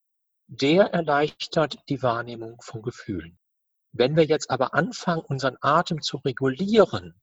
der 0.47 0.93
erleichtert 0.93 1.77
die 1.89 2.03
Wahrnehmung 2.03 2.61
von 2.61 2.81
Gefühlen. 2.81 3.39
Wenn 3.91 4.15
wir 4.15 4.25
jetzt 4.25 4.49
aber 4.49 4.73
anfangen, 4.73 5.21
unseren 5.21 5.57
Atem 5.61 6.01
zu 6.01 6.17
regulieren, 6.17 7.19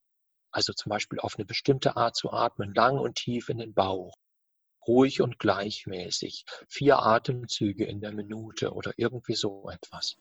also 0.53 0.73
zum 0.73 0.91
Beispiel 0.91 1.19
auf 1.19 1.37
eine 1.37 1.45
bestimmte 1.45 1.97
Art 1.97 2.15
zu 2.15 2.33
atmen, 2.33 2.75
lang 2.75 2.99
und 2.99 3.17
tief 3.17 3.49
in 3.49 3.59
den 3.59 3.75
Bauch, 3.75 4.17
ruhig 4.87 5.21
und 5.21 5.39
gleichmäßig, 5.39 6.45
vier 6.69 6.99
Atemzüge 7.01 7.85
in 7.85 8.01
der 8.01 8.13
Minute 8.13 8.73
oder 8.73 8.93
irgendwie 8.97 9.35
so 9.35 9.69
etwas. 9.71 10.17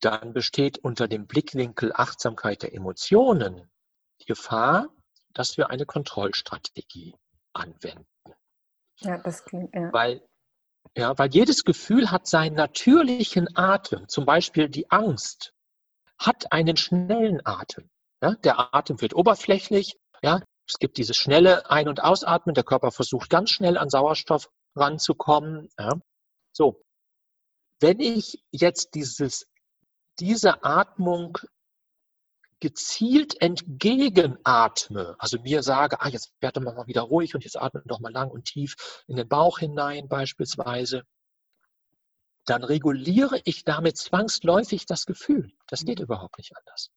Dann 0.00 0.32
besteht 0.32 0.78
unter 0.78 1.08
dem 1.08 1.26
Blickwinkel 1.26 1.92
Achtsamkeit 1.94 2.62
der 2.62 2.74
Emotionen 2.74 3.70
die 4.20 4.26
Gefahr, 4.26 4.88
dass 5.32 5.56
wir 5.56 5.70
eine 5.70 5.86
Kontrollstrategie 5.86 7.14
anwenden. 7.52 8.06
Ja, 9.00 9.18
das 9.18 9.44
klingt, 9.44 9.74
ja. 9.74 9.92
Weil, 9.92 10.22
ja, 10.96 11.16
weil 11.18 11.30
jedes 11.30 11.64
Gefühl 11.64 12.10
hat 12.10 12.26
seinen 12.26 12.54
natürlichen 12.54 13.56
Atem. 13.56 14.08
Zum 14.08 14.26
Beispiel 14.26 14.68
die 14.68 14.90
Angst 14.90 15.54
hat 16.18 16.52
einen 16.52 16.76
schnellen 16.76 17.40
Atem. 17.44 17.90
Ja, 18.22 18.34
der 18.36 18.74
Atem 18.74 19.00
wird 19.00 19.14
oberflächlich. 19.14 19.96
Ja, 20.22 20.42
es 20.66 20.78
gibt 20.78 20.96
dieses 20.96 21.16
schnelle 21.16 21.70
Ein- 21.70 21.88
und 21.88 22.02
Ausatmen. 22.02 22.54
Der 22.54 22.64
Körper 22.64 22.90
versucht 22.90 23.30
ganz 23.30 23.50
schnell 23.50 23.76
an 23.76 23.90
Sauerstoff 23.90 24.48
ranzukommen. 24.74 25.68
Ja. 25.78 26.00
So, 26.52 26.82
wenn 27.80 28.00
ich 28.00 28.42
jetzt 28.50 28.94
dieses, 28.94 29.46
diese 30.18 30.64
Atmung 30.64 31.38
gezielt 32.60 33.40
entgegenatme, 33.42 35.16
also 35.18 35.38
mir 35.40 35.62
sage, 35.62 36.00
ah, 36.00 36.08
jetzt 36.08 36.32
werde 36.40 36.60
mal 36.60 36.86
wieder 36.86 37.02
ruhig 37.02 37.34
und 37.34 37.44
jetzt 37.44 37.60
atme 37.60 37.82
doch 37.84 38.00
mal 38.00 38.12
lang 38.12 38.30
und 38.30 38.46
tief 38.46 39.02
in 39.06 39.16
den 39.16 39.28
Bauch 39.28 39.58
hinein 39.58 40.08
beispielsweise, 40.08 41.02
dann 42.46 42.64
reguliere 42.64 43.40
ich 43.44 43.64
damit 43.64 43.98
zwangsläufig 43.98 44.86
das 44.86 45.04
Gefühl. 45.04 45.52
Das 45.66 45.84
geht 45.84 46.00
überhaupt 46.00 46.38
nicht 46.38 46.56
anders. 46.56 46.90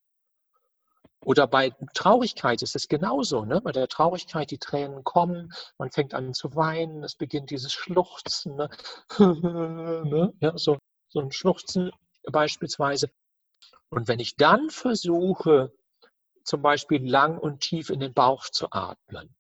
Oder 1.26 1.47
bei 1.47 1.72
Traurigkeit 1.93 2.61
ist 2.61 2.76
es 2.76 2.88
genauso. 2.88 3.43
Ne? 3.43 3.59
Bei 3.61 3.72
der 3.72 3.88
Traurigkeit, 3.88 4.51
die 4.51 4.59
Tränen 4.59 5.03
kommen, 5.03 5.51
man 5.78 5.91
fängt 5.91 6.13
an 6.13 6.34
zu 6.34 6.55
weinen, 6.55 7.03
es 7.03 7.15
beginnt 7.15 7.49
dieses 7.49 7.74
Schluchzen. 7.74 8.55
Ne? 8.55 8.70
ne? 9.20 10.34
Ja, 10.39 10.57
so, 10.57 10.78
so 11.09 11.20
ein 11.20 11.32
Schluchzen 11.32 11.91
beispielsweise. 12.32 13.09
Und 13.89 14.07
wenn 14.07 14.20
ich 14.20 14.36
dann 14.36 14.70
versuche, 14.70 15.72
zum 16.43 16.61
Beispiel 16.61 17.05
lang 17.05 17.38
und 17.38 17.59
tief 17.59 17.89
in 17.89 17.99
den 17.99 18.13
Bauch 18.13 18.45
zu 18.45 18.68
atmen, 18.72 19.36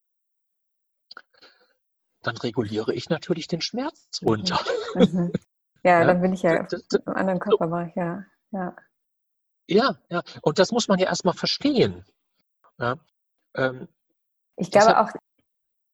dann 2.21 2.37
reguliere 2.37 2.93
ich 2.93 3.09
natürlich 3.09 3.47
den 3.47 3.61
Schmerz 3.61 4.21
mhm. 4.21 4.27
runter. 4.27 4.59
Mhm. 4.95 5.31
Ja, 5.83 5.99
ja, 6.01 6.05
dann 6.05 6.21
bin 6.21 6.33
ich 6.33 6.41
ja 6.41 6.63
das, 6.63 6.85
das, 6.87 7.01
im 7.05 7.13
anderen 7.13 7.39
Körperbereich, 7.39 7.95
ja. 7.95 8.25
ja. 8.51 8.75
Ja, 9.67 9.97
ja. 10.09 10.21
Und 10.41 10.59
das 10.59 10.71
muss 10.71 10.87
man 10.87 10.99
ja 10.99 11.07
erstmal 11.07 11.33
verstehen. 11.33 12.05
Ja. 12.79 12.95
Ähm, 13.55 13.87
ich 14.55 14.71
glaube 14.71 14.87
deshalb, 14.87 15.09
auch, 15.09 15.13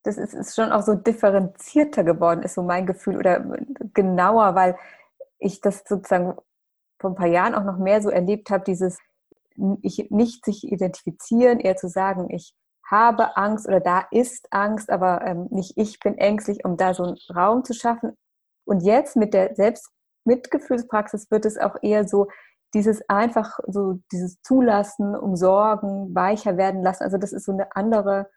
das 0.03 0.17
ist, 0.17 0.33
ist, 0.33 0.55
schon 0.55 0.71
auch 0.71 0.83
so 0.83 0.93
differenzierter 0.93 2.03
geworden, 2.03 2.43
ist 2.43 2.55
so 2.55 2.61
mein 2.61 2.85
Gefühl, 2.85 3.17
oder 3.17 3.43
genauer, 3.93 4.55
weil 4.55 4.77
ich 5.39 5.61
das 5.61 5.83
sozusagen 5.87 6.37
vor 6.99 7.11
ein 7.11 7.15
paar 7.15 7.27
Jahren 7.27 7.55
auch 7.55 7.63
noch 7.63 7.77
mehr 7.77 8.01
so 8.01 8.09
erlebt 8.09 8.49
habe, 8.49 8.63
dieses 8.63 8.97
ich, 9.81 10.09
nicht 10.09 10.45
sich 10.45 10.63
identifizieren, 10.63 11.59
eher 11.59 11.75
zu 11.75 11.87
sagen, 11.87 12.29
ich 12.29 12.55
habe 12.89 13.37
Angst 13.37 13.67
oder 13.67 13.79
da 13.79 14.07
ist 14.11 14.47
Angst, 14.51 14.89
aber 14.89 15.21
ähm, 15.25 15.47
nicht 15.51 15.77
ich 15.77 15.99
bin 15.99 16.17
ängstlich, 16.17 16.65
um 16.65 16.77
da 16.77 16.93
so 16.93 17.03
einen 17.03 17.17
Raum 17.33 17.63
zu 17.63 17.73
schaffen. 17.73 18.15
Und 18.65 18.81
jetzt 18.81 19.15
mit 19.15 19.33
der 19.33 19.55
Selbstmitgefühlspraxis 19.55 21.29
wird 21.31 21.45
es 21.45 21.57
auch 21.57 21.75
eher 21.81 22.07
so, 22.07 22.27
dieses 22.73 23.07
einfach 23.07 23.59
so, 23.67 23.99
dieses 24.11 24.41
Zulassen, 24.41 25.15
umsorgen, 25.15 26.13
weicher 26.15 26.57
werden 26.57 26.81
lassen. 26.81 27.03
Also 27.03 27.17
das 27.17 27.33
ist 27.33 27.45
so 27.45 27.51
eine 27.51 27.75
andere 27.75 28.29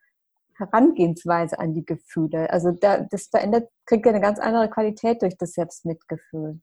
Herangehensweise 0.54 1.58
an 1.58 1.74
die 1.74 1.84
Gefühle. 1.84 2.50
Also 2.50 2.72
da, 2.72 3.00
das 3.00 3.28
verändert, 3.28 3.68
kriegt 3.84 4.06
ja 4.06 4.12
eine 4.12 4.20
ganz 4.20 4.38
andere 4.38 4.70
Qualität 4.70 5.22
durch 5.22 5.36
das 5.36 5.52
Selbstmitgefühl. 5.52 6.60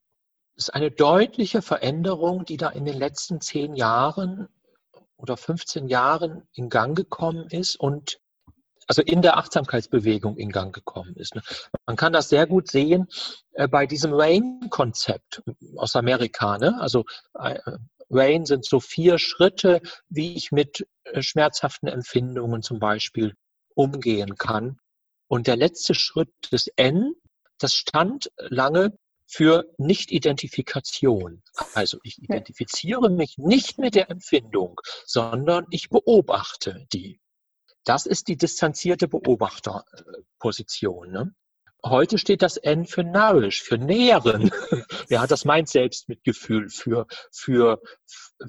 Das 0.56 0.68
ist 0.68 0.74
eine 0.74 0.92
deutliche 0.92 1.62
Veränderung, 1.62 2.46
die 2.46 2.58
da 2.58 2.70
in 2.70 2.86
den 2.86 2.98
letzten 2.98 3.42
zehn 3.42 3.76
Jahren 3.76 4.48
oder 5.18 5.38
15 5.38 5.88
Jahren 5.88 6.48
in 6.54 6.70
Gang 6.70 6.96
gekommen 6.96 7.48
ist 7.50 7.76
und 7.76 8.20
also 8.88 9.02
in 9.02 9.22
der 9.22 9.38
Achtsamkeitsbewegung 9.38 10.38
in 10.38 10.52
Gang 10.52 10.74
gekommen 10.74 11.16
ist. 11.16 11.36
Ne? 11.36 11.42
Man 11.86 11.96
kann 11.96 12.14
das 12.14 12.30
sehr 12.30 12.48
gut 12.48 12.70
sehen 12.70 13.08
äh, 13.54 13.68
bei 13.68 13.86
diesem 13.86 14.14
RAIN-Konzept 14.14 15.44
aus 15.76 15.96
Amerika. 15.96 16.58
Ne? 16.58 16.80
Also 16.80 17.06
äh, 17.40 17.60
RAIN 18.10 18.46
sind 18.46 18.66
so 18.66 18.80
vier 18.80 19.18
Schritte, 19.18 19.82
wie 20.10 20.36
ich 20.36 20.52
mit 20.52 20.88
äh, 21.06 21.22
schmerzhaften 21.22 21.88
Empfindungen 21.88 22.62
zum 22.62 22.80
Beispiel 22.80 23.36
umgehen 23.76 24.36
kann. 24.36 24.78
Und 25.28 25.48
der 25.48 25.56
letzte 25.56 25.96
Schritt 25.96 26.32
des 26.52 26.68
N, 26.76 27.14
das 27.58 27.74
stand 27.74 28.32
lange 28.38 28.98
für 29.26 29.66
Nicht-Identifikation. 29.78 31.42
Also 31.74 31.98
ich 32.04 32.22
identifiziere 32.22 33.10
mich 33.10 33.38
nicht 33.38 33.80
mit 33.80 33.96
der 33.96 34.12
Empfindung, 34.12 34.80
sondern 35.06 35.66
ich 35.72 35.90
beobachte 35.90 36.86
die. 36.94 37.20
Das 37.86 38.06
ist 38.06 38.28
die 38.28 38.38
distanzierte 38.38 39.08
Beobachterposition. 39.08 41.12
Ne? 41.12 41.34
Heute 41.86 42.18
steht 42.18 42.42
das 42.42 42.56
N 42.56 42.86
für 42.86 43.04
Nourish, 43.04 43.62
für 43.62 43.78
Nähren. 43.78 44.52
ja, 45.10 45.28
das 45.28 45.44
meint 45.44 45.68
Selbstmitgefühl, 45.68 46.70
für, 46.70 47.08
für, 47.30 47.82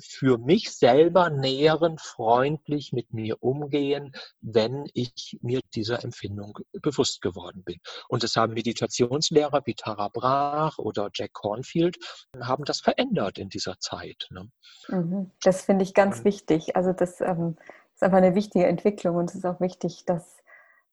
für 0.00 0.38
mich 0.38 0.70
selber 0.70 1.30
nähren, 1.30 1.98
freundlich 1.98 2.92
mit 2.92 3.12
mir 3.12 3.42
umgehen, 3.42 4.12
wenn 4.40 4.88
ich 4.94 5.36
mir 5.42 5.58
dieser 5.74 6.04
Empfindung 6.04 6.60
bewusst 6.80 7.22
geworden 7.22 7.64
bin. 7.64 7.80
Und 8.08 8.22
das 8.22 8.36
haben 8.36 8.54
Meditationslehrer 8.54 9.62
wie 9.64 9.74
Tara 9.74 10.10
Brach 10.10 10.78
oder 10.78 11.10
Jack 11.12 11.32
Cornfield, 11.32 11.96
haben 12.40 12.64
das 12.64 12.82
verändert 12.82 13.38
in 13.38 13.48
dieser 13.48 13.80
Zeit. 13.80 14.28
Ne? 14.30 14.48
Mhm. 14.86 15.32
Das 15.42 15.62
finde 15.62 15.82
ich 15.82 15.92
ganz 15.92 16.18
Und, 16.18 16.26
wichtig. 16.26 16.76
Also 16.76 16.92
das 16.92 17.20
ähm, 17.20 17.56
ist 17.94 18.02
einfach 18.02 18.18
eine 18.18 18.34
wichtige 18.34 18.66
Entwicklung 18.66 19.16
und 19.16 19.30
es 19.30 19.36
ist 19.36 19.46
auch 19.46 19.60
wichtig, 19.60 20.04
das 20.04 20.42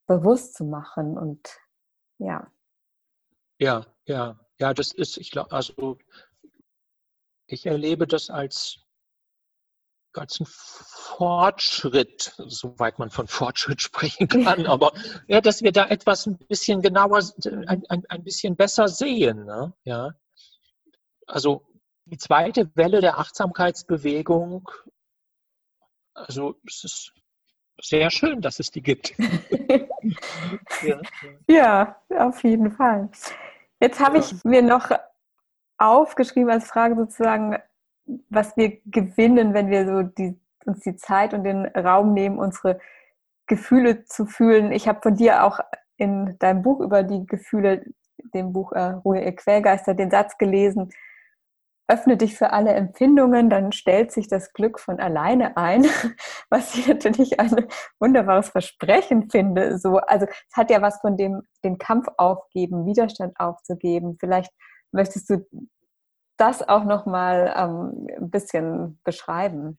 bewusst 0.08 0.56
zu 0.56 0.66
machen 0.66 1.18
und 1.18 1.48
ja. 2.18 2.52
Ja, 3.60 3.86
ja, 4.06 4.40
ja, 4.60 4.74
das 4.74 4.92
ist, 4.92 5.18
ich 5.18 5.32
glaube, 5.32 5.52
also 5.52 5.98
ich 7.48 7.66
erlebe 7.66 8.08
das 8.08 8.30
als, 8.30 8.80
einen 10.14 10.28
Fortschritt, 10.46 12.34
soweit 12.38 13.00
man 13.00 13.10
von 13.10 13.28
Fortschritt 13.28 13.82
sprechen 13.82 14.28
kann, 14.28 14.66
aber 14.66 14.92
ja, 15.28 15.42
dass 15.42 15.62
wir 15.62 15.72
da 15.72 15.88
etwas 15.88 16.26
ein 16.26 16.38
bisschen 16.38 16.82
genauer, 16.82 17.22
ein, 17.68 17.84
ein, 17.88 18.06
ein 18.08 18.24
bisschen 18.24 18.56
besser 18.56 18.88
sehen. 18.88 19.46
Ne? 19.46 19.74
Ja. 19.84 20.12
Also 21.28 21.66
die 22.06 22.18
zweite 22.18 22.76
Welle 22.76 23.00
der 23.00 23.20
Achtsamkeitsbewegung, 23.20 24.70
also 26.14 26.56
es 26.68 26.84
ist 26.84 27.14
sehr 27.82 28.10
schön, 28.12 28.42
dass 28.42 28.60
es 28.60 28.72
die 28.72 28.82
gibt. 28.82 29.14
ja, 30.82 31.00
ja, 31.48 32.28
auf 32.28 32.44
jeden 32.44 32.72
Fall. 32.72 33.10
Jetzt 33.80 34.00
habe 34.00 34.20
ich 34.20 34.44
mir 34.44 34.62
noch 34.62 34.92
aufgeschrieben 35.78 36.52
als 36.52 36.68
Frage 36.68 36.96
sozusagen, 36.96 37.58
was 38.30 38.56
wir 38.56 38.80
gewinnen, 38.86 39.54
wenn 39.54 39.70
wir 39.70 39.86
so 39.88 40.04
die, 40.04 40.40
uns 40.66 40.82
die 40.82 40.96
Zeit 40.96 41.34
und 41.34 41.44
den 41.44 41.66
Raum 41.66 42.14
nehmen, 42.14 42.38
unsere 42.38 42.80
Gefühle 43.48 44.06
zu 44.06 44.26
fühlen. 44.26 44.72
Ich 44.72 44.88
habe 44.88 45.02
von 45.02 45.16
dir 45.16 45.44
auch 45.44 45.60
in 45.98 46.38
deinem 46.40 46.62
Buch 46.62 46.80
über 46.80 47.04
die 47.04 47.26
Gefühle, 47.26 47.84
dem 48.34 48.54
Buch 48.54 48.72
äh, 48.74 48.92
Ruhe 48.92 49.24
ihr 49.24 49.36
Quellgeister, 49.36 49.94
den 49.94 50.12
Satz 50.12 50.38
gelesen, 50.38 50.92
öffne 51.92 52.16
dich 52.16 52.36
für 52.36 52.54
alle 52.54 52.72
Empfindungen, 52.72 53.50
dann 53.50 53.74
stellt 53.74 54.14
sich 54.14 54.30
das 54.30 54.54
Glück 54.54 54.80
von 54.80 55.00
alleine 55.00 55.58
ein, 55.58 55.84
was 56.50 56.74
ich 56.76 56.88
natürlich 56.88 57.40
ein 57.40 57.68
wunderbares 58.00 58.50
Versprechen 58.50 59.30
finde. 59.30 59.78
So, 59.78 59.98
also 59.98 60.26
es 60.26 60.56
hat 60.56 60.72
ja 60.72 60.82
was 60.82 61.02
von 61.02 61.18
dem, 61.18 61.42
den 61.66 61.78
Kampf 61.78 62.08
aufgeben, 62.18 62.86
Widerstand 62.86 63.38
aufzugeben. 63.40 64.16
Vielleicht 64.20 64.52
möchtest 64.94 65.30
du 65.30 65.46
das 66.38 66.68
auch 66.68 66.86
noch 66.86 67.06
mal 67.06 67.54
ähm, 67.56 68.08
ein 68.18 68.32
bisschen 68.32 69.00
beschreiben. 69.04 69.78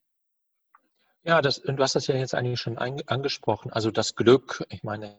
Ja, 1.24 1.40
das, 1.40 1.62
du 1.62 1.78
hast 1.78 1.94
das 1.94 2.08
ja 2.08 2.14
jetzt 2.14 2.34
eigentlich 2.34 2.60
schon 2.60 2.78
angesprochen. 2.78 3.72
Also 3.72 3.90
das 3.90 4.16
Glück, 4.16 4.64
ich 4.68 4.82
meine, 4.82 5.18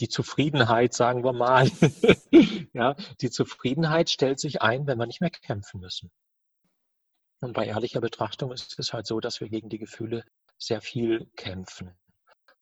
die 0.00 0.08
Zufriedenheit, 0.08 0.92
sagen 0.92 1.24
wir 1.24 1.32
mal. 1.32 1.70
ja, 2.72 2.96
die 3.20 3.30
Zufriedenheit 3.30 4.10
stellt 4.10 4.40
sich 4.40 4.60
ein, 4.60 4.86
wenn 4.86 4.98
wir 4.98 5.06
nicht 5.06 5.20
mehr 5.20 5.30
kämpfen 5.30 5.80
müssen. 5.80 6.10
Und 7.44 7.52
bei 7.52 7.66
ehrlicher 7.66 8.00
Betrachtung 8.00 8.52
ist 8.52 8.78
es 8.78 8.94
halt 8.94 9.06
so, 9.06 9.20
dass 9.20 9.42
wir 9.42 9.50
gegen 9.50 9.68
die 9.68 9.78
Gefühle 9.78 10.24
sehr 10.56 10.80
viel 10.80 11.26
kämpfen. 11.36 11.94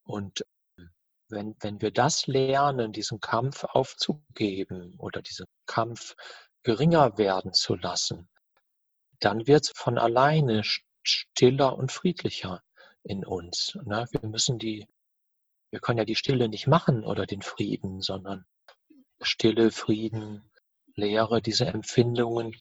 Und 0.03 0.45
ähm, 0.77 0.89
wenn, 1.29 1.55
wenn 1.61 1.81
wir 1.81 1.91
das 1.91 2.27
lernen, 2.27 2.91
diesen 2.91 3.21
Kampf 3.21 3.63
aufzugeben 3.63 4.95
oder 4.97 5.21
diesen 5.21 5.45
Kampf 5.67 6.15
geringer 6.63 7.17
werden 7.17 7.53
zu 7.53 7.75
lassen, 7.75 8.27
dann 9.19 9.47
wird 9.47 9.63
es 9.63 9.71
von 9.73 9.97
alleine 9.97 10.63
stiller 11.01 11.77
und 11.77 11.93
friedlicher 11.93 12.61
in 13.03 13.25
uns. 13.25 13.77
Ne? 13.85 14.05
Wir 14.11 14.27
müssen 14.29 14.59
die, 14.59 14.85
wir 15.71 15.79
können 15.79 15.99
ja 15.99 16.05
die 16.05 16.15
Stille 16.15 16.49
nicht 16.49 16.67
machen 16.67 17.05
oder 17.05 17.25
den 17.25 17.41
Frieden, 17.41 18.01
sondern 18.01 18.45
Stille, 19.21 19.71
Frieden, 19.71 20.51
Leere, 20.95 21.41
diese 21.41 21.67
Empfindungen, 21.67 22.53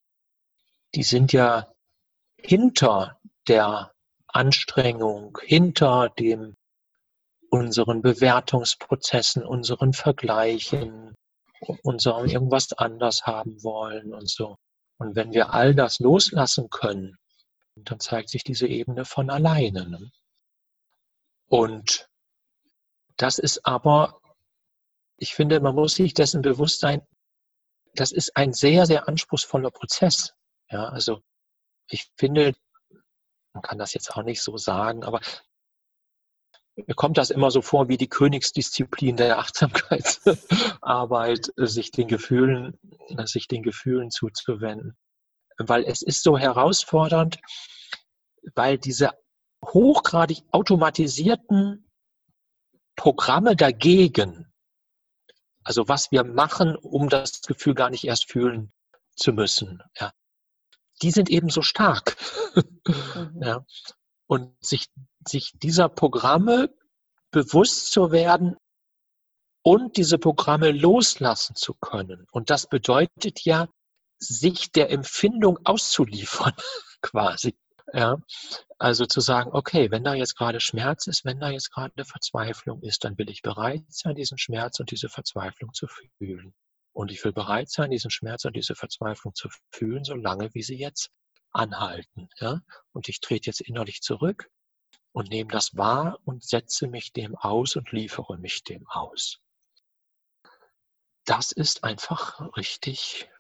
die 0.95 1.03
sind 1.03 1.33
ja 1.33 1.72
hinter 2.43 3.18
der 3.49 3.93
Anstrengung, 4.26 5.38
hinter 5.43 6.11
dem 6.11 6.57
unseren 7.51 8.01
Bewertungsprozessen, 8.01 9.45
unseren 9.45 9.93
Vergleichen, 9.93 11.14
unserem 11.82 12.26
irgendwas 12.26 12.72
anders 12.72 13.26
haben 13.26 13.62
wollen 13.62 14.14
und 14.14 14.28
so. 14.28 14.57
Und 14.99 15.16
wenn 15.16 15.32
wir 15.32 15.53
all 15.53 15.74
das 15.74 15.99
loslassen 16.01 16.70
können, 16.70 17.16
dann 17.76 18.01
zeigt 18.01 18.30
sich 18.30 18.45
diese 18.45 18.66
Ebene 18.66 19.05
von 19.05 19.30
alleine. 19.30 19.88
Ne? 19.88 20.11
Und 21.49 22.09
das 23.16 23.38
ist 23.38 23.66
aber, 23.66 24.20
ich 25.18 25.34
finde, 25.34 25.61
man 25.61 25.74
muss 25.74 25.95
sich 25.95 26.14
dessen 26.14 26.43
bewusst 26.43 26.80
sein, 26.80 27.03
das 27.95 28.12
ist 28.12 28.36
ein 28.36 28.53
sehr, 28.53 28.86
sehr 28.86 29.09
anspruchsvoller 29.09 29.70
Prozess. 29.70 30.34
Ja, 30.70 30.88
also 30.88 31.20
ich 31.93 32.11
finde, 32.16 32.55
man 33.53 33.62
kann 33.62 33.78
das 33.78 33.95
jetzt 33.95 34.16
auch 34.16 34.22
nicht 34.22 34.43
so 34.43 34.57
sagen, 34.57 35.05
aber 35.05 35.20
mir 36.74 36.95
kommt 36.95 37.18
das 37.18 37.28
immer 37.28 37.51
so 37.51 37.61
vor 37.61 37.88
wie 37.88 37.99
die 37.99 38.09
Königsdisziplin 38.09 39.18
der 39.18 39.38
Achtsamkeitsarbeit, 39.38 41.53
sich 41.57 41.90
den 41.90 42.09
Gefühlen, 42.09 42.78
sich 43.24 43.47
den 43.47 43.62
Gefühlen 43.62 44.11
zuzuwenden. 44.11 44.97
Weil 45.59 45.84
es 45.84 46.01
ist 46.01 46.22
so 46.22 46.38
herausfordernd, 46.38 47.38
weil 48.55 48.78
diese 48.78 49.11
hochgradig 49.62 50.45
automatisierten 50.51 51.90
Programme 52.97 53.55
dagegen, 53.55 54.51
also 55.62 55.88
was 55.88 56.11
wir 56.11 56.24
machen, 56.24 56.74
um 56.74 57.11
das 57.11 57.43
Gefühl 57.43 57.74
gar 57.74 57.90
nicht 57.90 58.05
erst 58.05 58.32
fühlen 58.32 58.72
zu 59.14 59.34
müssen, 59.34 59.82
ja, 60.01 60.11
die 61.03 61.11
sind 61.11 61.30
eben 61.30 61.48
so 61.48 61.62
stark. 61.62 62.16
Mhm. 62.84 63.40
ja. 63.40 63.64
Und 64.26 64.53
sich, 64.61 64.88
sich 65.24 65.53
dieser 65.55 65.88
Programme 65.88 66.74
bewusst 67.30 67.92
zu 67.92 68.11
werden 68.11 68.57
und 69.62 69.96
diese 69.96 70.18
Programme 70.18 70.72
loslassen 70.72 71.55
zu 71.55 71.74
können. 71.74 72.26
Und 72.32 72.50
das 72.50 72.68
bedeutet 72.68 73.44
ja, 73.44 73.68
sich 74.18 74.72
der 74.72 74.90
Empfindung 74.90 75.59
auszuliefern, 75.64 76.55
quasi. 77.03 77.57
Ja, 77.92 78.16
also 78.78 79.07
zu 79.07 79.20
sagen, 79.20 79.50
okay, 79.53 79.90
wenn 79.90 80.03
da 80.03 80.14
jetzt 80.14 80.36
gerade 80.36 80.61
Schmerz 80.61 81.07
ist, 81.07 81.24
wenn 81.24 81.40
da 81.40 81.50
jetzt 81.50 81.70
gerade 81.70 82.05
Verzweiflung 82.05 82.80
ist, 82.82 83.05
dann 83.05 83.18
will 83.18 83.28
ich 83.28 83.42
bereit 83.42 83.84
sein, 83.88 84.14
diesen 84.14 84.38
Schmerz 84.38 84.80
und 84.80 84.90
diese 84.90 85.09
Verzweiflung 85.09 85.72
zu 85.74 85.86
fühlen. 85.86 86.55
Und 86.93 87.11
ich 87.11 87.24
will 87.24 87.32
bereit 87.32 87.70
sein, 87.70 87.90
diesen 87.90 88.11
Schmerz 88.11 88.45
und 88.45 88.55
diese 88.55 88.74
Verzweiflung 88.74 89.34
zu 89.34 89.49
fühlen, 89.70 90.05
solange 90.05 90.53
wie 90.55 90.62
sie 90.62 90.78
jetzt 90.78 91.11
anhalten. 91.53 92.28
Ja? 92.38 92.61
Und 92.93 93.09
ich 93.09 93.20
trete 93.20 93.47
jetzt 93.47 93.61
innerlich 93.61 94.03
zurück 94.03 94.51
und 95.12 95.30
nehme 95.30 95.51
das 95.51 95.76
wahr 95.76 96.18
und 96.24 96.45
setze 96.45 96.88
mich 96.88 97.12
dem 97.12 97.36
aus 97.36 97.76
und 97.76 97.93
liefere 97.93 98.38
mich 98.38 98.64
dem 98.64 98.86
aus. 98.88 99.38
Das 101.24 101.53
ist 101.53 101.84
einfach 101.84 102.40
richtig 102.57 103.30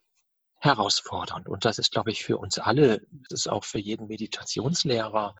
herausfordernd. 0.60 1.48
Und 1.48 1.64
das 1.64 1.78
ist, 1.78 1.90
glaube 1.90 2.12
ich, 2.12 2.24
für 2.24 2.38
uns 2.38 2.58
alle, 2.58 3.04
das 3.28 3.40
ist 3.40 3.48
auch 3.48 3.64
für 3.64 3.80
jeden 3.80 4.06
Meditationslehrer 4.06 5.34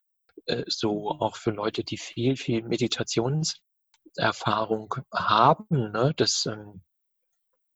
äh, 0.45 0.65
so, 0.67 1.11
auch 1.11 1.37
für 1.37 1.51
Leute, 1.51 1.85
die 1.85 1.97
viel, 1.97 2.35
viel 2.35 2.63
Meditationserfahrung 2.63 4.95
haben. 5.13 5.91
Ne? 5.91 6.13
Das, 6.17 6.45
ähm, 6.45 6.83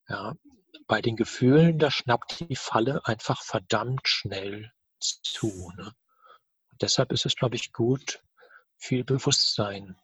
ja, 0.09 0.35
bei 0.87 1.01
den 1.01 1.15
Gefühlen, 1.15 1.79
da 1.79 1.91
schnappt 1.91 2.39
die 2.39 2.55
Falle 2.55 3.01
einfach 3.05 3.43
verdammt 3.43 4.07
schnell 4.07 4.71
zu. 4.99 5.71
Ne? 5.75 5.91
Und 6.71 6.81
deshalb 6.81 7.11
ist 7.11 7.25
es, 7.25 7.35
glaube 7.35 7.55
ich, 7.55 7.73
gut, 7.73 8.23
viel 8.77 9.03
Bewusstsein 9.03 9.97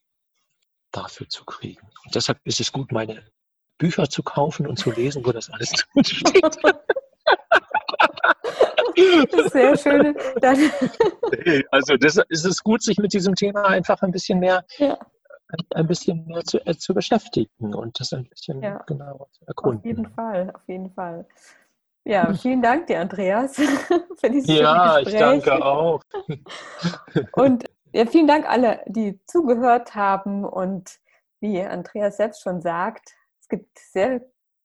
dafür 0.92 1.30
zu 1.30 1.46
kriegen. 1.46 1.90
Und 2.06 2.16
deshalb 2.16 2.40
ist 2.44 2.60
es 2.60 2.72
gut, 2.72 2.92
meine 2.92 3.26
Bücher 3.78 4.10
zu 4.10 4.24
kaufen 4.24 4.68
und 4.68 4.78
zu 4.78 4.92
lesen, 4.92 5.26
wo 5.26 5.32
das 5.32 5.50
alles 5.50 5.72
drin 5.94 6.04
steht. 6.04 6.58
Sehr 9.52 9.78
schön. 9.78 10.16
Dann 10.40 10.72
also 11.72 11.98
das 11.98 12.18
ist 12.30 12.46
es 12.46 12.60
gut, 12.60 12.84
sich 12.84 12.98
mit 12.98 13.14
diesem 13.14 13.34
Thema 13.36 13.66
einfach 13.66 14.02
ein 14.02 14.12
bisschen 14.12 14.40
mehr, 14.40 14.66
ja. 14.78 14.98
Ein 15.74 15.88
bisschen 15.88 16.26
mehr 16.26 16.44
zu, 16.44 16.60
äh, 16.66 16.76
zu 16.76 16.94
beschäftigen 16.94 17.74
und 17.74 18.00
das 18.00 18.14
ein 18.14 18.28
bisschen 18.30 18.62
ja. 18.62 18.78
genauer 18.88 19.28
zu 19.32 19.46
erkunden. 19.46 19.80
Auf 19.80 19.86
jeden 19.86 20.10
Fall, 20.10 20.52
auf 20.54 20.68
jeden 20.68 20.92
Fall. 20.92 21.26
Ja, 22.06 22.34
vielen 22.34 22.62
Dank 22.62 22.88
dir, 22.88 23.00
Andreas, 23.00 23.56
für 24.18 24.30
dieses 24.30 24.48
Ja, 24.48 25.00
ich 25.00 25.14
danke 25.14 25.54
auch. 25.64 26.02
Und 27.32 27.64
ja, 27.94 28.06
vielen 28.06 28.28
Dank 28.28 28.50
alle, 28.50 28.82
die 28.88 29.20
zugehört 29.28 29.94
haben 29.94 30.46
und 30.46 31.00
wie 31.42 31.62
Andreas 31.62 32.18
selbst 32.18 32.42
schon 32.42 32.60
sagt, 32.60 33.14
es 33.40 33.48
gibt 33.48 33.78
sehr 33.78 34.22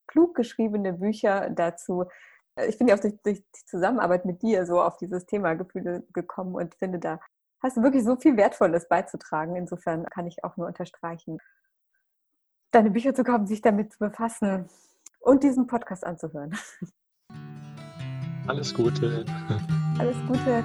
klug 0.07 0.35
geschriebene 0.35 0.95
Bücher 0.95 1.51
dazu, 1.51 2.07
ich 2.67 2.79
bin 2.79 2.89
ja 2.89 2.97
auch 2.97 3.01
durch, 3.01 3.15
durch, 3.23 3.41
die 3.41 3.65
Zusammenarbeit 3.67 4.25
mit 4.25 4.43
dir 4.43 4.67
so 4.67 4.81
auf 4.81 4.97
dieses 4.97 5.27
Thema 5.27 5.55
Gefühle 5.55 6.05
gekommen 6.13 6.55
und 6.55 6.75
finde, 6.75 6.99
da 6.99 7.21
hast 7.63 7.77
du 7.77 7.83
wirklich 7.83 8.05
so 8.05 8.17
viel 8.17 8.37
Wertvolles 8.37 8.89
beizutragen. 8.89 9.57
Insofern 9.57 10.05
kann 10.07 10.27
ich 10.27 10.45
auch 10.45 10.57
nur 10.57 10.67
unterstreichen, 10.67 11.39
deine 12.71 12.91
Bücher 12.91 13.15
zu 13.15 13.25
kaufen, 13.25 13.47
sich 13.47 13.63
damit 13.63 13.93
zu 13.93 13.99
befassen 13.99 14.69
und 15.21 15.43
diesen 15.43 15.67
Podcast 15.67 16.05
anzuhören. 16.05 16.57
Alles 18.47 18.75
Gute. 18.75 19.25
Alles 19.99 20.17
Gute. 20.27 20.65